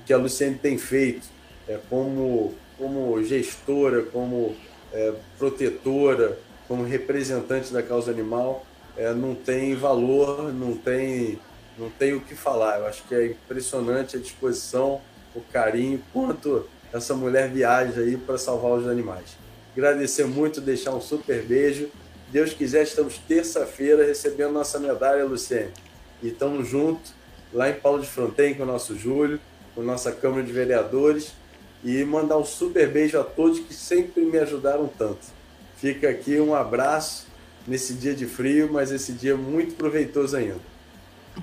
que 0.06 0.12
a 0.12 0.16
Luciene 0.16 0.56
tem 0.56 0.78
feito 0.78 1.26
é, 1.68 1.78
como, 1.88 2.54
como 2.78 3.22
gestora, 3.22 4.02
como 4.02 4.56
é, 4.92 5.12
protetora, 5.38 6.38
como 6.66 6.84
representante 6.84 7.72
da 7.72 7.82
causa 7.82 8.10
animal, 8.10 8.64
é, 8.96 9.12
não 9.12 9.34
tem 9.34 9.74
valor, 9.74 10.52
não 10.52 10.76
tem, 10.76 11.38
não 11.76 11.90
tem 11.90 12.14
o 12.14 12.20
que 12.20 12.34
falar. 12.34 12.78
Eu 12.78 12.86
acho 12.86 13.02
que 13.04 13.14
é 13.14 13.26
impressionante 13.26 14.16
a 14.16 14.20
disposição, 14.20 15.00
o 15.34 15.40
carinho, 15.40 16.02
quanto 16.12 16.66
essa 16.92 17.14
mulher 17.14 17.50
viaja 17.50 18.00
aí 18.00 18.16
para 18.16 18.38
salvar 18.38 18.72
os 18.72 18.86
animais. 18.86 19.36
Agradecer 19.72 20.26
muito, 20.26 20.60
deixar 20.60 20.94
um 20.94 21.00
super 21.00 21.42
beijo. 21.42 21.88
Deus 22.30 22.52
quiser, 22.52 22.82
estamos 22.82 23.18
terça-feira 23.18 24.04
recebendo 24.04 24.52
nossa 24.52 24.78
medalha, 24.78 25.24
Luciene 25.24 25.70
e 26.22 26.28
estamos 26.28 26.68
juntos 26.68 27.12
lá 27.52 27.70
em 27.70 27.74
Paulo 27.74 28.00
de 28.00 28.08
Fronten 28.08 28.54
com 28.54 28.62
o 28.64 28.66
nosso 28.66 28.96
Júlio, 28.96 29.40
com 29.74 29.80
a 29.80 29.84
nossa 29.84 30.12
Câmara 30.12 30.42
de 30.42 30.52
Vereadores 30.52 31.32
e 31.84 32.04
mandar 32.04 32.38
um 32.38 32.44
super 32.44 32.88
beijo 32.88 33.18
a 33.18 33.24
todos 33.24 33.60
que 33.60 33.74
sempre 33.74 34.22
me 34.22 34.38
ajudaram 34.38 34.88
tanto. 34.98 35.26
Fica 35.76 36.08
aqui 36.08 36.40
um 36.40 36.54
abraço 36.54 37.26
nesse 37.66 37.94
dia 37.94 38.14
de 38.14 38.26
frio, 38.26 38.70
mas 38.72 38.90
esse 38.90 39.12
dia 39.12 39.36
muito 39.36 39.74
proveitoso 39.74 40.36
ainda. 40.36 40.60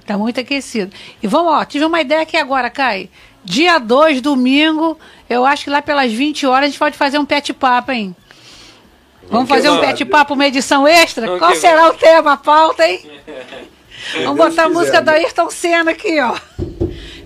Tá 0.06 0.18
muito 0.18 0.40
aquecido. 0.40 0.94
E 1.24 1.28
vamos, 1.28 1.54
ó, 1.54 1.64
tive 1.64 1.86
uma 1.86 2.02
ideia 2.02 2.22
aqui 2.22 2.36
agora, 2.36 2.70
Kai. 2.70 3.10
Dia 3.44 3.78
2, 3.78 4.22
domingo, 4.22 4.98
eu 5.30 5.46
acho 5.46 5.64
que 5.64 5.70
lá 5.70 5.82
pelas 5.82 6.12
20 6.12 6.46
horas 6.48 6.64
a 6.64 6.70
gente 6.70 6.80
pode 6.80 6.98
fazer 6.98 7.18
um 7.18 7.26
pet 7.26 7.54
papo, 7.54 7.92
hein? 7.92 8.16
Vamos 9.30 9.48
fazer 9.48 9.70
um 9.70 9.80
pet 9.80 10.04
papo, 10.06 10.34
uma 10.34 10.48
edição 10.48 10.88
extra? 10.88 11.38
Qual 11.38 11.56
será 11.56 11.90
o 11.90 11.94
tema, 11.94 12.34
a 12.34 12.38
pauta, 12.38 12.88
hein? 12.88 13.10
Vamos 14.24 14.38
botar 14.38 14.66
a 14.66 14.70
música 14.70 15.02
da 15.02 15.14
Ayrton 15.14 15.50
Senna 15.50 15.92
aqui, 15.92 16.20
ó. 16.20 16.36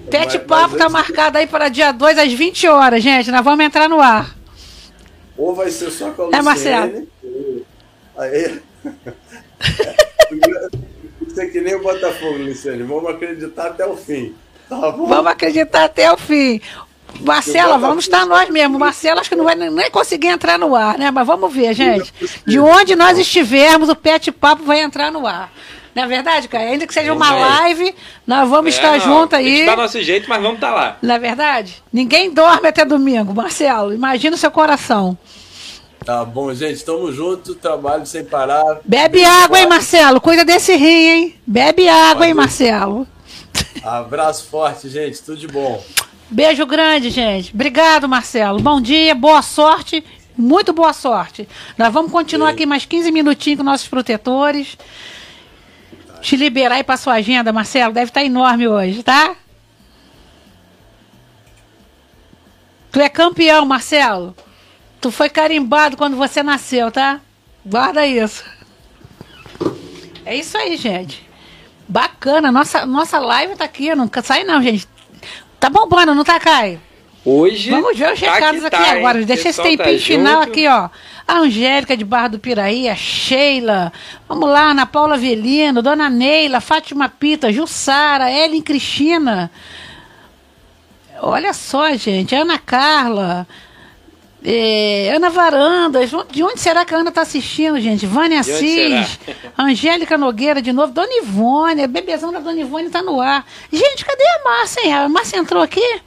Pet 0.09 0.39
Papo 0.39 0.77
tá 0.77 0.89
marcado 0.89 1.37
aí 1.37 1.47
para 1.47 1.69
dia 1.69 1.91
2 1.91 2.17
às 2.17 2.33
20 2.33 2.67
horas, 2.67 3.03
gente. 3.03 3.31
Nós 3.31 3.43
vamos 3.43 3.65
entrar 3.65 3.87
no 3.87 3.99
ar. 3.99 4.35
Ou 5.37 5.55
vai 5.55 5.69
ser 5.69 5.91
só 5.91 6.11
com 6.11 6.29
a 6.33 6.37
É, 6.37 6.41
Marcelo. 6.41 7.07
Aí. 8.17 8.59
Isso 11.27 11.41
é 11.41 11.45
que 11.47 11.61
nem 11.61 11.75
o 11.75 11.83
Botafogo, 11.83 12.37
Luciane. 12.39 12.83
Vamos 12.83 13.09
acreditar 13.09 13.67
até 13.67 13.85
o 13.85 13.95
fim. 13.95 14.33
Tá 14.67 14.91
vamos 14.91 15.27
acreditar 15.27 15.85
até 15.85 16.11
o 16.11 16.17
fim. 16.17 16.59
Marcela, 17.21 17.77
vamos 17.77 18.05
estar 18.05 18.25
nós 18.25 18.49
mesmo. 18.49 18.77
Marcela, 18.77 19.21
acho 19.21 19.29
que 19.29 19.35
não 19.35 19.43
vai 19.43 19.55
nem 19.55 19.89
conseguir 19.91 20.27
entrar 20.27 20.59
no 20.59 20.75
ar, 20.75 20.97
né? 20.97 21.09
Mas 21.11 21.25
vamos 21.25 21.53
ver, 21.53 21.73
gente. 21.73 22.13
De 22.45 22.59
onde 22.59 22.95
nós 22.95 23.17
estivermos, 23.17 23.89
o 23.89 23.95
Pet 23.95 24.31
Papo 24.31 24.63
vai 24.63 24.81
entrar 24.81 25.11
no 25.11 25.25
ar. 25.25 25.51
Não 25.95 26.03
é 26.03 26.07
verdade, 26.07 26.47
cara? 26.47 26.65
Ainda 26.65 26.85
que 26.87 26.93
seja 26.93 27.09
É 27.09 27.13
uma 27.13 27.31
live, 27.31 27.93
nós 28.27 28.49
vamos 28.49 28.73
É, 28.73 28.77
estar 28.77 28.91
não, 28.97 28.99
juntos 29.21 29.37
A 29.39 29.41
gente 29.41 29.61
aí. 29.61 29.65
dá 29.65 29.75
nosso 29.75 30.01
jeito, 30.01 30.29
mas 30.29 30.41
vamos 30.41 30.55
estar 30.55 30.71
lá. 30.71 30.97
Não 31.01 31.15
é 31.15 31.19
verdade? 31.19 31.83
Ninguém 31.91 32.31
dorme 32.33 32.67
até 32.67 32.85
domingo, 32.85 33.33
Marcelo. 33.33 33.93
Imagina 33.93 34.35
o 34.35 34.39
seu 34.39 34.51
coração. 34.51 35.17
Tá 36.05 36.23
bom, 36.23 36.53
gente. 36.53 36.83
Tamo 36.85 37.11
junto. 37.11 37.55
Trabalho 37.55 38.05
sem 38.05 38.23
parar. 38.23 38.79
Bebe 38.85 39.23
água, 39.23 39.59
hein, 39.59 39.67
Marcelo? 39.67 40.21
Cuida 40.21 40.45
desse 40.45 40.75
rim, 40.75 41.07
hein? 41.07 41.35
Bebe 41.45 41.89
água, 41.89 42.25
hein, 42.27 42.33
Marcelo? 42.33 43.05
Abraço 43.83 44.47
forte, 44.47 44.89
gente. 44.89 45.21
Tudo 45.21 45.37
de 45.37 45.47
bom. 45.47 45.83
Beijo 46.29 46.65
grande, 46.65 47.09
gente. 47.09 47.53
Obrigado, 47.53 48.07
Marcelo. 48.07 48.59
Bom 48.59 48.79
dia, 48.79 49.13
boa 49.15 49.41
sorte. 49.41 50.03
Muito 50.37 50.71
boa 50.71 50.93
sorte. 50.93 51.47
Nós 51.77 51.91
vamos 51.91 52.11
continuar 52.11 52.51
aqui 52.51 52.65
mais 52.65 52.85
15 52.85 53.11
minutinhos 53.11 53.57
com 53.57 53.63
nossos 53.63 53.87
protetores. 53.87 54.77
Te 56.21 56.35
liberar 56.35 56.75
aí 56.75 56.83
para 56.83 56.97
sua 56.97 57.13
agenda, 57.13 57.53
Marcelo. 57.53 57.93
Deve 57.93 58.09
estar 58.09 58.23
enorme 58.23 58.67
hoje, 58.67 59.03
tá? 59.03 59.35
Tu 62.91 62.99
é 62.99 63.09
campeão, 63.09 63.65
Marcelo. 63.65 64.35
Tu 64.99 65.11
foi 65.11 65.29
carimbado 65.29 65.95
quando 65.95 66.17
você 66.17 66.43
nasceu, 66.43 66.91
tá? 66.91 67.21
Guarda 67.65 68.05
isso. 68.05 68.43
É 70.25 70.35
isso 70.35 70.57
aí, 70.57 70.75
gente. 70.75 71.27
Bacana. 71.87 72.51
Nossa, 72.51 72.85
nossa 72.85 73.19
live 73.19 73.55
tá 73.55 73.65
aqui. 73.65 73.93
Não 73.95 74.09
sai 74.23 74.43
não, 74.43 74.61
gente. 74.61 74.87
Tá 75.59 75.69
bombando, 75.69 76.13
não 76.13 76.23
tá, 76.23 76.39
Caio? 76.39 76.81
Hoje. 77.25 77.69
Vamos 77.69 77.97
ver 77.97 78.13
os 78.13 78.19
tá 78.19 78.33
recados 78.33 78.63
aqui 78.63 78.77
tá, 78.77 78.83
hein? 78.95 78.99
agora. 78.99 79.23
Deixa 79.25 79.49
esse 79.49 79.61
Pessoal 79.61 79.67
tempinho 79.77 79.99
tá 79.99 80.05
final 80.05 80.39
junto. 80.41 80.49
aqui, 80.51 80.67
ó. 80.67 80.89
A 81.27 81.39
Angélica 81.39 81.95
de 81.97 82.03
Barra 82.05 82.29
do 82.29 82.39
Piraí, 82.39 82.89
a 82.89 82.95
Sheila. 82.95 83.91
Vamos 84.27 84.49
lá, 84.49 84.71
Ana 84.71 84.85
Paula 84.85 85.17
Velino, 85.17 85.81
Dona 85.81 86.09
Neila, 86.09 86.59
Fátima 86.61 87.07
Pita, 87.09 87.51
Jussara, 87.51 88.31
Ellen 88.31 88.61
Cristina. 88.61 89.51
Olha 91.21 91.53
só, 91.53 91.93
gente. 91.95 92.33
Ana 92.33 92.57
Carla. 92.57 93.45
é, 94.43 95.11
Ana 95.13 95.29
Varandas, 95.29 96.09
de 96.31 96.41
onde 96.41 96.59
será 96.61 96.85
que 96.85 96.95
a 96.95 96.97
Ana 96.99 97.09
está 97.09 97.21
assistindo, 97.21 97.79
gente? 97.79 98.05
Vânia 98.05 98.39
Assis, 98.39 99.19
Angélica 99.57 100.17
Nogueira 100.17 100.61
de 100.61 100.71
novo, 100.71 100.93
Dona 100.93 101.11
Ivone, 101.21 101.83
a 101.83 101.87
bebezão 101.87 102.31
da 102.31 102.39
Dona 102.39 102.61
Ivone 102.61 102.87
está 102.87 103.01
no 103.03 103.19
ar. 103.19 103.45
Gente, 103.71 104.05
cadê 104.05 104.23
a 104.23 104.43
Márcia? 104.45 104.81
hein? 104.85 104.93
A 104.93 105.09
Márcia 105.09 105.37
entrou 105.37 105.61
aqui? 105.61 105.99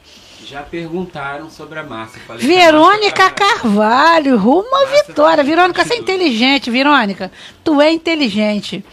Já 0.53 0.63
perguntaram 0.63 1.49
sobre 1.49 1.79
a 1.79 1.83
eu 1.83 1.89
falei 2.27 2.47
Verônica 2.47 3.23
Márcia 3.23 3.23
tá- 3.23 3.31
Carvalho, 3.31 4.37
rumo 4.37 4.69
à 4.77 4.81
Márcia 4.81 5.05
vitória. 5.07 5.37
tá 5.39 5.43
Verônica, 5.43 5.83
você 5.83 5.95
é 5.95 5.97
inteligente, 5.97 6.71
Verônica. 6.71 7.33
Tu 7.65 7.81
é 7.81 7.91
inteligente. 7.91 8.85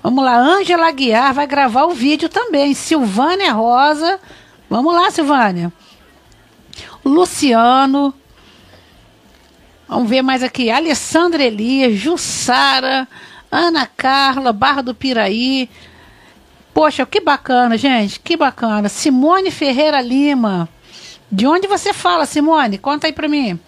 Vamos 0.00 0.24
lá, 0.24 0.36
Ângela 0.38 0.88
Guiar 0.92 1.34
vai 1.34 1.48
gravar 1.48 1.86
o 1.86 1.90
vídeo 1.90 2.28
também. 2.28 2.74
Silvânia 2.74 3.52
Rosa. 3.52 4.20
Vamos 4.70 4.94
lá, 4.94 5.10
Silvânia. 5.10 5.72
Luciano. 7.04 8.14
Vamos 9.88 10.08
ver 10.08 10.22
mais 10.22 10.44
aqui. 10.44 10.70
Alessandra 10.70 11.42
Elias, 11.42 11.98
Jussara, 11.98 13.08
Ana 13.50 13.84
Carla, 13.84 14.52
Barra 14.52 14.80
do 14.80 14.94
Piraí. 14.94 15.68
Poxa, 16.72 17.04
que 17.04 17.20
bacana, 17.20 17.76
gente. 17.76 18.20
Que 18.20 18.36
bacana. 18.36 18.88
Simone 18.88 19.50
Ferreira 19.50 20.00
Lima. 20.00 20.68
De 21.34 21.48
onde 21.48 21.66
você 21.66 21.92
fala, 21.92 22.26
Simone? 22.26 22.78
Conta 22.78 23.08
aí 23.08 23.12
pra 23.12 23.26
mim. 23.26 23.58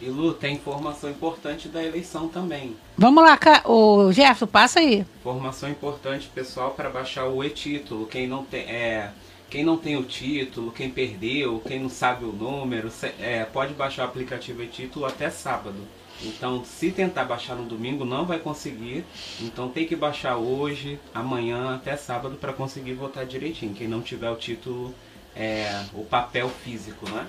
E 0.00 0.08
Lu, 0.08 0.32
tem 0.32 0.54
informação 0.54 1.10
importante 1.10 1.68
da 1.68 1.84
eleição 1.84 2.26
também. 2.26 2.74
Vamos 2.96 3.22
lá, 3.22 3.38
o 3.66 4.10
Jefferson, 4.10 4.46
passa 4.46 4.80
aí. 4.80 5.04
Informação 5.20 5.68
importante, 5.68 6.30
pessoal, 6.34 6.70
para 6.70 6.88
baixar 6.88 7.26
o 7.26 7.44
e-título. 7.44 8.06
Quem 8.06 8.26
não 8.26 8.46
tem, 8.46 8.62
é, 8.62 9.10
quem 9.50 9.62
não 9.62 9.76
tem 9.76 9.98
o 9.98 10.04
título, 10.04 10.72
quem 10.72 10.88
perdeu, 10.88 11.62
quem 11.68 11.80
não 11.80 11.90
sabe 11.90 12.24
o 12.24 12.32
número, 12.32 12.90
é, 13.20 13.44
pode 13.44 13.74
baixar 13.74 14.06
o 14.06 14.08
aplicativo 14.08 14.62
e-título 14.62 15.04
até 15.04 15.28
sábado. 15.28 15.86
Então, 16.22 16.64
se 16.64 16.90
tentar 16.90 17.26
baixar 17.26 17.56
no 17.56 17.66
domingo, 17.66 18.06
não 18.06 18.24
vai 18.24 18.38
conseguir. 18.38 19.04
Então, 19.38 19.68
tem 19.68 19.86
que 19.86 19.94
baixar 19.94 20.38
hoje, 20.38 20.98
amanhã, 21.12 21.74
até 21.74 21.94
sábado 21.94 22.36
para 22.36 22.54
conseguir 22.54 22.94
votar 22.94 23.26
direitinho. 23.26 23.74
Quem 23.74 23.86
não 23.86 24.00
tiver 24.00 24.30
o 24.30 24.36
título, 24.36 24.94
é, 25.36 25.80
o 25.94 26.04
papel 26.04 26.50
físico, 26.64 27.08
né? 27.10 27.24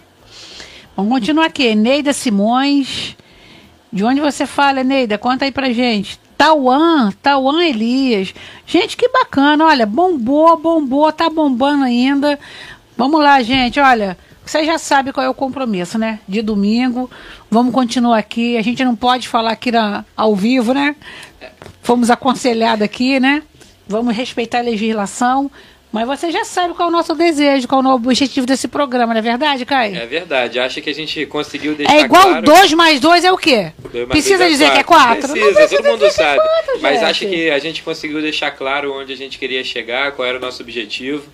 Vamos 0.96 1.12
continuar 1.14 1.46
aqui. 1.46 1.64
Eneida 1.64 2.14
Simões. 2.14 3.16
De 3.92 4.04
onde 4.04 4.22
você 4.22 4.46
fala, 4.46 4.82
Eneida? 4.82 5.18
Conta 5.18 5.46
aí 5.46 5.52
pra 5.52 5.72
gente. 5.72 6.20
Tauan, 6.38 7.12
Tauan 7.22 7.64
Elias. 7.64 8.34
Gente, 8.66 8.96
que 8.98 9.08
bacana. 9.10 9.66
Olha, 9.66 9.86
bombou, 9.86 10.58
bombou, 10.58 11.12
tá 11.12 11.30
bombando 11.30 11.84
ainda. 11.84 12.40
Vamos 12.98 13.22
lá, 13.22 13.42
gente. 13.42 13.80
Olha, 13.80 14.18
você 14.46 14.66
já 14.66 14.78
sabe 14.78 15.12
qual 15.14 15.26
é 15.26 15.30
o 15.30 15.34
compromisso, 15.34 15.98
né? 15.98 16.20
De 16.28 16.42
domingo. 16.42 17.10
Vamos 17.50 17.74
continuar 17.74 18.18
aqui. 18.18 18.58
A 18.58 18.62
gente 18.62 18.84
não 18.84 18.96
pode 18.96 19.28
falar 19.28 19.52
aqui 19.52 19.72
na- 19.72 20.06
ao 20.16 20.36
vivo, 20.36 20.74
né? 20.74 20.96
Fomos 21.84 22.10
aconselhados 22.10 22.84
aqui, 22.84 23.20
né? 23.20 23.44
Vamos 23.88 24.16
respeitar 24.16 24.60
a 24.60 24.64
legislação. 24.64 25.52
Mas 25.92 26.08
você 26.08 26.32
já 26.32 26.46
sabe 26.46 26.74
qual 26.74 26.88
é 26.88 26.90
o 26.90 26.92
nosso 26.92 27.14
desejo, 27.14 27.68
qual 27.68 27.84
é 27.84 27.88
o 27.88 27.96
objetivo 27.96 28.46
desse 28.46 28.68
programa, 28.68 29.14
não 29.14 29.20
é 29.20 29.22
verdade, 29.22 29.66
Caio? 29.66 29.98
É 29.98 30.06
verdade. 30.06 30.58
Acho 30.58 30.82
que 30.82 30.90
a 30.90 30.94
gente 30.94 31.26
conseguiu 31.26 31.76
deixar 31.76 31.94
É 31.94 32.02
igual 32.02 32.24
claro. 32.24 32.46
2 32.46 32.74
mais 32.74 33.00
2 33.02 33.26
é 33.26 33.32
o 33.32 33.38
quê? 33.38 33.74
Precisa 34.08 34.38
dois 34.38 34.52
dizer 34.52 34.72
que 34.72 34.80
é 34.80 34.84
4? 34.84 35.30
Precisa, 35.34 35.68
todo 35.68 35.92
mundo 35.92 36.10
sabe. 36.12 36.40
Mas 36.82 37.00
gente. 37.00 37.10
acho 37.10 37.26
que 37.28 37.50
a 37.50 37.60
gente 37.60 37.84
conseguiu 37.84 38.22
deixar 38.22 38.52
claro 38.52 38.94
onde 38.94 39.12
a 39.12 39.18
gente 39.18 39.38
queria 39.38 39.64
chegar, 39.66 40.14
qual 40.14 40.26
era 40.26 40.38
o 40.38 40.42
nosso 40.42 40.62
objetivo. 40.64 41.30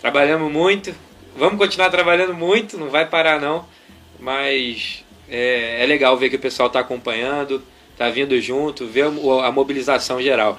Trabalhamos 0.00 0.52
muito, 0.52 0.94
vamos 1.36 1.58
continuar 1.58 1.90
trabalhando 1.90 2.32
muito, 2.32 2.78
não 2.78 2.88
vai 2.88 3.06
parar 3.06 3.40
não. 3.40 3.64
Mas 4.20 5.04
é, 5.28 5.82
é 5.82 5.86
legal 5.86 6.16
ver 6.16 6.30
que 6.30 6.36
o 6.36 6.40
pessoal 6.40 6.68
está 6.68 6.78
acompanhando, 6.78 7.60
está 7.96 8.10
vindo 8.10 8.38
junto, 8.42 8.86
ver 8.86 9.06
a 9.42 9.50
mobilização 9.50 10.20
geral. 10.20 10.58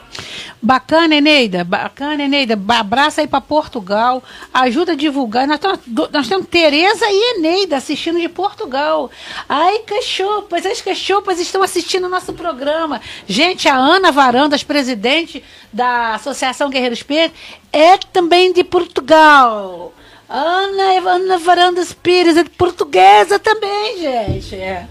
Bacana, 0.60 1.16
Eneida. 1.18 1.64
Bacana, 1.64 2.24
Eneida. 2.24 2.60
Abraça 2.70 3.22
aí 3.22 3.28
para 3.28 3.40
Portugal. 3.40 4.24
Ajuda 4.52 4.94
a 4.94 4.96
divulgar. 4.96 5.48
Nós, 5.48 5.60
tamo- 5.60 5.78
nós 6.12 6.28
temos 6.28 6.48
Tereza 6.48 7.06
e 7.08 7.36
Eneida 7.38 7.78
assistindo 7.78 8.20
de 8.20 8.28
Portugal. 8.28 9.12
Ai, 9.48 9.80
cachopas. 9.86 10.66
As 10.66 10.82
cachopas 10.82 11.40
estão 11.40 11.62
assistindo 11.62 12.06
o 12.06 12.10
nosso 12.10 12.34
programa. 12.34 13.00
Gente, 13.28 13.70
a 13.70 13.76
Ana 13.76 14.12
Varandas, 14.12 14.64
presidente 14.64 15.44
da 15.72 16.16
Associação 16.16 16.72
Guerreiros 16.72 17.04
Pires, 17.04 17.32
é 17.72 17.98
também 18.12 18.52
de 18.52 18.64
Portugal. 18.64 19.94
Ana, 20.28 21.08
Ana 21.12 21.38
Varandas 21.38 21.94
Pires 21.94 22.36
é 22.36 22.44
portuguesa 22.44 23.38
também, 23.38 24.00
gente. 24.00 24.56
É. 24.56 24.88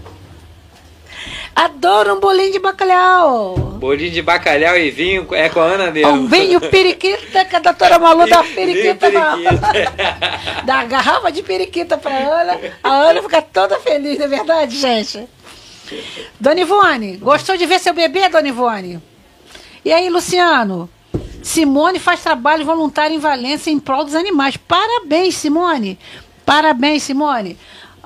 Adoro 1.57 2.13
um 2.13 2.19
bolinho 2.19 2.51
de 2.51 2.59
bacalhau. 2.59 3.55
Bolinho 3.79 4.11
de 4.11 4.21
bacalhau 4.21 4.77
e 4.77 4.91
vinho 4.91 5.27
é 5.31 5.49
com 5.49 5.59
a 5.59 5.63
Ana 5.63 5.89
mesmo. 5.89 6.11
Um 6.11 6.27
vinho 6.27 6.61
periquita, 6.61 7.43
que 7.45 7.55
a 7.55 7.59
doutora 7.59 7.97
Malu 7.97 8.29
dá 8.29 8.43
periquita, 8.53 9.09
periquita. 9.09 10.61
dá 10.63 10.83
garrafa 10.83 11.31
de 11.31 11.41
periquita 11.41 11.97
pra 11.97 12.15
Ana. 12.15 12.59
A 12.83 12.91
Ana 12.91 13.23
fica 13.23 13.41
toda 13.41 13.79
feliz, 13.79 14.19
não 14.19 14.25
é 14.25 14.27
verdade, 14.27 14.77
gente? 14.77 15.27
Dona 16.39 16.61
Ivone, 16.61 17.17
gostou 17.17 17.57
de 17.57 17.65
ver 17.65 17.79
seu 17.79 17.91
bebê, 17.95 18.29
Dona 18.29 18.49
Ivone? 18.49 19.01
E 19.83 19.91
aí, 19.91 20.11
Luciano? 20.11 20.87
Simone 21.41 21.97
faz 21.97 22.21
trabalho 22.21 22.65
voluntário 22.65 23.15
em 23.15 23.19
Valência 23.19 23.71
em 23.71 23.79
prol 23.79 24.05
dos 24.05 24.13
animais. 24.13 24.57
Parabéns, 24.57 25.33
Simone. 25.33 25.97
Parabéns, 26.45 27.01
Simone. 27.01 27.57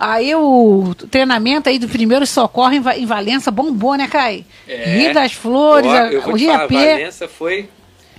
Aí 0.04 0.34
o 0.34 0.96
treinamento 1.12 1.70
aí 1.70 1.78
do 1.78 1.88
primeiro 1.88 2.26
socorro 2.26 2.74
em, 2.74 2.82
em 2.98 3.06
Valença 3.06 3.52
bombou, 3.52 3.94
né, 3.94 4.08
Kai? 4.08 4.44
Rio 4.68 5.14
das 5.14 5.32
Flores, 5.34 5.92
eu 6.12 6.24
vou 6.24 6.34
o 6.34 6.38
IAP. 6.40 6.74
Valença 6.74 7.28
foi 7.28 7.70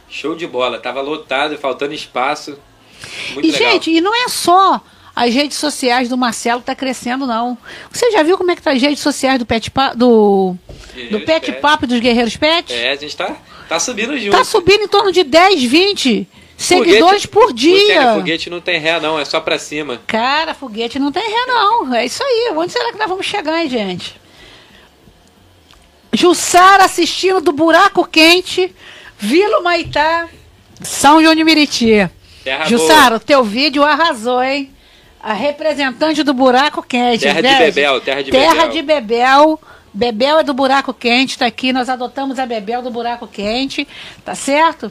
show 0.08 0.36
de 0.36 0.46
bola. 0.46 0.78
Tava 0.78 1.00
lotado, 1.00 1.58
faltando 1.58 1.92
espaço. 1.92 2.56
Muito 3.34 3.48
E, 3.48 3.50
legal. 3.50 3.72
gente, 3.72 3.90
e 3.90 4.00
não 4.00 4.14
é 4.14 4.28
só 4.28 4.80
as 5.14 5.34
redes 5.34 5.56
sociais 5.56 6.08
do 6.08 6.16
Marcelo 6.16 6.62
tá 6.62 6.72
crescendo, 6.72 7.26
não. 7.26 7.58
Você 7.90 8.12
já 8.12 8.22
viu 8.22 8.38
como 8.38 8.52
é 8.52 8.54
que 8.54 8.62
tá 8.62 8.70
as 8.70 8.80
redes 8.80 9.00
sociais 9.00 9.40
do 9.40 9.44
Pet 9.44 9.68
Pa- 9.72 9.92
do, 9.92 10.54
do 11.10 11.20
Pet 11.22 11.46
Pet. 11.50 11.60
Papo 11.60 11.84
e 11.84 11.88
dos 11.88 11.98
Guerreiros 11.98 12.36
Pet? 12.36 12.72
É, 12.72 12.92
a 12.92 12.94
gente 12.96 13.16
tá, 13.16 13.36
tá 13.68 13.80
subindo 13.80 14.16
junto. 14.16 14.36
Tá 14.36 14.44
subindo 14.44 14.82
em 14.84 14.88
torno 14.88 15.10
de 15.10 15.24
10, 15.24 15.64
20 15.64 16.28
seguidores 16.62 17.24
Foguete- 17.24 17.28
por 17.28 17.52
dia. 17.52 18.14
foguete 18.14 18.50
não 18.50 18.60
tem 18.60 18.78
ré, 18.78 18.98
não, 19.00 19.18
é 19.18 19.24
só 19.24 19.40
pra 19.40 19.58
cima. 19.58 20.00
Cara, 20.06 20.54
foguete 20.54 20.98
não 20.98 21.10
tem 21.12 21.22
ré, 21.22 21.46
não. 21.46 21.94
É 21.94 22.04
isso 22.04 22.22
aí. 22.22 22.52
Onde 22.56 22.72
será 22.72 22.92
que 22.92 22.98
nós 22.98 23.08
vamos 23.08 23.26
chegar, 23.26 23.62
hein, 23.62 23.68
gente? 23.68 24.20
Jussara 26.12 26.84
assistindo 26.84 27.40
do 27.40 27.52
Buraco 27.52 28.06
Quente, 28.06 28.74
Vila 29.18 29.60
Maitá, 29.62 30.28
São 30.82 31.22
João 31.22 31.34
de 31.34 31.42
Meriti. 31.42 32.08
Terra 32.44 32.66
Jussara, 32.66 33.16
o 33.16 33.20
teu 33.20 33.42
vídeo 33.42 33.82
arrasou, 33.82 34.42
hein? 34.42 34.70
A 35.22 35.32
representante 35.32 36.22
do 36.22 36.34
Buraco 36.34 36.82
Quente. 36.82 37.20
Terra 37.22 37.40
de 37.40 37.48
né? 37.48 37.58
Bebel, 37.58 38.00
terra 38.00 38.22
de 38.22 38.30
terra 38.30 38.54
Bebel. 38.54 38.68
de 38.70 38.82
Bebel. 38.82 39.60
Bebel 39.94 40.38
é 40.38 40.42
do 40.42 40.54
buraco 40.54 40.94
quente, 40.94 41.36
tá 41.36 41.44
aqui. 41.44 41.70
Nós 41.70 41.90
adotamos 41.90 42.38
a 42.38 42.46
Bebel 42.46 42.80
do 42.80 42.90
buraco 42.90 43.26
quente, 43.28 43.86
tá 44.24 44.34
certo? 44.34 44.90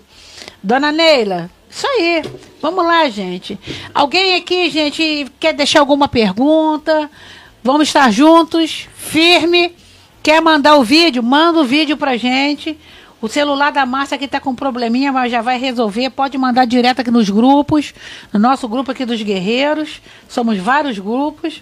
Dona 0.61 0.91
Neila, 0.91 1.49
isso 1.71 1.87
aí. 1.87 2.21
Vamos 2.61 2.85
lá, 2.85 3.09
gente. 3.09 3.57
Alguém 3.93 4.35
aqui, 4.35 4.69
gente, 4.69 5.25
quer 5.39 5.53
deixar 5.53 5.79
alguma 5.79 6.07
pergunta? 6.07 7.09
Vamos 7.63 7.87
estar 7.87 8.11
juntos, 8.11 8.89
firme. 8.93 9.73
Quer 10.21 10.41
mandar 10.41 10.75
o 10.75 10.83
vídeo? 10.83 11.23
Manda 11.23 11.59
o 11.59 11.63
vídeo 11.63 11.95
pra 11.95 12.17
gente. 12.17 12.77
O 13.21 13.27
celular 13.27 13.71
da 13.71 13.85
Márcia 13.85 14.15
aqui 14.15 14.27
tá 14.27 14.39
com 14.39 14.53
probleminha, 14.53 15.13
mas 15.13 15.31
já 15.31 15.41
vai 15.41 15.57
resolver. 15.57 16.09
Pode 16.09 16.37
mandar 16.37 16.65
direto 16.65 16.99
aqui 16.99 17.11
nos 17.11 17.29
grupos, 17.29 17.93
no 18.33 18.39
nosso 18.39 18.67
grupo 18.67 18.91
aqui 18.91 19.05
dos 19.05 19.21
guerreiros. 19.21 20.01
Somos 20.27 20.57
vários 20.57 20.99
grupos. 20.99 21.61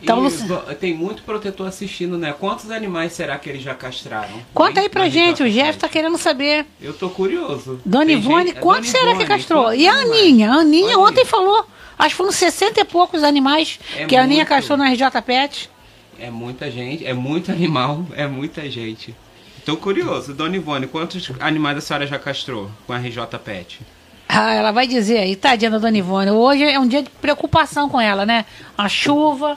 Então, 0.00 0.24
E 0.70 0.74
tem 0.76 0.94
muito 0.94 1.22
protetor 1.22 1.66
assistindo, 1.66 2.16
né? 2.16 2.32
Quantos 2.38 2.70
animais 2.70 3.12
será 3.12 3.36
que 3.38 3.48
eles 3.50 3.62
já 3.62 3.74
castraram? 3.74 4.40
Conta 4.54 4.80
aí 4.80 4.88
pra 4.88 5.08
gente, 5.08 5.42
o 5.42 5.46
RJ7. 5.46 5.52
Jeff 5.52 5.78
tá 5.78 5.88
querendo 5.88 6.16
saber. 6.16 6.66
Eu 6.80 6.92
tô 6.94 7.10
curioso. 7.10 7.80
Dona 7.84 8.12
Ivone, 8.12 8.46
gente- 8.48 8.58
é 8.58 8.60
quanto 8.60 8.82
Dona 8.82 8.90
será 8.90 9.04
que 9.06 9.10
Ivone, 9.22 9.26
castrou? 9.26 9.64
quantos 9.64 9.80
E 9.80 9.88
a? 9.88 9.92
Aninha? 9.94 10.50
A 10.52 10.54
Aninha 10.60 10.98
Olha 10.98 11.10
ontem 11.10 11.20
aí. 11.22 11.26
falou. 11.26 11.66
Acho 11.98 12.10
que 12.10 12.14
foram 12.16 12.30
60 12.30 12.80
e 12.80 12.84
poucos 12.84 13.24
animais 13.24 13.80
É 13.96 14.06
que 14.06 14.14
a 14.14 14.22
Aninha 14.22 14.38
muito. 14.44 14.48
castrou 14.48 14.78
na 14.78 14.88
RJ 14.88 15.20
Pet. 15.22 15.68
É 16.20 16.30
muita 16.30 16.70
gente, 16.70 17.04
é 17.04 17.12
muito 17.12 17.50
animal, 17.50 18.06
é 18.14 18.26
muita 18.26 18.70
gente. 18.70 19.14
Tô 19.64 19.76
curioso. 19.76 20.32
Dona 20.32 20.56
Ivone, 20.56 20.86
quantos 20.86 21.30
animais 21.40 21.76
a 21.76 21.80
senhora 21.80 22.06
já 22.06 22.18
castrou 22.18 22.70
com 22.86 22.92
a 22.92 22.98
RJ 22.98 23.26
Pet? 23.44 23.80
Ah, 24.28 24.52
ela 24.54 24.70
vai 24.72 24.86
dizer 24.86 25.18
aí, 25.18 25.34
tadinha 25.34 25.70
da 25.70 25.78
Dona 25.78 25.96
Ivone. 25.98 26.30
Hoje 26.30 26.62
é 26.62 26.78
um 26.78 26.86
dia 26.86 27.02
de 27.02 27.08
preocupação 27.10 27.88
com 27.88 28.00
ela, 28.00 28.24
né? 28.26 28.44
A 28.76 28.88
chuva, 28.88 29.56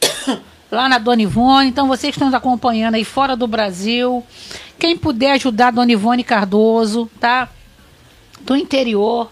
lá 0.70 0.88
na 0.88 0.98
Dona 0.98 1.22
Ivone. 1.22 1.68
Então, 1.68 1.88
vocês 1.88 2.14
estão 2.14 2.28
nos 2.28 2.34
acompanhando 2.34 2.94
aí 2.94 3.04
fora 3.04 3.36
do 3.36 3.46
Brasil, 3.46 4.24
quem 4.78 4.96
puder 4.96 5.32
ajudar 5.32 5.68
a 5.68 5.70
Dona 5.72 5.92
Ivone 5.92 6.24
Cardoso, 6.24 7.10
tá? 7.18 7.48
Do 8.40 8.56
interior. 8.56 9.30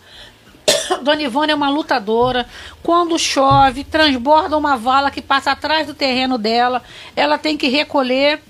Dona 1.02 1.22
Ivone 1.22 1.52
é 1.52 1.54
uma 1.54 1.70
lutadora. 1.70 2.46
Quando 2.82 3.18
chove, 3.18 3.84
transborda 3.84 4.56
uma 4.56 4.76
vala 4.76 5.10
que 5.10 5.20
passa 5.20 5.52
atrás 5.52 5.86
do 5.86 5.94
terreno 5.94 6.38
dela. 6.38 6.82
Ela 7.14 7.38
tem 7.38 7.56
que 7.56 7.68
recolher 7.68 8.40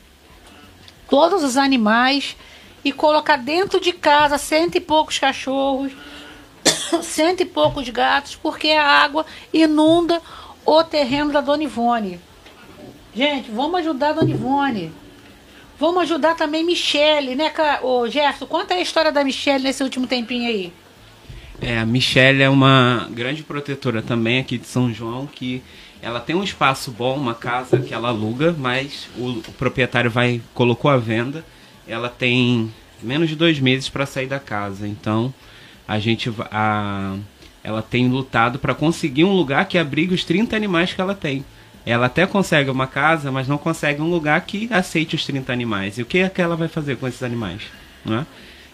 todos 1.08 1.42
os 1.42 1.56
animais 1.56 2.36
e 2.84 2.92
colocar 2.92 3.36
dentro 3.36 3.80
de 3.80 3.92
casa 3.92 4.36
cento 4.38 4.76
e 4.76 4.80
poucos 4.80 5.18
cachorros, 5.18 5.92
cento 7.02 7.40
e 7.40 7.46
poucos 7.46 7.88
gatos, 7.88 8.36
porque 8.36 8.70
a 8.70 8.86
água 8.86 9.24
inunda 9.52 10.20
o 10.64 10.82
terreno 10.84 11.32
da 11.32 11.40
Dona 11.40 11.64
Ivone. 11.64 12.20
Gente, 13.14 13.50
vamos 13.50 13.80
ajudar 13.80 14.10
a 14.10 14.12
Dona 14.14 14.30
Ivone. 14.30 14.92
Vamos 15.78 16.02
ajudar 16.02 16.34
também 16.36 16.64
Michele, 16.64 17.34
né, 17.34 17.52
ô 17.82 18.08
Gerson? 18.08 18.46
Conta 18.46 18.74
a 18.74 18.80
história 18.80 19.10
da 19.10 19.24
Michele 19.24 19.64
nesse 19.64 19.82
último 19.82 20.06
tempinho 20.06 20.48
aí. 20.48 20.72
É, 21.60 21.78
a 21.78 21.86
Michelle 21.86 22.42
é 22.42 22.48
uma 22.48 23.08
grande 23.10 23.42
protetora 23.42 24.02
também 24.02 24.38
aqui 24.38 24.58
de 24.58 24.66
São 24.66 24.92
João, 24.92 25.26
que 25.26 25.62
ela 26.02 26.20
tem 26.20 26.36
um 26.36 26.44
espaço 26.44 26.90
bom, 26.90 27.16
uma 27.16 27.34
casa 27.34 27.78
que 27.78 27.94
ela 27.94 28.08
aluga, 28.08 28.54
mas 28.56 29.08
o, 29.16 29.30
o 29.30 29.52
proprietário 29.56 30.10
vai 30.10 30.40
colocou 30.52 30.90
à 30.90 30.96
venda. 30.96 31.44
Ela 31.88 32.08
tem 32.08 32.72
menos 33.02 33.28
de 33.28 33.36
dois 33.36 33.58
meses 33.58 33.88
para 33.88 34.06
sair 34.06 34.26
da 34.26 34.38
casa, 34.38 34.86
então 34.86 35.32
a 35.86 35.98
gente 35.98 36.32
a, 36.50 37.16
ela 37.64 37.80
tem 37.80 38.06
lutado 38.08 38.58
para 38.58 38.74
conseguir 38.74 39.24
um 39.24 39.32
lugar 39.32 39.64
que 39.64 39.78
abrigue 39.78 40.14
os 40.14 40.22
30 40.22 40.54
animais 40.54 40.92
que 40.92 41.00
ela 41.00 41.14
tem. 41.14 41.44
Ela 41.86 42.06
até 42.06 42.26
consegue 42.26 42.70
uma 42.70 42.86
casa, 42.86 43.32
mas 43.32 43.48
não 43.48 43.58
consegue 43.58 44.00
um 44.00 44.10
lugar 44.10 44.40
que 44.42 44.68
aceite 44.70 45.16
os 45.16 45.24
30 45.24 45.52
animais. 45.52 45.98
E 45.98 46.02
o 46.02 46.06
que 46.06 46.18
é 46.18 46.28
que 46.28 46.42
ela 46.42 46.56
vai 46.56 46.68
fazer 46.68 46.96
com 46.96 47.08
esses 47.08 47.22
animais? 47.22 47.62
Não 48.04 48.18
é? 48.18 48.26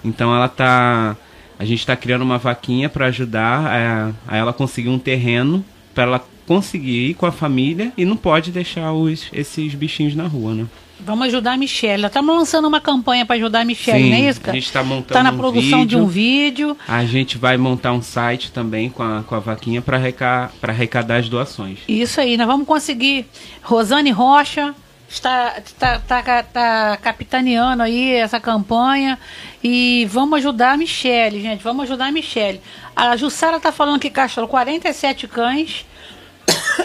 Então 0.05 0.35
ela 0.35 0.49
tá. 0.49 1.17
A 1.59 1.65
gente 1.65 1.81
está 1.81 1.95
criando 1.95 2.23
uma 2.23 2.39
vaquinha 2.39 2.89
para 2.89 3.07
ajudar 3.07 3.67
a, 3.67 4.13
a 4.27 4.37
ela 4.37 4.53
conseguir 4.53 4.89
um 4.89 4.99
terreno 4.99 5.65
para 5.95 6.05
ela 6.05 6.25
conseguir 6.47 7.11
ir 7.11 7.15
com 7.15 7.27
a 7.27 7.33
família 7.33 7.93
e 7.97 8.05
não 8.05 8.17
pode 8.17 8.51
deixar 8.51 8.93
os, 8.93 9.29
esses 9.33 9.75
bichinhos 9.75 10.15
na 10.15 10.27
rua, 10.27 10.55
né? 10.55 10.67
Vamos 11.05 11.27
ajudar 11.29 11.53
a 11.53 11.57
Michelle. 11.57 12.07
Estamos 12.07 12.35
lançando 12.35 12.67
uma 12.69 12.81
campanha 12.81 13.25
para 13.27 13.37
ajudar 13.37 13.61
a 13.61 13.65
Michelle, 13.65 14.03
Sim, 14.05 14.11
não 14.11 14.17
é 14.17 14.21
isso, 14.31 14.41
a 14.45 14.53
gente 14.53 14.67
está 14.67 14.83
montando 14.83 15.13
Tá 15.15 15.23
na 15.23 15.31
um 15.33 15.39
produção 15.39 15.81
de 15.87 15.97
vídeo. 15.97 15.99
um 16.05 16.07
vídeo. 16.07 16.77
A 16.87 17.05
gente 17.05 17.39
vai 17.39 17.57
montar 17.57 17.93
um 17.93 18.03
site 18.03 18.53
também 18.53 18.91
com 18.91 19.03
a, 19.03 19.23
com 19.23 19.35
a 19.35 19.39
vaquinha 19.41 19.81
para 19.81 19.97
arrecadar, 19.97 20.53
arrecadar 20.63 21.17
as 21.17 21.29
doações. 21.29 21.79
Isso 21.89 22.21
aí, 22.21 22.37
nós 22.37 22.47
vamos 22.47 22.67
conseguir. 22.67 23.27
Rosane 23.63 24.11
Rocha 24.11 24.75
está, 25.09 25.55
está, 25.65 25.97
está, 25.97 26.41
está 26.41 26.97
capitaneando 27.03 27.83
aí 27.83 28.13
essa 28.15 28.39
campanha. 28.41 29.19
E 29.63 30.07
vamos 30.11 30.39
ajudar 30.39 30.73
a 30.73 30.77
Michelle, 30.77 31.41
gente. 31.41 31.63
Vamos 31.63 31.83
ajudar 31.85 32.07
a 32.07 32.13
Michelle. 32.13 32.61
A 32.95 33.17
Jussara 33.17 33.57
está 33.59 33.73
falando 33.73 34.01
que 34.01 34.11
castrou 34.11 34.47
47 34.49 35.27
cães, 35.29 35.85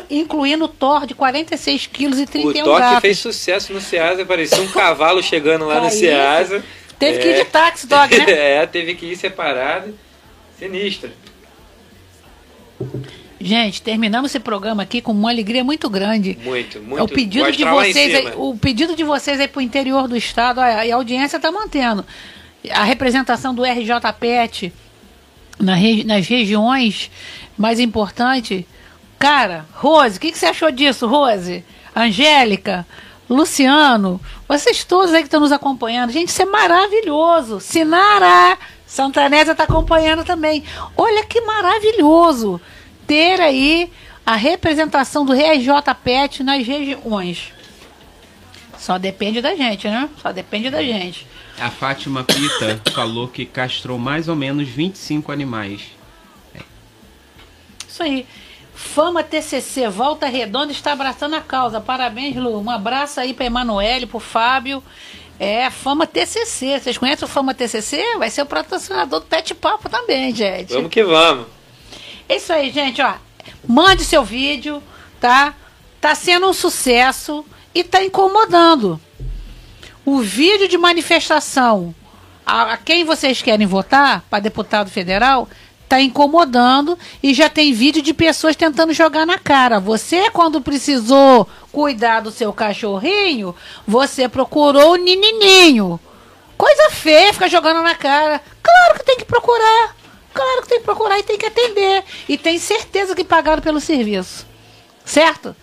incluindo 0.09 0.65
o 0.65 0.67
Thor 0.67 1.05
de 1.05 1.13
46 1.13 1.87
quilos 1.87 2.19
e 2.19 2.23
O 2.23 2.27
31 2.27 2.63
Toque 2.63 2.79
gatos. 2.79 3.01
fez 3.01 3.19
sucesso 3.19 3.73
no 3.73 3.81
Ceasa, 3.81 4.25
parecia 4.25 4.61
um 4.61 4.67
cavalo 4.67 5.21
chegando 5.23 5.65
lá 5.65 5.81
no. 5.81 5.89
Ceasa. 5.89 6.63
Teve 6.97 7.19
que 7.19 7.27
ir 7.27 7.35
de 7.43 7.45
táxi, 7.45 7.87
Dog, 7.87 8.17
né? 8.17 8.25
é, 8.61 8.65
teve 8.65 8.95
que 8.95 9.05
ir 9.07 9.15
separado. 9.17 9.93
Sinistro. 10.57 11.09
Gente, 13.39 13.81
terminamos 13.81 14.31
esse 14.31 14.39
programa 14.39 14.83
aqui 14.83 15.01
com 15.01 15.11
uma 15.11 15.29
alegria 15.29 15.63
muito 15.63 15.89
grande. 15.89 16.37
Muito, 16.43 16.79
muito. 16.81 16.99
É 16.99 17.03
o 17.03 17.07
pedido 17.07 17.45
O 17.47 17.51
de 17.51 17.63
vocês, 17.65 18.15
aí, 18.15 18.33
o 18.35 18.57
pedido 18.57 18.95
de 18.95 19.03
vocês 19.03 19.39
aí 19.39 19.47
pro 19.47 19.61
interior 19.61 20.07
do 20.07 20.15
estado, 20.15 20.59
a, 20.61 20.85
e 20.85 20.91
a 20.91 20.95
audiência 20.95 21.35
está 21.37 21.51
mantendo. 21.51 22.05
A 22.71 22.83
representação 22.83 23.53
do 23.53 23.63
RJPET 23.63 24.73
na 25.59 25.75
regi- 25.75 26.03
nas 26.05 26.25
regiões 26.27 27.11
mais 27.57 27.79
importantes. 27.79 28.63
Cara, 29.25 29.65
Rose, 29.73 30.17
o 30.17 30.21
que, 30.21 30.31
que 30.31 30.37
você 30.37 30.45
achou 30.45 30.69
disso, 30.69 31.07
Rose? 31.07 31.65
Angélica, 31.95 32.85
Luciano, 33.27 34.21
vocês 34.47 34.83
todos 34.83 35.15
aí 35.15 35.21
que 35.21 35.27
estão 35.27 35.39
nos 35.39 35.51
acompanhando. 35.51 36.11
Gente, 36.11 36.29
isso 36.29 36.43
é 36.43 36.45
maravilhoso. 36.45 37.59
Sinara, 37.59 38.55
Santanésia 38.85 39.53
está 39.53 39.63
acompanhando 39.63 40.23
também. 40.23 40.63
Olha 40.95 41.25
que 41.25 41.41
maravilhoso 41.41 42.61
ter 43.07 43.41
aí 43.41 43.91
a 44.23 44.35
representação 44.35 45.25
do 45.25 45.33
RJPET 45.33 46.43
nas 46.43 46.63
regiões. 46.63 47.51
Só 48.77 48.99
depende 48.99 49.41
da 49.41 49.55
gente, 49.55 49.87
né? 49.87 50.07
Só 50.21 50.31
depende 50.31 50.69
da 50.69 50.83
gente. 50.83 51.25
A 51.59 51.71
Fátima 51.71 52.23
Pita 52.23 52.79
falou 52.93 53.27
que 53.27 53.43
castrou 53.43 53.97
mais 53.97 54.27
ou 54.27 54.35
menos 54.35 54.67
25 54.67 55.31
animais. 55.31 55.81
Isso 57.87 58.03
aí. 58.03 58.27
Fama 58.85 59.23
TCC, 59.23 59.89
Volta 59.89 60.27
Redonda 60.27 60.71
está 60.71 60.93
abraçando 60.93 61.35
a 61.35 61.41
causa. 61.41 61.81
Parabéns, 61.81 62.35
Lu. 62.35 62.61
Um 62.61 62.69
abraço 62.69 63.19
aí 63.19 63.33
para 63.33 63.45
Emanuele, 63.45 64.05
para 64.05 64.19
Fábio. 64.19 64.81
É, 65.37 65.69
Fama 65.69 66.07
TCC. 66.07 66.79
Vocês 66.79 66.97
conhecem 66.97 67.25
o 67.25 67.27
Fama 67.27 67.53
TCC? 67.53 68.17
Vai 68.17 68.29
ser 68.29 68.43
o 68.43 68.45
patrocinador 68.45 69.19
do 69.19 69.25
Pet 69.25 69.53
Papo 69.55 69.89
também, 69.89 70.33
gente. 70.33 70.73
Vamos 70.73 70.89
que 70.89 71.03
vamos. 71.03 71.47
É 72.29 72.37
isso 72.37 72.53
aí, 72.53 72.71
gente, 72.71 73.01
ó. 73.01 73.15
Mande 73.67 74.05
seu 74.05 74.23
vídeo, 74.23 74.81
tá? 75.19 75.53
Tá 75.99 76.15
sendo 76.15 76.47
um 76.47 76.53
sucesso 76.53 77.43
e 77.73 77.83
tá 77.83 78.01
incomodando. 78.03 79.01
O 80.05 80.19
vídeo 80.21 80.67
de 80.69 80.77
manifestação 80.77 81.93
a, 82.45 82.73
a 82.73 82.77
quem 82.77 83.03
vocês 83.03 83.41
querem 83.41 83.65
votar 83.65 84.23
para 84.29 84.39
deputado 84.39 84.89
federal 84.89 85.49
tá 85.87 86.01
incomodando 86.01 86.97
e 87.21 87.33
já 87.33 87.49
tem 87.49 87.73
vídeo 87.73 88.01
de 88.01 88.13
pessoas 88.13 88.55
tentando 88.55 88.93
jogar 88.93 89.25
na 89.25 89.37
cara. 89.37 89.79
Você, 89.79 90.29
quando 90.31 90.61
precisou 90.61 91.47
cuidar 91.71 92.21
do 92.21 92.31
seu 92.31 92.51
cachorrinho, 92.51 93.55
você 93.87 94.27
procurou 94.27 94.93
o 94.93 94.95
ninininho. 94.95 95.99
Coisa 96.57 96.89
feia, 96.89 97.33
ficar 97.33 97.49
jogando 97.49 97.81
na 97.81 97.95
cara. 97.95 98.41
Claro 98.63 98.99
que 98.99 99.05
tem 99.05 99.17
que 99.17 99.25
procurar. 99.25 99.95
Claro 100.33 100.61
que 100.63 100.67
tem 100.67 100.79
que 100.79 100.85
procurar 100.85 101.19
e 101.19 101.23
tem 101.23 101.37
que 101.37 101.45
atender. 101.45 102.03
E 102.27 102.37
tem 102.37 102.57
certeza 102.57 103.15
que 103.15 103.23
pagaram 103.23 103.61
pelo 103.61 103.79
serviço. 103.79 104.45
Certo? 105.03 105.55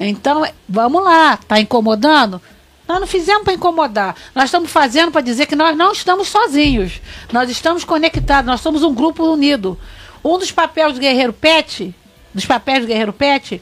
Então, 0.00 0.46
vamos 0.68 1.02
lá. 1.02 1.36
Tá 1.36 1.60
incomodando? 1.60 2.40
Nós 2.88 3.00
não 3.00 3.06
fizemos 3.06 3.44
para 3.44 3.52
incomodar. 3.52 4.16
Nós 4.34 4.46
estamos 4.46 4.70
fazendo 4.70 5.12
para 5.12 5.20
dizer 5.20 5.44
que 5.44 5.54
nós 5.54 5.76
não 5.76 5.92
estamos 5.92 6.28
sozinhos. 6.28 7.02
Nós 7.30 7.50
estamos 7.50 7.84
conectados. 7.84 8.50
Nós 8.50 8.62
somos 8.62 8.82
um 8.82 8.94
grupo 8.94 9.22
unido. 9.24 9.78
Um 10.24 10.38
dos 10.38 10.50
papéis 10.50 10.94
do 10.94 11.00
Guerreiro 11.00 11.34
Pet, 11.34 11.94
dos 12.32 12.46
papéis 12.46 12.80
do 12.80 12.86
Guerreiro 12.86 13.12
Pet, 13.12 13.60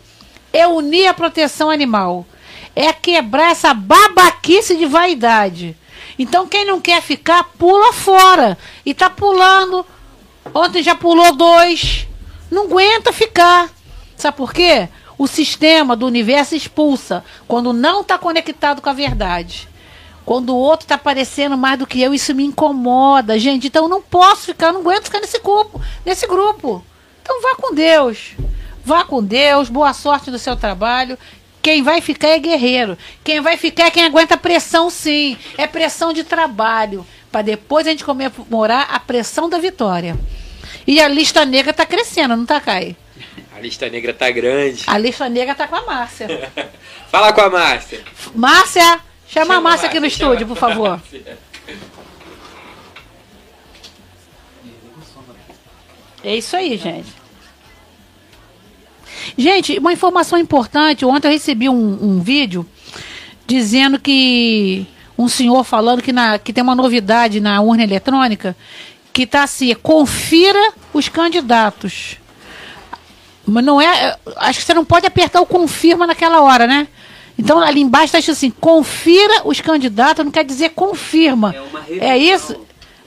é 0.52 0.68
unir 0.68 1.08
a 1.08 1.14
proteção 1.14 1.68
animal. 1.68 2.24
É 2.74 2.92
quebrar 2.92 3.50
essa 3.50 3.74
babaquice 3.74 4.76
de 4.76 4.86
vaidade. 4.86 5.76
Então, 6.16 6.46
quem 6.46 6.64
não 6.64 6.80
quer 6.80 7.02
ficar, 7.02 7.42
pula 7.58 7.92
fora. 7.92 8.56
E 8.84 8.94
tá 8.94 9.10
pulando. 9.10 9.84
Ontem 10.54 10.84
já 10.84 10.94
pulou 10.94 11.34
dois. 11.34 12.06
Não 12.48 12.66
aguenta 12.66 13.12
ficar. 13.12 13.68
Sabe 14.16 14.36
por 14.36 14.52
quê? 14.54 14.88
O 15.18 15.26
sistema 15.26 15.96
do 15.96 16.06
universo 16.06 16.54
expulsa 16.54 17.24
quando 17.48 17.72
não 17.72 18.02
está 18.02 18.18
conectado 18.18 18.82
com 18.82 18.90
a 18.90 18.92
verdade. 18.92 19.68
Quando 20.26 20.50
o 20.50 20.56
outro 20.56 20.84
está 20.84 20.98
parecendo 20.98 21.56
mais 21.56 21.78
do 21.78 21.86
que 21.86 22.02
eu, 22.02 22.12
isso 22.12 22.34
me 22.34 22.44
incomoda, 22.44 23.38
gente. 23.38 23.68
Então 23.68 23.84
eu 23.84 23.88
não 23.88 24.02
posso 24.02 24.46
ficar, 24.46 24.72
não 24.72 24.80
aguento 24.80 25.04
ficar 25.04 25.20
nesse 25.20 25.38
grupo, 25.38 25.80
nesse 26.04 26.26
grupo. 26.26 26.84
Então 27.22 27.40
vá 27.40 27.54
com 27.54 27.74
Deus. 27.74 28.32
Vá 28.84 29.04
com 29.04 29.22
Deus, 29.22 29.68
boa 29.68 29.92
sorte 29.92 30.30
no 30.30 30.38
seu 30.38 30.56
trabalho. 30.56 31.16
Quem 31.62 31.82
vai 31.82 32.00
ficar 32.00 32.28
é 32.28 32.38
guerreiro. 32.38 32.98
Quem 33.24 33.40
vai 33.40 33.56
ficar 33.56 33.86
é 33.86 33.90
quem 33.90 34.04
aguenta 34.04 34.36
pressão, 34.36 34.90
sim. 34.90 35.36
É 35.56 35.66
pressão 35.66 36.12
de 36.12 36.24
trabalho. 36.24 37.06
Para 37.32 37.42
depois 37.42 37.86
a 37.86 37.90
gente 37.90 38.04
comemorar 38.04 38.88
a 38.92 39.00
pressão 39.00 39.48
da 39.48 39.58
vitória. 39.58 40.16
E 40.86 41.00
a 41.00 41.08
lista 41.08 41.44
negra 41.44 41.70
está 41.70 41.86
crescendo, 41.86 42.36
não 42.36 42.44
está, 42.44 42.60
Caio? 42.60 42.96
A 43.56 43.60
lista 43.60 43.88
negra 43.88 44.12
tá 44.12 44.30
grande. 44.30 44.84
A 44.86 44.98
lista 44.98 45.30
negra 45.30 45.52
está 45.52 45.66
com 45.66 45.76
a 45.76 45.86
Márcia. 45.86 46.52
Fala 47.10 47.32
com 47.32 47.40
a 47.40 47.48
Márcia. 47.48 48.04
Márcia, 48.34 48.82
chama, 48.82 49.00
Chama 49.26 49.54
a 49.54 49.56
a 49.56 49.60
Márcia 49.62 49.88
aqui 49.88 49.96
no 49.96 50.02
Márcia, 50.02 50.24
estúdio, 50.24 50.46
por 50.46 50.58
favor. 50.58 50.90
Márcia. 50.90 51.38
É 56.22 56.36
isso 56.36 56.54
aí, 56.54 56.76
gente. 56.76 57.08
Gente, 59.38 59.78
uma 59.78 59.92
informação 59.92 60.38
importante. 60.38 61.06
Ontem 61.06 61.28
eu 61.28 61.32
recebi 61.32 61.66
um, 61.70 61.98
um 62.02 62.20
vídeo 62.20 62.68
dizendo 63.46 63.98
que 63.98 64.86
um 65.16 65.28
senhor 65.28 65.64
falando 65.64 66.02
que, 66.02 66.12
na, 66.12 66.38
que 66.38 66.52
tem 66.52 66.62
uma 66.62 66.74
novidade 66.74 67.40
na 67.40 67.62
urna 67.62 67.84
eletrônica 67.84 68.54
que 69.14 69.22
está 69.22 69.44
assim, 69.44 69.74
confira 69.76 70.74
os 70.92 71.08
candidatos. 71.08 72.18
Mas 73.46 73.64
não 73.64 73.80
é. 73.80 74.16
Acho 74.36 74.58
que 74.58 74.64
você 74.64 74.74
não 74.74 74.84
pode 74.84 75.06
apertar 75.06 75.40
o 75.40 75.46
confirma 75.46 76.06
naquela 76.06 76.42
hora, 76.42 76.66
né? 76.66 76.88
Então 77.38 77.60
ali 77.60 77.80
embaixo 77.80 78.06
está 78.06 78.18
escrito 78.18 78.36
assim: 78.36 78.50
confira 78.50 79.42
os 79.44 79.60
candidatos, 79.60 80.24
não 80.24 80.32
quer 80.32 80.44
dizer 80.44 80.70
confirma. 80.70 81.54
É 81.54 81.60
uma 81.60 81.84
É 81.88 82.18
isso? 82.18 82.56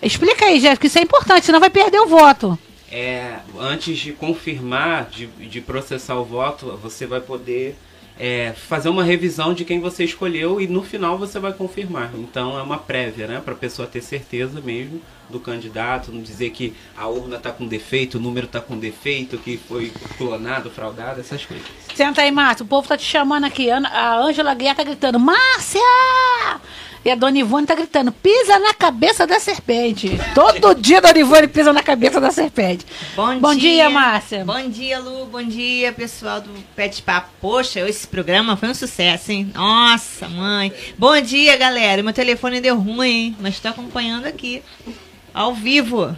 Explica 0.02 0.46
aí, 0.46 0.60
Jéssica, 0.60 0.78
que 0.82 0.88
isso 0.88 0.98
é 0.98 1.02
importante, 1.02 1.46
senão 1.46 1.60
vai 1.60 1.70
perder 1.70 2.00
o 2.00 2.08
voto. 2.08 2.58
É, 2.92 3.36
antes 3.60 3.98
de 3.98 4.14
confirmar, 4.14 5.10
de, 5.10 5.28
de 5.28 5.62
processar 5.62 6.16
o 6.16 6.24
voto, 6.24 6.80
você 6.82 7.06
vai 7.06 7.20
poder 7.20 7.76
é, 8.20 8.54
fazer 8.54 8.90
uma 8.90 9.04
revisão 9.04 9.54
de 9.54 9.64
quem 9.64 9.80
você 9.80 10.04
escolheu 10.04 10.60
e 10.60 10.68
no 10.68 10.84
final 10.84 11.18
você 11.18 11.40
vai 11.40 11.54
confirmar. 11.54 12.12
Então 12.16 12.60
é 12.60 12.62
uma 12.62 12.78
prévia, 12.78 13.26
né? 13.26 13.42
Para 13.44 13.54
a 13.54 13.58
pessoa 13.58 13.88
ter 13.88 14.02
certeza 14.02 14.60
mesmo 14.60 15.02
do 15.30 15.40
candidato, 15.40 16.12
não 16.12 16.22
dizer 16.22 16.50
que 16.50 16.74
a 16.98 17.08
urna 17.08 17.38
está 17.38 17.52
com 17.52 17.66
defeito, 17.66 18.18
o 18.18 18.22
número 18.22 18.48
está 18.48 18.60
com 18.60 18.78
defeito, 18.78 19.38
que 19.38 19.58
foi 19.58 19.94
clonado, 20.18 20.70
fraudado, 20.70 21.22
essas 21.22 21.46
coisas. 21.46 21.66
Senta 21.96 22.22
aí, 22.22 22.32
Márcia. 22.32 22.64
O 22.64 22.68
povo 22.68 22.88
tá 22.88 22.98
te 22.98 23.06
chamando 23.06 23.46
aqui. 23.46 23.70
A 23.72 24.18
Ângela 24.18 24.54
Guerra 24.54 24.76
tá 24.76 24.84
gritando, 24.84 25.20
Márcia! 25.20 25.80
E 27.04 27.10
a 27.10 27.16
Dona 27.16 27.40
Ivone 27.40 27.66
tá 27.66 27.76
gritando, 27.76 28.12
pisa 28.12 28.60
na 28.60 28.74
cabeça 28.74 29.26
da 29.26 29.40
serpente. 29.40 30.20
Todo 30.36 30.76
dia 30.76 30.98
a 30.98 31.02
Dona 31.02 31.20
Ivone 31.20 31.48
pisa 31.48 31.72
na 31.72 31.82
cabeça 31.82 32.20
da 32.20 32.30
serpente. 32.30 32.86
Bom, 33.16 33.40
Bom 33.40 33.56
dia, 33.56 33.90
Márcia. 33.90 34.44
Bom 34.44 34.70
dia, 34.70 35.00
Lu. 35.00 35.26
Bom 35.28 35.42
dia, 35.42 35.94
pessoal 35.94 36.42
do 36.42 36.50
Pet 36.76 37.02
Papo. 37.02 37.30
Poxa, 37.40 37.88
esse 37.88 38.06
programa 38.06 38.58
foi 38.58 38.70
um 38.70 38.74
sucesso, 38.74 39.32
hein? 39.32 39.50
Nossa, 39.56 40.28
mãe. 40.28 40.74
Bom 40.98 41.20
dia, 41.22 41.56
galera. 41.56 42.04
Meu 42.04 42.12
telefone 42.12 42.60
deu 42.60 42.78
ruim, 42.78 43.08
hein? 43.10 43.38
Mas 43.40 43.56
estou 43.56 43.72
acompanhando 43.72 44.26
aqui, 44.26 44.62
ao 45.34 45.54
vivo. 45.54 46.16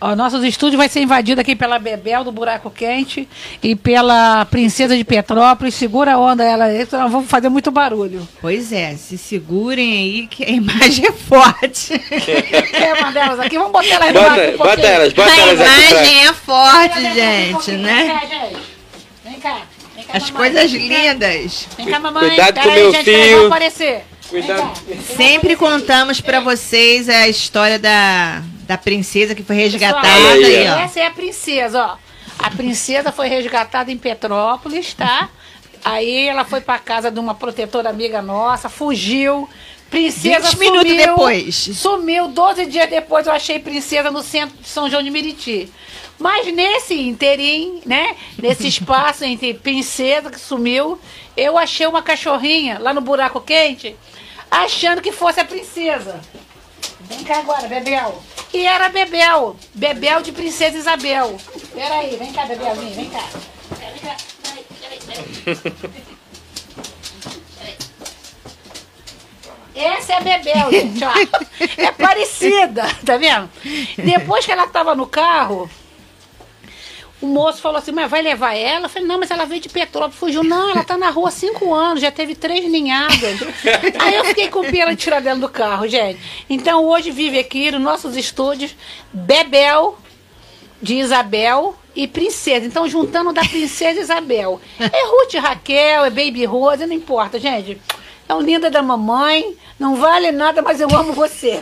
Ó, 0.00 0.16
nossos 0.16 0.42
estúdios 0.44 0.78
vai 0.78 0.88
ser 0.88 1.00
invadido 1.02 1.40
aqui 1.40 1.54
pela 1.54 1.78
Bebel 1.78 2.24
do 2.24 2.32
Buraco 2.32 2.70
Quente 2.70 3.28
e 3.62 3.76
pela 3.76 4.46
Princesa 4.46 4.96
de 4.96 5.04
Petrópolis. 5.04 5.74
Segura 5.74 6.14
a 6.14 6.18
onda 6.18 6.42
ela 6.42 6.64
aí, 6.64 6.86
senão 6.86 7.10
vamos 7.10 7.28
fazer 7.28 7.50
muito 7.50 7.70
barulho. 7.70 8.26
Pois 8.40 8.72
é, 8.72 8.94
se 8.96 9.18
segurem 9.18 9.92
aí 9.92 10.26
que 10.26 10.42
a 10.44 10.48
imagem 10.50 11.04
é 11.06 11.12
forte. 11.12 11.98
Quer 11.98 12.94
uma 12.98 13.12
delas 13.12 13.40
aqui? 13.40 13.58
Vamos 13.58 13.72
botar 13.72 13.94
elas 13.96 14.14
no 14.14 14.20
Bota, 14.20 14.42
um 14.42 14.56
bota 14.56 14.86
elas, 14.86 15.12
bota 15.12 15.30
a 15.32 15.38
elas 15.38 15.60
aqui 15.60 15.88
pra... 15.88 15.90
imagem 15.90 16.26
é 16.26 16.32
forte, 16.32 17.00
gente, 17.14 17.70
né? 17.72 18.02
Vem 18.02 18.08
cá, 18.08 18.26
gente. 18.26 18.60
Vem 19.24 19.40
cá. 19.40 19.56
Vem 19.94 20.04
cá, 20.04 20.12
As 20.16 20.30
mamãe. 20.30 20.50
coisas 20.52 20.72
Vem 20.72 20.88
cá. 20.88 20.96
lindas. 21.12 21.68
Vem 21.76 21.86
cá, 21.86 22.00
mamãe. 22.00 22.26
Cuidado 22.28 22.54
Pera 22.54 22.62
com 22.64 22.68
o 22.68 22.72
aí, 22.72 22.82
meu 22.82 22.92
gente, 22.94 23.10
elas 23.14 23.26
fio. 23.28 23.46
aparecer. 23.48 24.04
Cuidado. 24.30 24.72
Sempre 25.16 25.56
contamos 25.56 26.20
pra 26.20 26.40
vocês 26.40 27.08
a 27.08 27.28
história 27.28 27.78
da, 27.78 28.42
da 28.70 28.78
princesa 28.78 29.34
que 29.34 29.42
foi 29.42 29.56
resgatada. 29.56 30.00
Pessoal, 30.00 30.32
aí, 30.32 30.44
Aí, 30.44 30.68
ó. 30.68 30.78
Essa 30.78 31.00
é 31.00 31.06
a 31.06 31.10
princesa, 31.10 31.84
ó. 31.84 31.96
A 32.38 32.50
princesa 32.52 33.10
foi 33.10 33.26
resgatada 33.26 33.90
em 33.90 33.98
Petrópolis, 33.98 34.94
tá? 34.94 35.28
Aí 35.84 36.28
ela 36.28 36.44
foi 36.44 36.60
pra 36.60 36.78
casa 36.78 37.10
de 37.10 37.18
uma 37.18 37.34
protetora 37.34 37.90
amiga 37.90 38.22
nossa, 38.22 38.68
fugiu. 38.68 39.48
Princesa 39.90 40.50
20 40.50 40.58
minutos 40.58 40.88
sumiu, 40.88 41.06
depois. 41.06 41.56
Sumiu, 41.56 42.28
12 42.28 42.66
dias 42.66 42.88
depois 42.88 43.26
eu 43.26 43.32
achei 43.32 43.58
princesa 43.58 44.08
no 44.08 44.22
centro 44.22 44.56
de 44.56 44.68
São 44.68 44.88
João 44.88 45.02
de 45.02 45.10
Meriti. 45.10 45.68
Mas 46.16 46.54
nesse 46.54 46.94
interim, 46.94 47.82
né? 47.84 48.14
Nesse 48.40 48.68
espaço 48.68 49.24
entre 49.24 49.52
princesa 49.52 50.30
que 50.30 50.38
sumiu, 50.38 50.96
eu 51.36 51.58
achei 51.58 51.88
uma 51.88 52.02
cachorrinha 52.02 52.78
lá 52.78 52.94
no 52.94 53.00
buraco 53.00 53.40
quente, 53.40 53.96
achando 54.48 55.02
que 55.02 55.10
fosse 55.10 55.40
a 55.40 55.44
princesa. 55.44 56.20
Vem 57.00 57.24
cá 57.24 57.38
agora, 57.38 57.66
Bebel. 57.66 58.22
E 58.52 58.66
era 58.66 58.88
Bebel. 58.88 59.56
Bebel 59.74 60.22
de 60.22 60.32
Princesa 60.32 60.76
Isabel. 60.76 61.36
Peraí, 61.72 62.16
vem 62.16 62.32
cá, 62.32 62.46
Bebelzinho, 62.46 62.94
vem 62.94 63.10
cá. 63.10 63.24
Vem 63.78 63.98
cá. 64.00 64.16
Essa 69.74 70.12
é 70.12 70.16
a 70.16 70.20
Bebel, 70.20 70.70
gente, 70.70 71.02
ó. 71.04 71.12
É 71.78 71.92
parecida, 71.92 72.84
tá 73.04 73.16
vendo? 73.16 73.48
Depois 73.96 74.44
que 74.44 74.52
ela 74.52 74.66
tava 74.66 74.94
no 74.94 75.06
carro, 75.06 75.70
o 77.20 77.26
moço 77.26 77.60
falou 77.60 77.78
assim, 77.78 77.92
mas 77.92 78.10
vai 78.10 78.22
levar 78.22 78.54
ela? 78.54 78.86
Eu 78.86 78.88
falei, 78.88 79.06
não, 79.06 79.18
mas 79.18 79.30
ela 79.30 79.44
veio 79.44 79.60
de 79.60 79.68
Petrópolis. 79.68 80.16
Fugiu, 80.16 80.42
não, 80.42 80.70
ela 80.70 80.82
tá 80.82 80.96
na 80.96 81.10
rua 81.10 81.28
há 81.28 81.32
cinco 81.32 81.72
anos, 81.74 82.00
já 82.00 82.10
teve 82.10 82.34
três 82.34 82.70
ninhadas. 82.70 83.40
Aí 83.98 84.14
eu 84.14 84.24
fiquei 84.24 84.48
com 84.48 84.62
pena 84.62 84.90
de 84.92 84.96
tirar 84.96 85.20
dela 85.20 85.38
do 85.38 85.48
carro, 85.48 85.86
gente. 85.86 86.18
Então 86.48 86.84
hoje 86.84 87.10
vive 87.10 87.38
aqui 87.38 87.70
nos 87.70 87.80
nossos 87.80 88.16
estúdios 88.16 88.74
Bebel 89.12 89.98
de 90.80 90.94
Isabel 90.94 91.76
e 91.94 92.08
Princesa. 92.08 92.64
Então 92.64 92.88
juntando 92.88 93.32
da 93.32 93.42
Princesa 93.42 94.00
Isabel. 94.00 94.60
É 94.78 95.06
Ruth 95.06 95.34
e 95.34 95.38
Raquel, 95.38 96.06
é 96.06 96.10
Baby 96.10 96.46
Rose, 96.46 96.86
não 96.86 96.94
importa, 96.94 97.38
gente. 97.38 97.78
É 98.30 98.34
um 98.34 98.40
linda 98.40 98.70
da 98.70 98.80
mamãe, 98.80 99.56
não 99.76 99.96
vale 99.96 100.30
nada, 100.30 100.62
mas 100.62 100.80
eu 100.80 100.88
amo 100.94 101.12
você. 101.12 101.60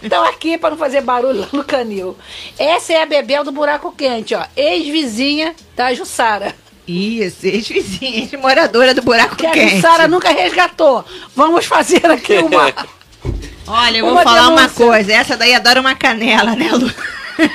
Então 0.00 0.22
aqui 0.24 0.56
para 0.56 0.70
não 0.70 0.76
fazer 0.78 1.00
barulho 1.00 1.48
no 1.52 1.64
canil. 1.64 2.16
Essa 2.56 2.92
é 2.92 3.02
a 3.02 3.06
Bebel 3.06 3.42
do 3.42 3.50
Buraco 3.50 3.90
Quente, 3.90 4.36
ó, 4.36 4.44
ex-vizinha 4.56 5.52
da 5.74 5.92
Jussara. 5.92 6.54
Isso, 6.86 7.44
ex-vizinha, 7.44 8.18
ex-moradora 8.20 8.94
do 8.94 9.02
buraco 9.02 9.34
Que 9.34 9.46
a 9.46 9.50
quente. 9.50 9.74
Jussara 9.74 10.06
nunca 10.06 10.30
resgatou. 10.30 11.04
Vamos 11.34 11.66
fazer 11.66 12.06
aqui 12.08 12.34
uma 12.38 12.72
Olha, 13.66 13.98
eu 13.98 14.04
vou 14.04 14.12
Uma 14.14 14.22
falar 14.22 14.46
uma 14.50 14.62
denúncia. 14.68 14.86
coisa. 14.86 15.12
Essa 15.12 15.36
daí 15.36 15.52
adora 15.56 15.80
uma 15.80 15.96
canela, 15.96 16.54
né, 16.54 16.70
Lu? 16.70 16.88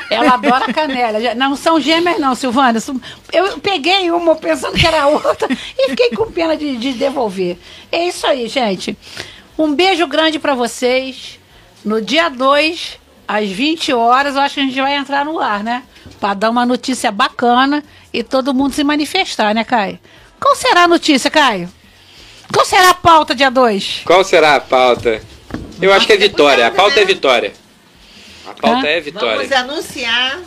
Ela 0.09 0.33
adora 0.33 0.71
canela. 0.73 1.33
Não 1.35 1.55
são 1.55 1.79
gêmeas, 1.79 2.19
não, 2.19 2.35
Silvana. 2.35 2.79
Eu 3.31 3.59
peguei 3.59 4.11
uma 4.11 4.35
pensando 4.35 4.77
que 4.77 4.85
era 4.85 5.07
outra 5.07 5.47
e 5.77 5.89
fiquei 5.89 6.11
com 6.11 6.31
pena 6.31 6.55
de, 6.55 6.77
de 6.77 6.93
devolver. 6.93 7.57
É 7.91 8.05
isso 8.07 8.25
aí, 8.27 8.47
gente. 8.47 8.97
Um 9.57 9.73
beijo 9.73 10.07
grande 10.07 10.39
pra 10.39 10.55
vocês. 10.55 11.39
No 11.83 12.01
dia 12.01 12.29
2, 12.29 12.99
às 13.27 13.49
20 13.49 13.93
horas, 13.93 14.35
eu 14.35 14.41
acho 14.41 14.55
que 14.55 14.61
a 14.61 14.63
gente 14.63 14.81
vai 14.81 14.95
entrar 14.95 15.25
no 15.25 15.39
ar, 15.39 15.63
né? 15.63 15.83
Pra 16.19 16.33
dar 16.33 16.49
uma 16.49 16.65
notícia 16.65 17.11
bacana 17.11 17.83
e 18.13 18.23
todo 18.23 18.53
mundo 18.53 18.73
se 18.73 18.83
manifestar, 18.83 19.55
né, 19.55 19.63
Caio? 19.63 19.99
Qual 20.39 20.55
será 20.55 20.83
a 20.83 20.87
notícia, 20.87 21.29
Caio? 21.31 21.69
Qual 22.53 22.65
será 22.65 22.89
a 22.89 22.93
pauta 22.93 23.33
dia 23.33 23.49
2? 23.49 24.01
Qual 24.05 24.23
será 24.23 24.55
a 24.55 24.59
pauta? 24.59 25.21
Eu 25.81 25.91
acho 25.93 26.05
que 26.05 26.13
é 26.13 26.17
vitória. 26.17 26.67
A 26.67 26.71
pauta 26.71 26.99
é 26.99 27.05
vitória. 27.05 27.53
Pauta 28.61 28.85
Hã? 28.87 28.89
é 28.89 28.99
vitória. 29.01 29.47
Vamos 29.47 29.51
anunciar, 29.51 30.39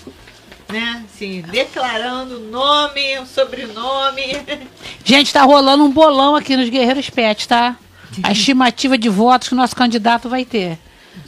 né? 0.69 1.05
Assim, 1.05 1.43
declarando 1.43 2.37
o 2.37 2.51
nome, 2.51 3.19
o 3.19 3.27
sobrenome. 3.27 4.23
Gente, 5.05 5.33
tá 5.33 5.43
rolando 5.43 5.85
um 5.85 5.91
bolão 5.91 6.37
aqui 6.37 6.57
nos 6.57 6.69
Guerreiros 6.69 7.11
Pet, 7.11 7.47
tá? 7.49 7.77
A 8.23 8.33
estimativa 8.33 8.97
de 8.97 9.09
votos 9.09 9.49
que 9.49 9.55
o 9.55 9.57
nosso 9.57 9.75
candidato 9.75 10.29
vai 10.29 10.45
ter. 10.45 10.79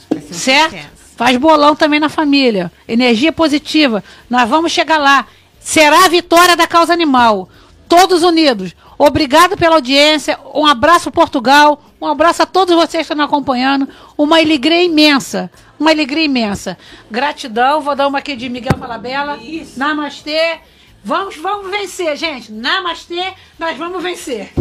Vai 0.09 0.23
um 0.23 0.33
Certo? 0.33 0.71
sucesso. 0.71 0.97
Faz 1.17 1.35
bolão 1.35 1.75
também 1.75 1.99
na 1.99 2.09
família. 2.09 2.71
Energia 2.87 3.31
positiva. 3.33 4.03
Nós 4.29 4.47
vamos 4.47 4.71
chegar 4.71 4.97
lá. 4.97 5.25
Será 5.59 6.05
a 6.05 6.09
vitória 6.09 6.55
da 6.55 6.65
causa 6.67 6.93
animal. 6.93 7.49
Todos 7.89 8.23
unidos. 8.23 8.73
Obrigado 8.97 9.57
pela 9.57 9.75
audiência. 9.75 10.39
Um 10.53 10.65
abraço, 10.65 11.11
Portugal. 11.11 11.83
Um 11.99 12.05
abraço 12.07 12.43
a 12.43 12.45
todos 12.45 12.73
vocês 12.75 12.91
que 13.05 13.13
estão 13.13 13.17
nos 13.17 13.25
acompanhando. 13.25 13.87
Uma 14.17 14.39
alegria 14.39 14.83
imensa. 14.83 15.51
Uma 15.79 15.91
alegria 15.91 16.25
imensa. 16.25 16.77
Gratidão. 17.09 17.81
Vou 17.81 17.95
dar 17.95 18.07
uma 18.07 18.19
aqui 18.19 18.35
de 18.35 18.49
Miguel 18.49 18.77
Falabella. 18.77 19.37
Isso. 19.37 19.77
Namastê. 19.77 20.59
Vamos, 21.03 21.37
vamos 21.37 21.71
vencer, 21.71 22.17
gente. 22.17 22.51
Namastê, 22.51 23.33
nós 23.57 23.77
vamos 23.77 24.03
vencer. 24.03 24.51